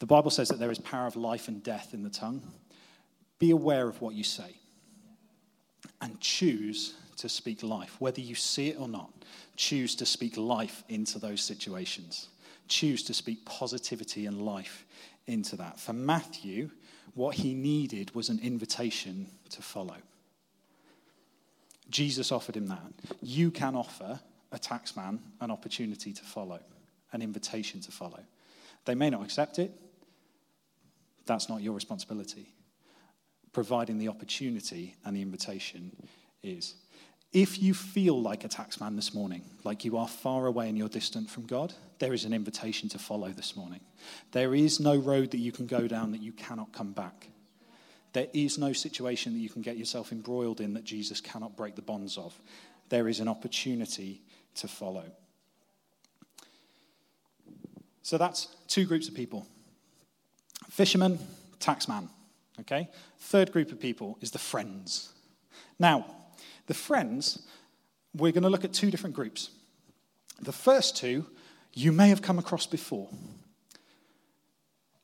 The 0.00 0.06
Bible 0.06 0.30
says 0.30 0.48
that 0.48 0.58
there 0.58 0.70
is 0.70 0.78
power 0.78 1.06
of 1.06 1.16
life 1.16 1.48
and 1.48 1.62
death 1.62 1.94
in 1.94 2.02
the 2.02 2.10
tongue. 2.10 2.42
Be 3.38 3.50
aware 3.50 3.88
of 3.88 4.00
what 4.00 4.14
you 4.14 4.24
say 4.24 4.56
and 6.00 6.18
choose 6.20 6.94
to 7.20 7.28
speak 7.28 7.62
life. 7.62 7.96
Whether 7.98 8.20
you 8.20 8.34
see 8.34 8.68
it 8.68 8.80
or 8.80 8.88
not, 8.88 9.10
choose 9.56 9.94
to 9.96 10.06
speak 10.06 10.36
life 10.36 10.82
into 10.88 11.18
those 11.18 11.42
situations. 11.42 12.28
Choose 12.68 13.02
to 13.04 13.14
speak 13.14 13.44
positivity 13.44 14.26
and 14.26 14.42
life 14.42 14.84
into 15.26 15.56
that. 15.56 15.78
For 15.78 15.92
Matthew, 15.92 16.70
what 17.14 17.36
he 17.36 17.54
needed 17.54 18.14
was 18.14 18.28
an 18.28 18.40
invitation 18.42 19.28
to 19.50 19.62
follow. 19.62 19.96
Jesus 21.90 22.30
offered 22.32 22.56
him 22.56 22.68
that. 22.68 22.92
You 23.20 23.50
can 23.50 23.74
offer 23.74 24.20
a 24.52 24.58
taxman 24.58 25.18
an 25.40 25.50
opportunity 25.50 26.12
to 26.12 26.22
follow, 26.22 26.60
an 27.12 27.22
invitation 27.22 27.80
to 27.80 27.92
follow. 27.92 28.20
They 28.84 28.94
may 28.94 29.10
not 29.10 29.22
accept 29.22 29.58
it. 29.58 29.72
That's 31.26 31.48
not 31.48 31.62
your 31.62 31.74
responsibility. 31.74 32.54
Providing 33.52 33.98
the 33.98 34.08
opportunity 34.08 34.96
and 35.04 35.16
the 35.16 35.22
invitation 35.22 35.94
is. 36.42 36.74
If 37.32 37.62
you 37.62 37.74
feel 37.74 38.20
like 38.20 38.44
a 38.44 38.48
taxman 38.48 38.96
this 38.96 39.14
morning, 39.14 39.42
like 39.62 39.84
you 39.84 39.96
are 39.96 40.08
far 40.08 40.46
away 40.46 40.68
and 40.68 40.76
you're 40.76 40.88
distant 40.88 41.30
from 41.30 41.46
God, 41.46 41.72
there 42.00 42.12
is 42.12 42.24
an 42.24 42.32
invitation 42.32 42.88
to 42.88 42.98
follow 42.98 43.28
this 43.28 43.56
morning. 43.56 43.80
There 44.32 44.52
is 44.52 44.80
no 44.80 44.96
road 44.96 45.30
that 45.30 45.38
you 45.38 45.52
can 45.52 45.66
go 45.66 45.86
down 45.86 46.10
that 46.10 46.22
you 46.22 46.32
cannot 46.32 46.72
come 46.72 46.92
back. 46.92 47.28
There 48.12 48.26
is 48.32 48.58
no 48.58 48.72
situation 48.72 49.34
that 49.34 49.38
you 49.38 49.48
can 49.48 49.62
get 49.62 49.76
yourself 49.76 50.10
embroiled 50.10 50.60
in 50.60 50.74
that 50.74 50.82
Jesus 50.82 51.20
cannot 51.20 51.56
break 51.56 51.76
the 51.76 51.82
bonds 51.82 52.18
of. 52.18 52.34
There 52.88 53.06
is 53.06 53.20
an 53.20 53.28
opportunity 53.28 54.22
to 54.56 54.66
follow. 54.66 55.04
So 58.02 58.18
that's 58.18 58.48
two 58.66 58.86
groups 58.86 59.06
of 59.06 59.14
people 59.14 59.46
fisherman, 60.68 61.20
taxman. 61.60 62.08
Okay? 62.58 62.88
Third 63.18 63.52
group 63.52 63.70
of 63.70 63.78
people 63.78 64.18
is 64.20 64.32
the 64.32 64.38
friends. 64.38 65.12
Now, 65.78 66.06
the 66.66 66.74
friends, 66.74 67.42
we're 68.14 68.32
going 68.32 68.42
to 68.42 68.50
look 68.50 68.64
at 68.64 68.72
two 68.72 68.90
different 68.90 69.14
groups. 69.14 69.50
The 70.40 70.52
first 70.52 70.96
two 70.96 71.26
you 71.72 71.92
may 71.92 72.08
have 72.08 72.22
come 72.22 72.38
across 72.38 72.66
before. 72.66 73.08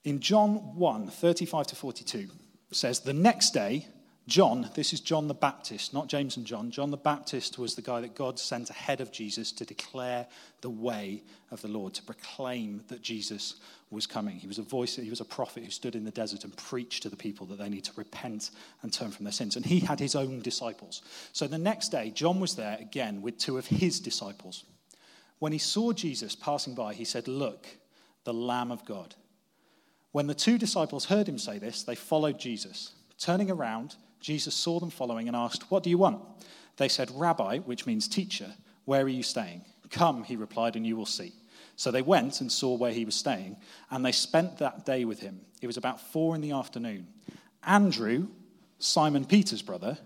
In 0.05 0.21
John 0.21 0.77
1 0.77 1.09
35 1.09 1.67
to 1.69 1.77
42, 1.77 2.29
says, 2.71 3.01
The 3.01 3.13
next 3.13 3.51
day, 3.51 3.87
John, 4.29 4.69
this 4.75 4.93
is 4.93 4.99
John 4.99 5.29
the 5.29 5.35
Baptist, 5.35 5.95
not 5.95 6.09
James 6.09 6.37
and 6.37 6.45
John. 6.45 6.73
John 6.73 6.91
the 6.91 6.97
Baptist 6.97 7.61
was 7.61 7.77
the 7.77 7.83
guy 7.83 8.01
that 8.01 8.17
God 8.17 8.41
sent 8.41 8.71
ahead 8.71 9.01
of 9.01 9.13
Jesus 9.13 9.53
to 9.53 9.65
declare 9.65 10.27
the 10.63 10.71
way 10.71 11.23
of 11.53 11.63
the 11.63 11.69
Lord, 11.69 11.95
to 11.95 12.03
proclaim 12.03 12.83
that 12.89 13.03
Jesus 13.03 13.61
was 13.91 14.05
coming. 14.05 14.37
He 14.37 14.49
was 14.49 14.59
a 14.59 14.63
voice, 14.63 14.97
he 14.97 15.11
was 15.11 15.21
a 15.21 15.25
prophet 15.25 15.63
who 15.63 15.71
stood 15.71 15.95
in 15.95 16.03
the 16.03 16.11
desert 16.11 16.43
and 16.43 16.57
preached 16.57 17.05
to 17.05 17.09
the 17.09 17.17
people 17.17 17.47
that 17.47 17.59
they 17.61 17.69
need 17.69 17.85
to 17.85 17.93
repent 17.95 18.51
and 18.83 18.93
turn 18.93 19.13
from 19.13 19.25
their 19.25 19.33
sins. 19.33 19.55
And 19.55 19.65
he 19.65 19.79
had 19.79 20.01
his 20.01 20.17
own 20.17 20.41
disciples. 20.41 21.03
So 21.33 21.47
the 21.47 21.57
next 21.57 21.91
day, 21.91 22.11
John 22.11 22.41
was 22.41 22.57
there 22.57 22.79
again 22.81 23.23
with 23.23 23.39
two 23.39 23.59
of 23.59 23.67
his 23.67 24.01
disciples. 24.01 24.65
When 25.39 25.53
he 25.53 25.59
saw 25.59 25.93
Jesus 25.93 26.35
passing 26.35 26.75
by, 26.75 26.95
he 26.95 27.05
said, 27.05 27.29
Look, 27.29 27.69
the 28.25 28.35
Lamb 28.35 28.73
of 28.73 28.85
God. 28.85 29.15
When 30.11 30.27
the 30.27 30.35
two 30.35 30.59
disciples 30.59 31.05
heard 31.05 31.29
him 31.29 31.39
say 31.39 31.59
this, 31.59 31.85
they 31.85 31.95
followed 31.95 32.41
Jesus. 32.41 32.93
Turning 33.19 33.51
around, 33.51 33.95
Jesus 34.21 34.55
saw 34.55 34.81
them 34.81 34.91
following 34.91 35.29
and 35.29 35.37
asked, 35.37 35.71
What 35.71 35.83
do 35.83 35.91
you 35.91 35.99
want? 35.99 36.23
They 36.77 36.89
said, 36.89 37.11
Rabbi, 37.15 37.59
which 37.59 37.87
means 37.87 38.09
teacher, 38.09 38.55
where 38.85 39.03
are 39.03 39.09
you 39.09 39.23
staying? 39.23 39.63
Come, 39.91 40.25
he 40.25 40.37
replied, 40.37 40.77
and 40.77 40.87
you 40.87 40.97
will 40.97 41.07
see. 41.07 41.33
So 41.77 41.91
they 41.91 42.03
went 42.03 42.41
and 42.41 42.51
saw 42.51 42.75
where 42.75 42.93
he 42.93 43.05
was 43.05 43.15
staying, 43.15 43.57
and 43.91 44.05
they 44.05 44.13
spent 44.13 44.59
that 44.59 44.87
day 44.87 45.05
with 45.05 45.21
him. 45.21 45.41
It 45.61 45.67
was 45.67 45.77
about 45.77 46.01
four 46.01 46.35
in 46.35 46.41
the 46.41 46.53
afternoon. 46.53 47.07
Andrew, 47.63 48.29
Simon 48.79 49.25
Peter's 49.25 49.63
brother, 49.63 49.99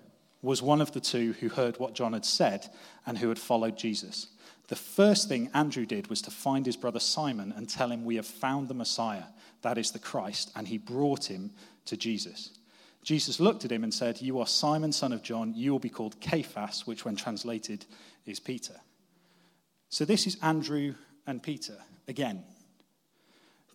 was 0.43 0.63
one 0.63 0.81
of 0.81 0.93
the 0.93 1.01
two 1.01 1.33
who 1.35 1.49
heard 1.49 1.79
what 1.79 1.95
John 1.95 2.13
had 2.13 2.25
said 2.25 2.67
and 3.07 3.19
who 3.19 3.29
had 3.29 3.39
followed 3.39 3.77
Jesus. 3.77 4.29
The 4.69 4.77
first 4.77 5.29
thing 5.29 5.51
Andrew 5.53 5.85
did 5.85 6.09
was 6.09 6.23
to 6.23 6.31
find 6.31 6.65
his 6.65 6.77
brother 6.77 7.01
Simon 7.01 7.53
and 7.57 7.69
tell 7.69 7.91
him, 7.91 8.05
We 8.05 8.17
have 8.17 8.27
found 8.27 8.69
the 8.69 8.75
Messiah, 8.75 9.25
that 9.63 9.79
is 9.79 9.91
the 9.91 9.99
Christ, 9.99 10.51
and 10.57 10.67
he 10.67 10.79
brought 10.79 11.27
him 11.27 11.51
to 11.87 11.97
Jesus. 11.97 12.51
Jesus 13.03 13.41
looked 13.41 13.65
at 13.65 13.73
him 13.73 13.83
and 13.83 13.93
said, 13.93 14.21
You 14.21 14.41
are 14.41 14.47
Simon, 14.47 14.93
son 14.93 15.13
of 15.13 15.23
John. 15.23 15.55
You 15.55 15.73
will 15.73 15.79
be 15.79 15.89
called 15.89 16.17
Cephas, 16.21 16.87
which, 16.87 17.05
when 17.05 17.17
translated, 17.17 17.87
is 18.27 18.41
Peter. 18.41 18.75
So 19.89 20.05
this 20.05 20.27
is 20.27 20.37
Andrew 20.43 20.95
and 21.27 21.43
Peter 21.43 21.77
again. 22.07 22.45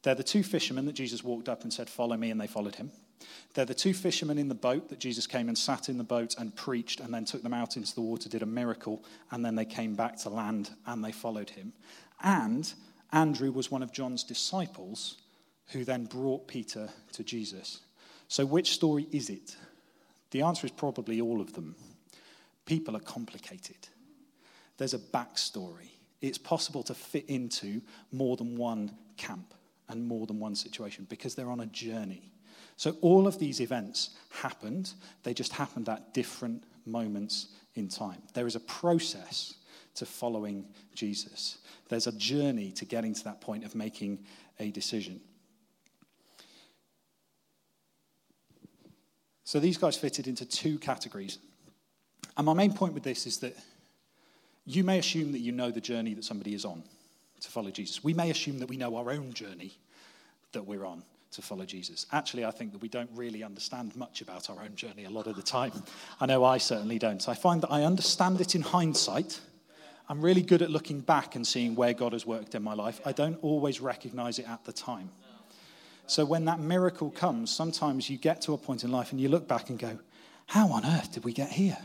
They're 0.03 0.15
the 0.15 0.23
two 0.23 0.43
fishermen 0.43 0.85
that 0.85 0.93
Jesus 0.93 1.23
walked 1.23 1.49
up 1.49 1.63
and 1.63 1.73
said, 1.73 1.89
Follow 1.89 2.15
me, 2.15 2.29
and 2.29 2.39
they 2.39 2.47
followed 2.47 2.75
him. 2.75 2.91
They're 3.53 3.65
the 3.65 3.73
two 3.73 3.93
fishermen 3.93 4.38
in 4.38 4.49
the 4.49 4.55
boat 4.55 4.89
that 4.89 4.99
Jesus 4.99 5.25
came 5.25 5.47
and 5.47 5.57
sat 5.57 5.89
in 5.89 5.97
the 5.97 6.03
boat 6.03 6.35
and 6.38 6.55
preached 6.55 6.99
and 6.99 7.13
then 7.13 7.25
took 7.25 7.41
them 7.41 7.53
out 7.53 7.77
into 7.77 7.95
the 7.95 8.01
water, 8.01 8.29
did 8.29 8.43
a 8.43 8.47
miracle, 8.47 9.03
and 9.31 9.43
then 9.43 9.55
they 9.55 9.65
came 9.65 9.95
back 9.95 10.17
to 10.19 10.29
land 10.29 10.71
and 10.85 11.03
they 11.03 11.11
followed 11.11 11.49
him. 11.49 11.73
And 12.21 12.71
Andrew 13.11 13.51
was 13.51 13.71
one 13.71 13.81
of 13.81 13.93
John's 13.93 14.23
disciples 14.23 15.17
who 15.71 15.83
then 15.85 16.05
brought 16.05 16.47
Peter 16.47 16.89
to 17.13 17.23
Jesus. 17.23 17.79
So, 18.27 18.45
which 18.45 18.71
story 18.71 19.07
is 19.11 19.29
it? 19.29 19.55
The 20.31 20.41
answer 20.41 20.65
is 20.65 20.71
probably 20.71 21.21
all 21.21 21.41
of 21.41 21.53
them. 21.53 21.75
People 22.65 22.95
are 22.95 23.01
complicated, 23.01 23.88
there's 24.77 24.93
a 24.93 24.99
backstory. 24.99 25.89
It's 26.21 26.38
possible 26.38 26.81
to 26.83 26.95
fit 26.95 27.25
into 27.29 27.81
more 28.11 28.35
than 28.35 28.57
one 28.57 28.91
camp 29.15 29.53
and 29.89 30.07
more 30.07 30.25
than 30.25 30.39
one 30.39 30.55
situation 30.55 31.05
because 31.07 31.35
they're 31.35 31.51
on 31.51 31.59
a 31.59 31.67
journey. 31.67 32.31
So, 32.77 32.95
all 33.01 33.27
of 33.27 33.38
these 33.38 33.61
events 33.61 34.11
happened, 34.29 34.93
they 35.23 35.33
just 35.33 35.53
happened 35.53 35.88
at 35.88 36.13
different 36.13 36.63
moments 36.85 37.49
in 37.75 37.88
time. 37.88 38.21
There 38.33 38.47
is 38.47 38.55
a 38.55 38.61
process 38.61 39.55
to 39.95 40.05
following 40.05 40.65
Jesus, 40.93 41.59
there's 41.88 42.07
a 42.07 42.11
journey 42.11 42.71
to 42.73 42.85
getting 42.85 43.13
to 43.13 43.23
that 43.23 43.41
point 43.41 43.63
of 43.63 43.75
making 43.75 44.19
a 44.59 44.71
decision. 44.71 45.21
So 49.45 49.60
these 49.60 49.77
guys 49.77 49.95
fitted 49.95 50.27
into 50.27 50.43
two 50.43 50.77
categories. 50.79 51.38
And 52.36 52.45
my 52.45 52.53
main 52.53 52.73
point 52.73 52.93
with 52.93 53.03
this 53.03 53.25
is 53.25 53.38
that 53.38 53.55
you 54.65 54.84
may 54.84 54.99
assume 54.99 55.31
that 55.31 55.39
you 55.39 55.51
know 55.51 55.71
the 55.71 55.79
journey 55.79 56.15
that 56.15 56.25
somebody 56.25 56.55
is 56.55 56.65
on 56.65 56.84
to 57.41 57.51
follow 57.51 57.69
Jesus. 57.69 58.03
We 58.03 58.13
may 58.13 58.31
assume 58.31 58.60
that 58.60 58.67
we 58.67 58.75
know 58.75 58.95
our 58.97 59.12
own 59.12 59.34
journey 59.34 59.77
that 60.51 60.65
we're 60.65 60.84
on 60.84 61.03
to 61.31 61.41
follow 61.43 61.63
Jesus. 61.63 62.08
Actually, 62.12 62.43
I 62.43 62.51
think 62.51 62.71
that 62.71 62.81
we 62.81 62.89
don't 62.89 63.10
really 63.13 63.43
understand 63.43 63.95
much 63.95 64.21
about 64.21 64.49
our 64.49 64.62
own 64.63 64.75
journey 64.75 65.05
a 65.05 65.10
lot 65.10 65.27
of 65.27 65.36
the 65.36 65.43
time. 65.43 65.71
I 66.19 66.25
know 66.25 66.43
I 66.43 66.58
certainly 66.58 66.97
don't. 66.97 67.27
I 67.29 67.36
find 67.36 67.62
that 67.62 67.71
I 67.71 67.84
understand 67.84 68.41
it 68.41 68.55
in 68.55 68.62
hindsight. 68.62 69.39
I'm 70.10 70.21
really 70.21 70.41
good 70.41 70.62
at 70.62 70.71
looking 70.71 71.01
back 71.01 71.36
and 71.36 71.45
seeing 71.45 71.75
where 71.75 71.93
God 71.93 72.13
has 72.13 72.25
worked 72.25 72.55
in 72.55 72.63
my 72.63 72.73
life. 72.73 72.99
I 73.05 73.12
don't 73.12 73.38
always 73.43 73.79
recognize 73.79 74.39
it 74.39 74.49
at 74.49 74.63
the 74.65 74.73
time. 74.73 75.10
So 76.07 76.25
when 76.25 76.45
that 76.45 76.59
miracle 76.59 77.09
comes, 77.09 77.49
sometimes 77.51 78.09
you 78.09 78.17
get 78.17 78.41
to 78.41 78.53
a 78.53 78.57
point 78.57 78.83
in 78.83 78.91
life 78.91 79.11
and 79.11 79.19
you 79.19 79.29
look 79.29 79.47
back 79.47 79.69
and 79.69 79.79
go, 79.79 79.99
How 80.47 80.69
on 80.69 80.85
earth 80.85 81.13
did 81.13 81.23
we 81.23 81.33
get 81.33 81.51
here? 81.51 81.77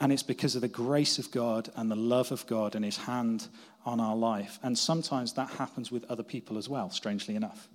And 0.00 0.12
it's 0.12 0.22
because 0.22 0.56
of 0.56 0.62
the 0.62 0.68
grace 0.68 1.18
of 1.18 1.30
God 1.30 1.70
and 1.76 1.90
the 1.90 1.96
love 1.96 2.32
of 2.32 2.46
God 2.46 2.74
and 2.74 2.84
His 2.84 2.96
hand 2.96 3.48
on 3.84 4.00
our 4.00 4.16
life. 4.16 4.58
And 4.62 4.76
sometimes 4.76 5.32
that 5.34 5.50
happens 5.50 5.90
with 5.90 6.04
other 6.10 6.22
people 6.22 6.58
as 6.58 6.68
well, 6.68 6.90
strangely 6.90 7.36
enough. 7.36 7.68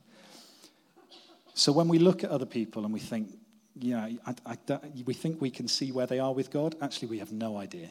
So 1.54 1.72
when 1.72 1.88
we 1.88 2.00
look 2.00 2.24
at 2.24 2.30
other 2.30 2.46
people 2.46 2.86
and 2.86 2.94
we 2.94 3.00
think, 3.00 3.32
know, 3.76 4.18
I, 4.26 4.36
I, 4.46 4.80
we 5.06 5.14
think 5.14 5.42
we 5.42 5.50
can 5.50 5.68
see 5.68 5.92
where 5.92 6.06
they 6.06 6.20
are 6.20 6.34
with 6.34 6.52
God, 6.52 6.76
actually, 6.82 7.08
we 7.10 7.20
have 7.20 7.32
no 7.32 7.58
idea. 7.58 7.90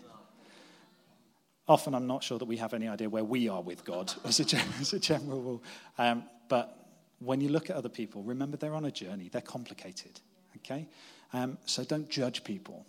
Often, 1.68 1.94
I'm 1.94 2.07
not 2.07 2.22
sure 2.22 2.38
that 2.38 2.44
we 2.44 2.59
have 2.59 2.75
any 2.75 2.87
idea 2.87 3.09
where 3.09 3.25
we 3.25 3.49
are 3.49 3.61
with 3.61 3.85
God 3.85 4.12
as 4.25 4.38
a, 4.40 4.57
as 4.81 4.92
a 4.92 5.01
general 5.01 5.40
rule. 5.40 5.62
Um, 5.99 6.25
but 6.49 6.86
when 7.20 7.40
you 7.40 7.48
look 7.48 7.70
at 7.70 7.76
other 7.76 7.88
people, 7.88 8.22
remember 8.22 8.57
they're 8.57 8.74
on 8.74 8.85
a 8.85 8.90
journey, 8.90 9.29
they're 9.31 9.40
complicated. 9.40 10.20
Okay? 10.59 10.87
Um, 11.33 11.59
so 11.66 11.85
don't 11.85 12.09
judge 12.09 12.44
people, 12.44 12.87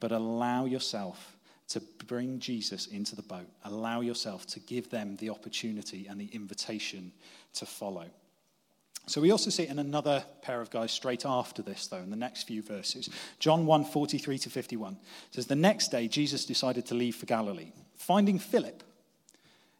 but 0.00 0.12
allow 0.12 0.64
yourself 0.64 1.36
to 1.68 1.80
bring 2.06 2.38
Jesus 2.38 2.86
into 2.86 3.14
the 3.14 3.22
boat. 3.22 3.46
Allow 3.64 4.00
yourself 4.00 4.46
to 4.48 4.60
give 4.60 4.90
them 4.90 5.16
the 5.16 5.30
opportunity 5.30 6.06
and 6.08 6.18
the 6.20 6.28
invitation 6.32 7.12
to 7.54 7.66
follow. 7.66 8.06
So 9.06 9.20
we 9.20 9.30
also 9.30 9.50
see 9.50 9.62
it 9.62 9.70
in 9.70 9.78
another 9.78 10.22
pair 10.42 10.60
of 10.60 10.70
guys 10.70 10.92
straight 10.92 11.24
after 11.24 11.62
this, 11.62 11.86
though, 11.86 11.98
in 11.98 12.10
the 12.10 12.16
next 12.16 12.42
few 12.44 12.62
verses. 12.62 13.08
John 13.38 13.64
1 13.64 13.84
43 13.86 14.38
to 14.38 14.50
51 14.50 14.98
says, 15.30 15.46
The 15.46 15.56
next 15.56 15.90
day 15.90 16.08
Jesus 16.08 16.44
decided 16.44 16.86
to 16.86 16.94
leave 16.94 17.16
for 17.16 17.26
Galilee. 17.26 17.72
Finding 17.96 18.38
Philip, 18.38 18.82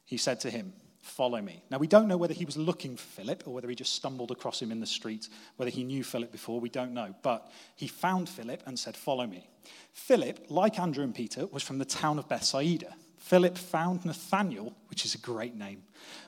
he 0.06 0.16
said 0.16 0.40
to 0.40 0.50
him, 0.50 0.72
Follow 1.08 1.40
me. 1.40 1.62
Now, 1.70 1.78
we 1.78 1.86
don't 1.86 2.06
know 2.06 2.18
whether 2.18 2.34
he 2.34 2.44
was 2.44 2.56
looking 2.56 2.96
for 2.96 3.06
Philip 3.22 3.44
or 3.46 3.54
whether 3.54 3.68
he 3.68 3.74
just 3.74 3.94
stumbled 3.94 4.30
across 4.30 4.60
him 4.60 4.70
in 4.70 4.78
the 4.78 4.86
street, 4.86 5.28
whether 5.56 5.70
he 5.70 5.82
knew 5.82 6.04
Philip 6.04 6.30
before, 6.30 6.60
we 6.60 6.68
don't 6.68 6.92
know. 6.92 7.14
But 7.22 7.50
he 7.76 7.88
found 7.88 8.28
Philip 8.28 8.62
and 8.66 8.78
said, 8.78 8.96
Follow 8.96 9.26
me. 9.26 9.48
Philip, 9.94 10.46
like 10.50 10.78
Andrew 10.78 11.02
and 11.02 11.14
Peter, 11.14 11.46
was 11.46 11.62
from 11.62 11.78
the 11.78 11.86
town 11.86 12.18
of 12.18 12.28
Bethsaida. 12.28 12.94
Philip 13.16 13.56
found 13.56 14.04
Nathanael, 14.04 14.74
which 14.90 15.04
is 15.04 15.14
a 15.14 15.18
great 15.18 15.56
name, 15.56 15.82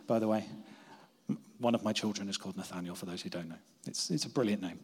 by 0.06 0.18
the 0.18 0.26
way. 0.26 0.46
One 1.58 1.74
of 1.74 1.84
my 1.84 1.92
children 1.92 2.28
is 2.28 2.38
called 2.38 2.56
Nathaniel, 2.56 2.94
for 2.94 3.06
those 3.06 3.20
who 3.20 3.28
don't 3.28 3.50
know. 3.50 3.60
It's, 3.86 4.10
it's 4.10 4.24
a 4.24 4.30
brilliant 4.30 4.62
name. 4.62 4.80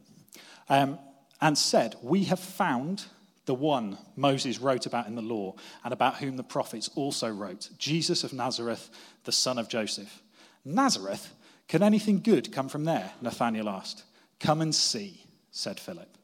Um, 0.69 0.99
and 1.41 1.57
said, 1.57 1.97
We 2.03 2.25
have 2.25 2.39
found 2.39 3.07
the 3.47 3.55
one 3.55 3.97
Moses 4.17 4.61
wrote 4.61 4.87
about 4.87 5.07
in 5.07 5.15
the 5.15 5.23
law 5.23 5.55
and 5.85 5.93
about 5.93 6.17
whom 6.17 6.37
the 6.37 6.43
prophets 6.43 6.91
also 6.95 7.31
wrote 7.31 7.71
Jesus 7.79 8.25
of 8.25 8.33
Nazareth, 8.33 8.91
the 9.25 9.33
son 9.33 9.59
of 9.59 9.69
Joseph. 9.69 10.23
Nazareth? 10.65 11.33
Can 11.69 11.83
anything 11.83 12.21
good 12.21 12.53
come 12.53 12.69
from 12.69 12.85
there? 12.85 13.13
Nathanael 13.21 13.69
asked. 13.69 14.05
Come 14.39 14.61
and 14.61 14.75
see, 14.75 15.25
said 15.51 15.81
Philip. 15.81 16.19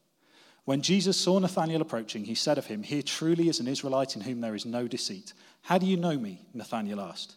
When 0.64 0.82
Jesus 0.82 1.16
saw 1.16 1.38
Nathanael 1.38 1.80
approaching, 1.80 2.24
he 2.24 2.34
said 2.34 2.58
of 2.58 2.66
him, 2.66 2.82
Here 2.82 3.02
truly 3.02 3.48
is 3.48 3.58
an 3.58 3.66
Israelite 3.66 4.14
in 4.14 4.22
whom 4.22 4.40
there 4.40 4.54
is 4.54 4.66
no 4.66 4.86
deceit. 4.86 5.32
How 5.62 5.78
do 5.78 5.86
you 5.86 5.96
know 5.96 6.16
me? 6.16 6.46
Nathanael 6.54 7.00
asked. 7.00 7.34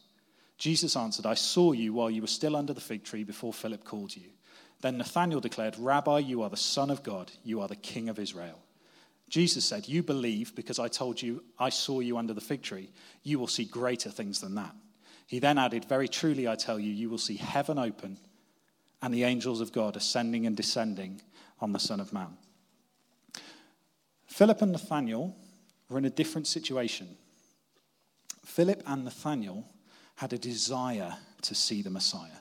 Jesus 0.58 0.95
answered, 0.95 1.26
I 1.26 1.34
saw 1.34 1.71
you 1.71 1.93
while 1.93 2.10
you 2.10 2.21
were 2.21 2.28
still 2.28 2.56
under 2.56 2.74
the 2.74 2.82
fig 2.82 3.04
tree 3.04 3.24
before 3.24 3.54
Philip 3.54 3.84
called 3.84 4.15
you. 4.15 4.30
Then 4.82 4.98
Nathanael 4.98 5.39
declared, 5.39 5.78
Rabbi, 5.78 6.19
you 6.19 6.43
are 6.43 6.50
the 6.50 6.58
Son 6.58 6.89
of 6.89 7.04
God, 7.04 7.32
you 7.43 7.62
are 7.62 7.67
the 7.67 7.76
King 7.76 8.10
of 8.10 8.19
Israel. 8.19 8.60
Jesus 9.30 9.66
said, 9.66 9.88
You 9.88 10.04
believe 10.04 10.56
because 10.56 10.80
I 10.80 10.88
told 10.88 11.22
you 11.22 11.44
I 11.58 11.70
saw 11.70 12.00
you 12.00 12.18
under 12.18 12.34
the 12.34 12.42
fig 12.42 12.62
tree. 12.62 12.92
You 13.24 13.40
will 13.40 13.48
see 13.48 13.66
greater 13.66 14.10
things 14.10 14.40
than 14.40 14.56
that. 14.56 14.76
He 15.28 15.40
then 15.40 15.58
added, 15.58 15.86
Very 15.86 16.08
truly 16.08 16.48
I 16.48 16.56
tell 16.56 16.80
you, 16.80 16.92
you 16.92 17.10
will 17.10 17.18
see 17.18 17.38
heaven 17.38 17.80
open 17.80 18.18
and 19.02 19.14
the 19.14 19.24
angels 19.24 19.62
of 19.62 19.72
God 19.72 19.96
ascending 19.96 20.46
and 20.46 20.56
descending 20.56 21.22
on 21.60 21.74
the 21.74 21.80
Son 21.80 22.00
of 22.00 22.14
Man. 22.14 22.38
Philip 24.28 24.62
and 24.62 24.72
Nathanael 24.72 25.36
were 25.90 25.98
in 25.98 26.06
a 26.06 26.10
different 26.10 26.48
situation. 26.48 27.18
Philip 28.44 28.84
and 28.86 29.06
Nathanael 29.06 29.66
had 30.16 30.34
a 30.34 30.38
desire 30.38 31.16
to 31.42 31.56
see 31.56 31.82
the 31.82 31.90
Messiah. 31.90 32.40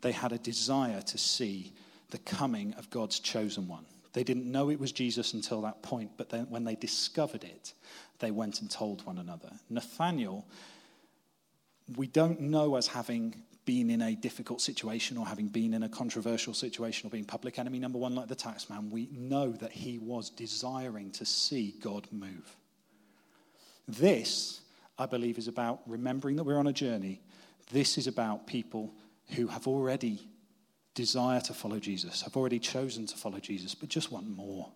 They 0.00 0.12
had 0.12 0.32
a 0.32 0.38
desire 0.38 1.00
to 1.02 1.18
see 1.18 1.72
the 2.10 2.18
coming 2.18 2.74
of 2.74 2.90
God's 2.90 3.18
chosen 3.18 3.68
one. 3.68 3.86
They 4.12 4.24
didn't 4.24 4.50
know 4.50 4.70
it 4.70 4.80
was 4.80 4.92
Jesus 4.92 5.32
until 5.32 5.62
that 5.62 5.82
point, 5.82 6.12
but 6.16 6.28
then 6.28 6.46
when 6.50 6.64
they 6.64 6.74
discovered 6.74 7.44
it, 7.44 7.72
they 8.18 8.30
went 8.30 8.60
and 8.60 8.70
told 8.70 9.04
one 9.06 9.18
another. 9.18 9.50
Nathaniel, 9.70 10.46
we 11.96 12.06
don't 12.06 12.40
know 12.40 12.76
as 12.76 12.86
having 12.86 13.34
been 13.64 13.90
in 13.90 14.02
a 14.02 14.14
difficult 14.14 14.60
situation 14.60 15.16
or 15.16 15.26
having 15.26 15.46
been 15.46 15.72
in 15.72 15.82
a 15.84 15.88
controversial 15.88 16.52
situation 16.52 17.06
or 17.06 17.10
being 17.10 17.24
public 17.24 17.58
enemy 17.58 17.78
number 17.78 17.98
one 17.98 18.14
like 18.14 18.28
the 18.28 18.36
taxman. 18.36 18.90
We 18.90 19.08
know 19.12 19.52
that 19.52 19.72
he 19.72 19.98
was 19.98 20.30
desiring 20.30 21.10
to 21.12 21.24
see 21.24 21.74
God 21.80 22.08
move. 22.10 22.56
This, 23.86 24.60
I 24.98 25.06
believe, 25.06 25.38
is 25.38 25.48
about 25.48 25.80
remembering 25.86 26.36
that 26.36 26.44
we're 26.44 26.58
on 26.58 26.66
a 26.66 26.72
journey. 26.72 27.20
This 27.70 27.98
is 27.98 28.06
about 28.06 28.46
people 28.46 28.92
who 29.36 29.46
have 29.46 29.66
already 29.66 30.28
desire 30.94 31.40
to 31.40 31.54
follow 31.54 31.78
Jesus, 31.78 32.22
have 32.22 32.36
already 32.36 32.58
chosen 32.58 33.06
to 33.06 33.16
follow 33.16 33.38
Jesus, 33.38 33.74
but 33.74 33.88
just 33.88 34.12
want 34.12 34.28
more. 34.28 34.70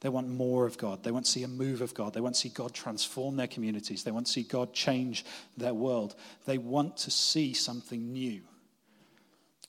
They 0.00 0.08
want 0.08 0.28
more 0.28 0.66
of 0.66 0.78
God. 0.78 1.04
They 1.04 1.10
want 1.10 1.26
to 1.26 1.30
see 1.30 1.42
a 1.42 1.48
move 1.48 1.82
of 1.82 1.92
God. 1.92 2.14
They 2.14 2.22
want 2.22 2.34
to 2.34 2.40
see 2.40 2.48
God 2.48 2.72
transform 2.72 3.36
their 3.36 3.46
communities. 3.46 4.02
They 4.02 4.10
want 4.10 4.26
to 4.26 4.32
see 4.32 4.42
God 4.42 4.72
change 4.72 5.26
their 5.58 5.74
world. 5.74 6.14
They 6.46 6.56
want 6.56 6.96
to 6.98 7.10
see 7.10 7.52
something 7.52 8.12
new. 8.12 8.40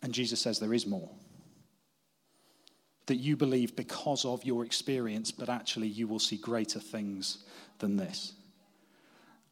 And 0.02 0.14
Jesus 0.14 0.40
says 0.40 0.58
there 0.58 0.74
is 0.74 0.88
more. 0.88 1.10
That 3.08 3.16
you 3.16 3.36
believe 3.36 3.76
because 3.76 4.24
of 4.24 4.46
your 4.46 4.64
experience, 4.64 5.32
but 5.32 5.50
actually 5.50 5.88
you 5.88 6.08
will 6.08 6.20
see 6.20 6.38
greater 6.38 6.80
things 6.80 7.40
than 7.80 7.98
this. 7.98 8.32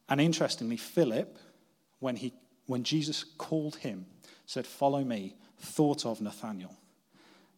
And 0.07 0.21
interestingly, 0.21 0.77
Philip, 0.77 1.37
when, 1.99 2.15
he, 2.15 2.33
when 2.67 2.83
Jesus 2.83 3.25
called 3.37 3.75
him, 3.75 4.05
said, 4.45 4.65
Follow 4.65 5.03
me, 5.03 5.35
thought 5.59 6.05
of 6.05 6.21
Nathaniel, 6.21 6.75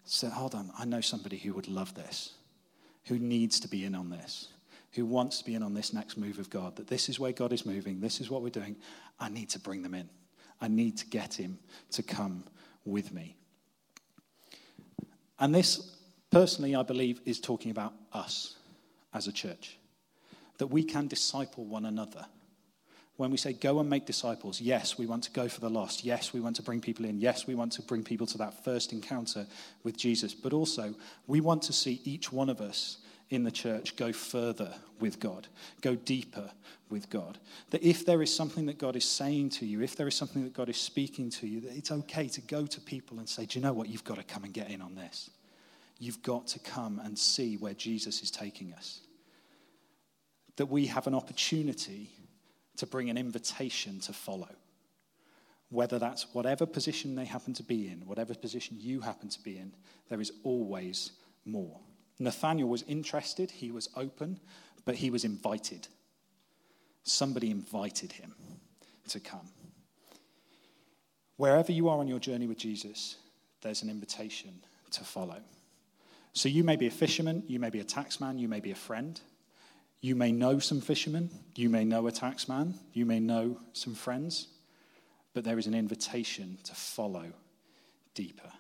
Said, 0.05 0.31
Hold 0.31 0.55
on, 0.55 0.71
I 0.77 0.85
know 0.85 1.01
somebody 1.01 1.37
who 1.37 1.53
would 1.53 1.67
love 1.67 1.93
this, 1.95 2.33
who 3.05 3.19
needs 3.19 3.59
to 3.61 3.67
be 3.67 3.85
in 3.85 3.95
on 3.95 4.09
this, 4.09 4.49
who 4.91 5.05
wants 5.05 5.39
to 5.39 5.45
be 5.45 5.55
in 5.55 5.63
on 5.63 5.73
this 5.73 5.93
next 5.93 6.17
move 6.17 6.39
of 6.39 6.49
God, 6.49 6.75
that 6.75 6.87
this 6.87 7.07
is 7.07 7.19
where 7.19 7.31
God 7.31 7.53
is 7.53 7.65
moving, 7.65 8.01
this 8.01 8.19
is 8.19 8.29
what 8.29 8.41
we're 8.41 8.49
doing. 8.49 8.75
I 9.19 9.29
need 9.29 9.49
to 9.51 9.59
bring 9.59 9.83
them 9.83 9.93
in. 9.93 10.09
I 10.59 10.67
need 10.67 10.97
to 10.97 11.07
get 11.07 11.33
him 11.33 11.59
to 11.91 12.03
come 12.03 12.43
with 12.85 13.13
me. 13.13 13.35
And 15.39 15.55
this, 15.55 15.95
personally, 16.29 16.75
I 16.75 16.83
believe, 16.83 17.21
is 17.25 17.39
talking 17.39 17.71
about 17.71 17.93
us 18.13 18.57
as 19.13 19.27
a 19.27 19.31
church, 19.31 19.77
that 20.57 20.67
we 20.67 20.83
can 20.83 21.07
disciple 21.07 21.65
one 21.65 21.85
another 21.85 22.25
when 23.21 23.29
we 23.29 23.37
say 23.37 23.53
go 23.53 23.79
and 23.79 23.87
make 23.87 24.07
disciples, 24.07 24.59
yes, 24.59 24.97
we 24.97 25.05
want 25.05 25.23
to 25.25 25.29
go 25.29 25.47
for 25.47 25.61
the 25.61 25.69
lost. 25.69 26.03
Yes, 26.03 26.33
we 26.33 26.39
want 26.39 26.55
to 26.55 26.63
bring 26.63 26.81
people 26.81 27.05
in. 27.05 27.21
Yes, 27.21 27.45
we 27.45 27.53
want 27.53 27.71
to 27.73 27.83
bring 27.83 28.03
people 28.03 28.25
to 28.25 28.37
that 28.39 28.63
first 28.65 28.93
encounter 28.93 29.45
with 29.83 29.95
Jesus. 29.95 30.33
But 30.33 30.53
also, 30.53 30.95
we 31.27 31.39
want 31.39 31.61
to 31.63 31.71
see 31.71 32.01
each 32.03 32.31
one 32.31 32.49
of 32.49 32.61
us 32.61 32.97
in 33.29 33.43
the 33.43 33.51
church 33.51 33.95
go 33.95 34.11
further 34.11 34.73
with 34.99 35.19
God, 35.19 35.47
go 35.81 35.93
deeper 35.93 36.49
with 36.89 37.11
God. 37.11 37.37
That 37.69 37.83
if 37.83 38.07
there 38.07 38.23
is 38.23 38.35
something 38.35 38.65
that 38.65 38.79
God 38.79 38.95
is 38.95 39.05
saying 39.05 39.51
to 39.51 39.67
you, 39.67 39.83
if 39.83 39.95
there 39.95 40.07
is 40.07 40.15
something 40.15 40.43
that 40.43 40.55
God 40.55 40.67
is 40.67 40.77
speaking 40.77 41.29
to 41.29 41.47
you, 41.47 41.61
that 41.61 41.77
it's 41.77 41.91
okay 41.91 42.27
to 42.27 42.41
go 42.41 42.65
to 42.65 42.81
people 42.81 43.19
and 43.19 43.29
say, 43.29 43.45
Do 43.45 43.59
you 43.59 43.63
know 43.63 43.73
what? 43.73 43.87
You've 43.87 44.03
got 44.03 44.17
to 44.17 44.23
come 44.23 44.45
and 44.45 44.51
get 44.53 44.71
in 44.71 44.81
on 44.81 44.95
this. 44.95 45.29
You've 45.99 46.23
got 46.23 46.47
to 46.47 46.59
come 46.59 46.99
and 47.03 47.19
see 47.19 47.55
where 47.57 47.75
Jesus 47.75 48.23
is 48.23 48.31
taking 48.31 48.73
us. 48.73 49.01
That 50.55 50.65
we 50.65 50.87
have 50.87 51.05
an 51.05 51.13
opportunity 51.13 52.09
to 52.77 52.85
bring 52.85 53.09
an 53.09 53.17
invitation 53.17 53.99
to 54.01 54.13
follow. 54.13 54.49
Whether 55.69 55.99
that's 55.99 56.33
whatever 56.33 56.65
position 56.65 57.15
they 57.15 57.25
happen 57.25 57.53
to 57.53 57.63
be 57.63 57.87
in, 57.87 58.05
whatever 58.05 58.35
position 58.35 58.77
you 58.79 59.01
happen 59.01 59.29
to 59.29 59.41
be 59.41 59.57
in, 59.57 59.73
there 60.09 60.19
is 60.19 60.31
always 60.43 61.11
more. 61.45 61.79
Nathaniel 62.19 62.69
was 62.69 62.83
interested, 62.83 63.49
he 63.49 63.71
was 63.71 63.89
open, 63.95 64.39
but 64.85 64.95
he 64.95 65.09
was 65.09 65.23
invited. 65.23 65.87
Somebody 67.03 67.49
invited 67.49 68.11
him 68.11 68.35
to 69.09 69.19
come. 69.19 69.49
Wherever 71.37 71.71
you 71.71 71.89
are 71.89 71.97
on 71.97 72.07
your 72.07 72.19
journey 72.19 72.45
with 72.45 72.57
Jesus, 72.57 73.15
there's 73.61 73.81
an 73.81 73.89
invitation 73.89 74.61
to 74.91 75.03
follow. 75.03 75.41
So 76.33 76.49
you 76.49 76.63
may 76.63 76.75
be 76.75 76.87
a 76.87 76.91
fisherman, 76.91 77.43
you 77.47 77.59
may 77.59 77.69
be 77.69 77.79
a 77.79 77.83
taxman, 77.83 78.39
you 78.39 78.47
may 78.47 78.59
be 78.59 78.71
a 78.71 78.75
friend. 78.75 79.19
You 80.01 80.15
may 80.15 80.31
know 80.31 80.57
some 80.57 80.81
fishermen, 80.81 81.29
you 81.55 81.69
may 81.69 81.85
know 81.85 82.07
a 82.07 82.11
taxman, 82.11 82.73
you 82.91 83.05
may 83.05 83.19
know 83.19 83.59
some 83.73 83.93
friends, 83.93 84.47
but 85.33 85.43
there 85.43 85.59
is 85.59 85.67
an 85.67 85.75
invitation 85.75 86.57
to 86.63 86.73
follow 86.73 87.31
deeper. 88.15 88.51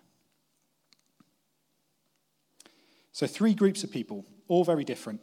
So, 3.11 3.27
three 3.27 3.55
groups 3.55 3.83
of 3.83 3.91
people, 3.91 4.25
all 4.47 4.63
very 4.63 4.83
different. 4.83 5.19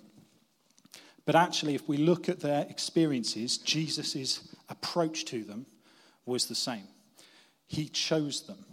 But 1.25 1.37
actually, 1.37 1.75
if 1.75 1.89
we 1.89 1.99
look 1.99 2.29
at 2.29 2.41
their 2.41 2.67
experiences, 2.69 3.59
Jesus' 3.59 4.57
approach 4.69 5.25
to 5.27 5.45
them 5.45 5.67
was 6.27 6.47
the 6.47 6.55
same. 6.55 6.89
He 7.67 7.89
chose 7.89 8.47
them. 8.47 8.65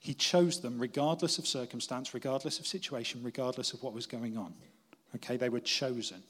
He 0.00 0.12
chose 0.12 0.60
them 0.60 0.78
regardless 0.78 1.38
of 1.38 1.46
circumstance, 1.46 2.12
regardless 2.12 2.58
of 2.58 2.66
situation, 2.66 3.20
regardless 3.22 3.72
of 3.72 3.82
what 3.82 3.92
was 3.92 4.06
going 4.06 4.36
on. 4.36 4.54
Okay, 5.14 5.36
they 5.36 5.48
were 5.48 5.60
chosen. 5.60 6.22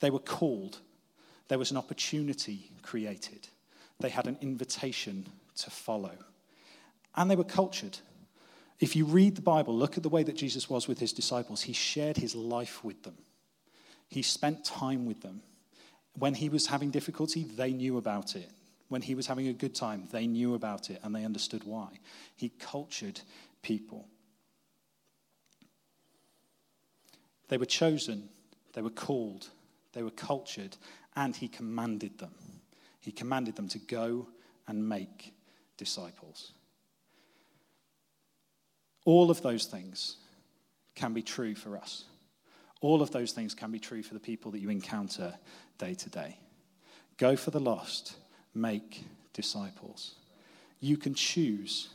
They 0.00 0.10
were 0.10 0.18
called. 0.18 0.78
There 1.48 1.58
was 1.58 1.70
an 1.70 1.76
opportunity 1.76 2.70
created. 2.82 3.48
They 4.00 4.08
had 4.08 4.26
an 4.26 4.38
invitation 4.40 5.26
to 5.56 5.70
follow. 5.70 6.12
And 7.14 7.30
they 7.30 7.36
were 7.36 7.44
cultured. 7.44 7.98
If 8.78 8.94
you 8.94 9.06
read 9.06 9.36
the 9.36 9.42
Bible, 9.42 9.74
look 9.74 9.96
at 9.96 10.02
the 10.02 10.08
way 10.08 10.22
that 10.22 10.36
Jesus 10.36 10.68
was 10.68 10.86
with 10.86 10.98
his 10.98 11.12
disciples. 11.12 11.62
He 11.62 11.72
shared 11.72 12.16
his 12.16 12.34
life 12.34 12.84
with 12.84 13.02
them, 13.02 13.16
he 14.08 14.22
spent 14.22 14.64
time 14.64 15.06
with 15.06 15.22
them. 15.22 15.42
When 16.18 16.32
he 16.32 16.48
was 16.48 16.66
having 16.66 16.90
difficulty, 16.90 17.44
they 17.44 17.72
knew 17.72 17.98
about 17.98 18.36
it. 18.36 18.50
When 18.88 19.02
he 19.02 19.14
was 19.14 19.26
having 19.26 19.48
a 19.48 19.52
good 19.52 19.74
time, 19.74 20.08
they 20.12 20.26
knew 20.26 20.54
about 20.54 20.88
it 20.88 21.00
and 21.02 21.14
they 21.14 21.24
understood 21.24 21.64
why. 21.64 21.88
He 22.36 22.48
cultured 22.48 23.20
people. 23.60 24.08
They 27.48 27.58
were 27.58 27.66
chosen, 27.66 28.30
they 28.72 28.80
were 28.80 28.90
called, 28.90 29.50
they 29.96 30.02
were 30.02 30.10
cultured, 30.10 30.76
and 31.16 31.34
he 31.34 31.48
commanded 31.48 32.18
them. 32.18 32.34
He 33.00 33.10
commanded 33.10 33.56
them 33.56 33.66
to 33.68 33.78
go 33.78 34.28
and 34.68 34.86
make 34.86 35.32
disciples. 35.78 36.52
All 39.06 39.30
of 39.30 39.40
those 39.40 39.64
things 39.64 40.18
can 40.94 41.14
be 41.14 41.22
true 41.22 41.54
for 41.54 41.78
us. 41.78 42.04
All 42.82 43.00
of 43.00 43.10
those 43.10 43.32
things 43.32 43.54
can 43.54 43.70
be 43.70 43.78
true 43.78 44.02
for 44.02 44.12
the 44.12 44.20
people 44.20 44.50
that 44.50 44.58
you 44.58 44.68
encounter 44.68 45.34
day 45.78 45.94
to 45.94 46.10
day. 46.10 46.36
Go 47.16 47.34
for 47.34 47.50
the 47.50 47.58
lost, 47.58 48.16
make 48.52 49.02
disciples. 49.32 50.16
You 50.78 50.98
can 50.98 51.14
choose 51.14 51.88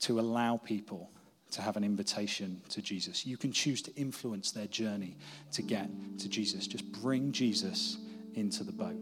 to 0.00 0.18
allow 0.18 0.56
people 0.56 1.08
to 1.56 1.62
have 1.62 1.76
an 1.78 1.84
invitation 1.84 2.60
to 2.68 2.82
Jesus. 2.82 3.24
You 3.24 3.38
can 3.38 3.50
choose 3.50 3.80
to 3.82 3.94
influence 3.94 4.50
their 4.50 4.66
journey 4.66 5.16
to 5.52 5.62
get 5.62 5.88
to 6.18 6.28
Jesus. 6.28 6.66
Just 6.66 6.84
bring 6.92 7.32
Jesus 7.32 7.96
into 8.34 8.62
the 8.62 8.72
boat. 8.72 9.00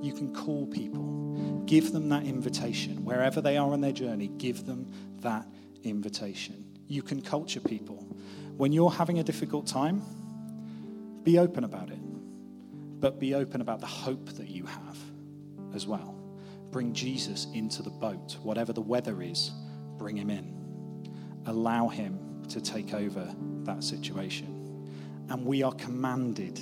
You 0.00 0.12
can 0.12 0.32
call 0.32 0.64
people, 0.66 1.64
give 1.66 1.92
them 1.92 2.08
that 2.10 2.22
invitation. 2.22 3.04
Wherever 3.04 3.40
they 3.40 3.56
are 3.56 3.72
on 3.72 3.80
their 3.80 3.92
journey, 3.92 4.28
give 4.38 4.64
them 4.64 4.92
that 5.22 5.44
invitation. 5.82 6.64
You 6.86 7.02
can 7.02 7.20
culture 7.20 7.60
people. 7.60 7.96
When 8.56 8.72
you're 8.72 8.92
having 8.92 9.18
a 9.18 9.24
difficult 9.24 9.66
time, 9.66 10.02
be 11.24 11.40
open 11.40 11.64
about 11.64 11.90
it, 11.90 11.98
but 13.00 13.18
be 13.18 13.34
open 13.34 13.60
about 13.60 13.80
the 13.80 13.86
hope 13.86 14.28
that 14.36 14.48
you 14.48 14.66
have 14.66 14.98
as 15.74 15.84
well. 15.88 16.14
Bring 16.70 16.92
Jesus 16.92 17.48
into 17.54 17.82
the 17.82 17.90
boat. 17.90 18.36
Whatever 18.44 18.72
the 18.72 18.82
weather 18.82 19.20
is, 19.20 19.50
bring 19.98 20.16
him 20.16 20.30
in. 20.30 20.57
Allow 21.48 21.88
him 21.88 22.44
to 22.50 22.60
take 22.60 22.92
over 22.92 23.34
that 23.64 23.82
situation. 23.82 24.86
And 25.30 25.46
we 25.46 25.62
are 25.62 25.72
commanded 25.72 26.60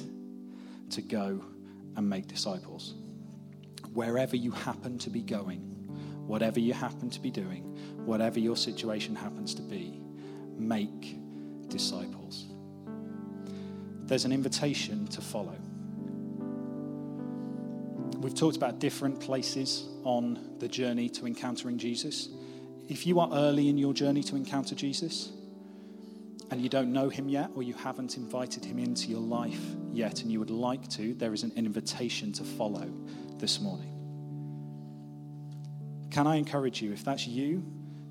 to 0.91 1.03
go 1.03 1.45
and 1.97 2.09
make 2.09 2.29
disciples. 2.29 2.95
Wherever 3.93 4.37
you 4.37 4.53
happen 4.53 4.97
to 4.99 5.11
be 5.11 5.23
going, 5.23 5.59
whatever 6.27 6.61
you 6.61 6.73
happen 6.73 7.11
to 7.11 7.21
be 7.21 7.31
doing, 7.31 7.63
whatever 8.05 8.39
your 8.39 8.57
situation 8.57 9.17
happens 9.17 9.55
to 9.55 9.63
be, 9.63 10.01
make 10.57 11.17
disciples. 11.69 12.47
There's 14.05 14.25
an 14.25 14.31
invitation 14.31 15.09
to 15.09 15.21
follow. 15.21 15.57
We've 18.21 18.37
talked 18.37 18.57
about 18.57 18.79
different 18.79 19.19
places 19.19 19.89
on 20.05 20.57
the 20.59 20.69
journey 20.69 21.09
to 21.11 21.27
encountering 21.27 21.77
Jesus. 21.77 22.29
If 22.89 23.07
you 23.07 23.19
are 23.21 23.29
early 23.33 23.69
in 23.69 23.79
your 23.79 23.93
journey 23.93 24.23
to 24.25 24.37
encounter 24.37 24.75
Jesus 24.75 25.33
and 26.51 26.61
you 26.61 26.69
don't 26.69 26.93
know 26.93 27.09
him 27.09 27.29
yet, 27.29 27.51
or 27.57 27.65
you 27.65 27.75
haven't 27.75 28.17
invited 28.17 28.65
him 28.65 28.79
into 28.79 29.09
your 29.09 29.21
life 29.21 29.61
yet, 29.93 30.23
and 30.23 30.31
you 30.31 30.39
would 30.39 30.51
like 30.51 30.89
to, 30.91 31.13
there 31.15 31.35
is 31.35 31.43
an 31.43 31.53
invitation 31.57 32.33
to 32.35 32.45
follow 32.45 32.89
this 33.39 33.61
morning. 33.61 33.93
Can 36.13 36.29
I 36.29 36.37
encourage 36.37 36.81
you, 36.81 36.93
if 36.93 37.05
that's 37.05 37.27
you, 37.27 37.65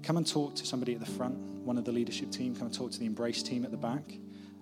come 0.03 0.17
and 0.17 0.27
talk 0.27 0.55
to 0.55 0.65
somebody 0.65 0.93
at 0.93 0.99
the 0.99 1.05
front, 1.05 1.37
one 1.37 1.77
of 1.77 1.85
the 1.85 1.93
leadership 1.93 2.29
team, 2.29 2.53
come 2.53 2.67
and 2.67 2.75
talk 2.75 2.91
to 2.91 2.99
the 2.99 3.05
Embrace 3.05 3.41
team 3.41 3.63
at 3.63 3.71
the 3.71 3.77
back. 3.77 4.03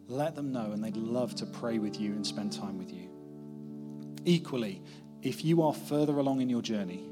Let 0.07 0.35
them 0.35 0.51
know, 0.51 0.71
and 0.71 0.83
they'd 0.83 0.95
love 0.95 1.33
to 1.35 1.45
pray 1.47 1.79
with 1.79 1.99
you 1.99 2.11
and 2.11 2.25
spend 2.25 2.53
time 2.53 2.77
with 2.77 2.93
you. 2.93 3.09
Equally, 4.25 4.83
if 5.23 5.43
you 5.43 5.63
are 5.63 5.73
further 5.73 6.19
along 6.19 6.41
in 6.41 6.49
your 6.49 6.61
journey 6.61 7.03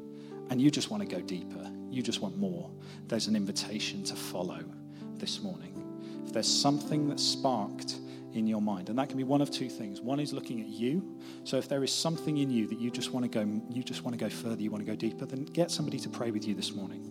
and 0.50 0.62
you 0.62 0.70
just 0.70 0.92
want 0.92 1.02
to 1.02 1.10
go 1.10 1.22
deeper, 1.22 1.71
you 1.92 2.02
just 2.02 2.22
want 2.22 2.38
more, 2.38 2.70
there's 3.08 3.28
an 3.28 3.36
invitation 3.36 4.04
to 4.06 4.16
follow 4.16 4.64
this 5.16 5.42
morning. 5.42 5.74
If 6.26 6.34
there's 6.34 6.48
something 6.48 7.08
that's 7.10 7.24
sparked 7.24 7.96
in 8.34 8.48
your 8.48 8.62
mind, 8.62 8.90
and 8.90 8.98
that 8.98 9.10
can 9.10 9.18
be 9.18 9.24
one 9.24 9.42
of 9.42 9.52
two 9.52 9.70
things. 9.70 10.00
One 10.00 10.20
is 10.20 10.32
looking 10.34 10.62
at 10.62 10.68
you. 10.68 11.20
So 11.44 11.58
if 11.58 11.68
there 11.68 11.84
is 11.84 11.94
something 11.94 12.38
in 12.38 12.50
you 12.50 12.68
that 12.68 12.80
you 12.80 12.90
just 12.90 13.12
want 13.12 13.30
to 13.30 13.30
go, 13.30 13.62
you 13.70 13.84
just 13.84 14.04
want 14.04 14.18
to 14.18 14.24
go 14.24 14.30
further, 14.30 14.62
you 14.62 14.72
want 14.72 14.86
to 14.86 14.90
go 14.90 14.96
deeper, 14.96 15.26
then 15.26 15.46
get 15.46 15.70
somebody 15.70 16.00
to 16.00 16.10
pray 16.10 16.32
with 16.32 16.48
you 16.48 16.56
this 16.56 16.74
morning. 16.74 17.08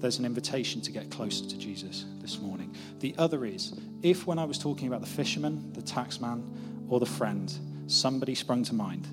There's 0.00 0.18
an 0.18 0.24
invitation 0.24 0.80
to 0.82 0.92
get 0.92 1.10
closer 1.10 1.44
to 1.44 1.58
Jesus 1.58 2.06
this 2.20 2.40
morning. 2.40 2.74
The 3.00 3.14
other 3.18 3.44
is 3.44 3.72
if 4.02 4.26
when 4.26 4.38
I 4.38 4.44
was 4.44 4.58
talking 4.58 4.88
about 4.88 5.00
the 5.00 5.08
fisherman, 5.08 5.72
the 5.72 5.82
taxman, 5.82 6.44
or 6.88 7.00
the 7.00 7.06
friend, 7.06 7.52
somebody 7.86 8.34
sprung 8.34 8.64
to 8.64 8.74
mind, 8.74 9.06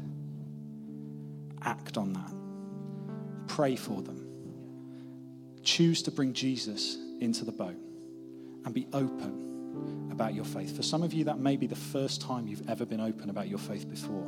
act 1.62 1.98
on 1.98 2.14
that. 2.14 2.32
Pray 3.48 3.76
for 3.76 4.02
them. 4.02 4.25
Choose 5.66 6.02
to 6.04 6.12
bring 6.12 6.32
Jesus 6.32 6.98
into 7.20 7.44
the 7.44 7.52
boat 7.52 7.76
and 8.64 8.74
be 8.74 8.88
open 8.94 10.10
about 10.12 10.34
your 10.34 10.46
faith. 10.46 10.76
For 10.76 10.84
some 10.84 11.04
of 11.04 11.14
you, 11.14 11.26
that 11.26 11.40
may 11.40 11.58
be 11.58 11.68
the 11.68 11.76
first 11.76 12.22
time 12.22 12.48
you've 12.48 12.70
ever 12.70 12.86
been 12.86 13.02
open 13.02 13.30
about 13.30 13.50
your 13.50 13.60
faith 13.60 13.90
before. 13.90 14.28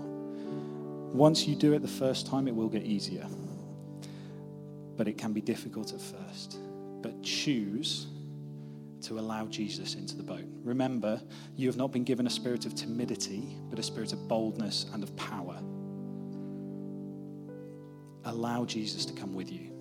Once 1.14 1.48
you 1.48 1.56
do 1.56 1.74
it 1.74 1.82
the 1.82 1.88
first 1.88 2.28
time, 2.28 2.48
it 2.48 2.56
will 2.56 2.68
get 2.68 2.84
easier. 2.84 3.26
But 4.98 5.08
it 5.08 5.18
can 5.18 5.32
be 5.32 5.42
difficult 5.42 5.94
at 5.94 6.02
first. 6.02 6.58
But 7.02 7.24
choose 7.24 8.08
to 9.04 9.20
allow 9.20 9.46
Jesus 9.46 9.96
into 9.96 10.18
the 10.18 10.24
boat. 10.24 10.46
Remember, 10.64 11.22
you 11.56 11.68
have 11.68 11.78
not 11.78 11.92
been 11.92 12.04
given 12.04 12.28
a 12.28 12.32
spirit 12.32 12.66
of 12.66 12.76
timidity, 12.76 13.56
but 13.70 13.80
a 13.80 13.84
spirit 13.84 14.12
of 14.12 14.28
boldness 14.28 14.88
and 14.94 15.04
of 15.04 15.16
power 15.16 15.58
allow 18.26 18.66
Jesus 18.66 19.06
to 19.06 19.14
come 19.14 19.34
with 19.34 19.52
you. 19.52 19.77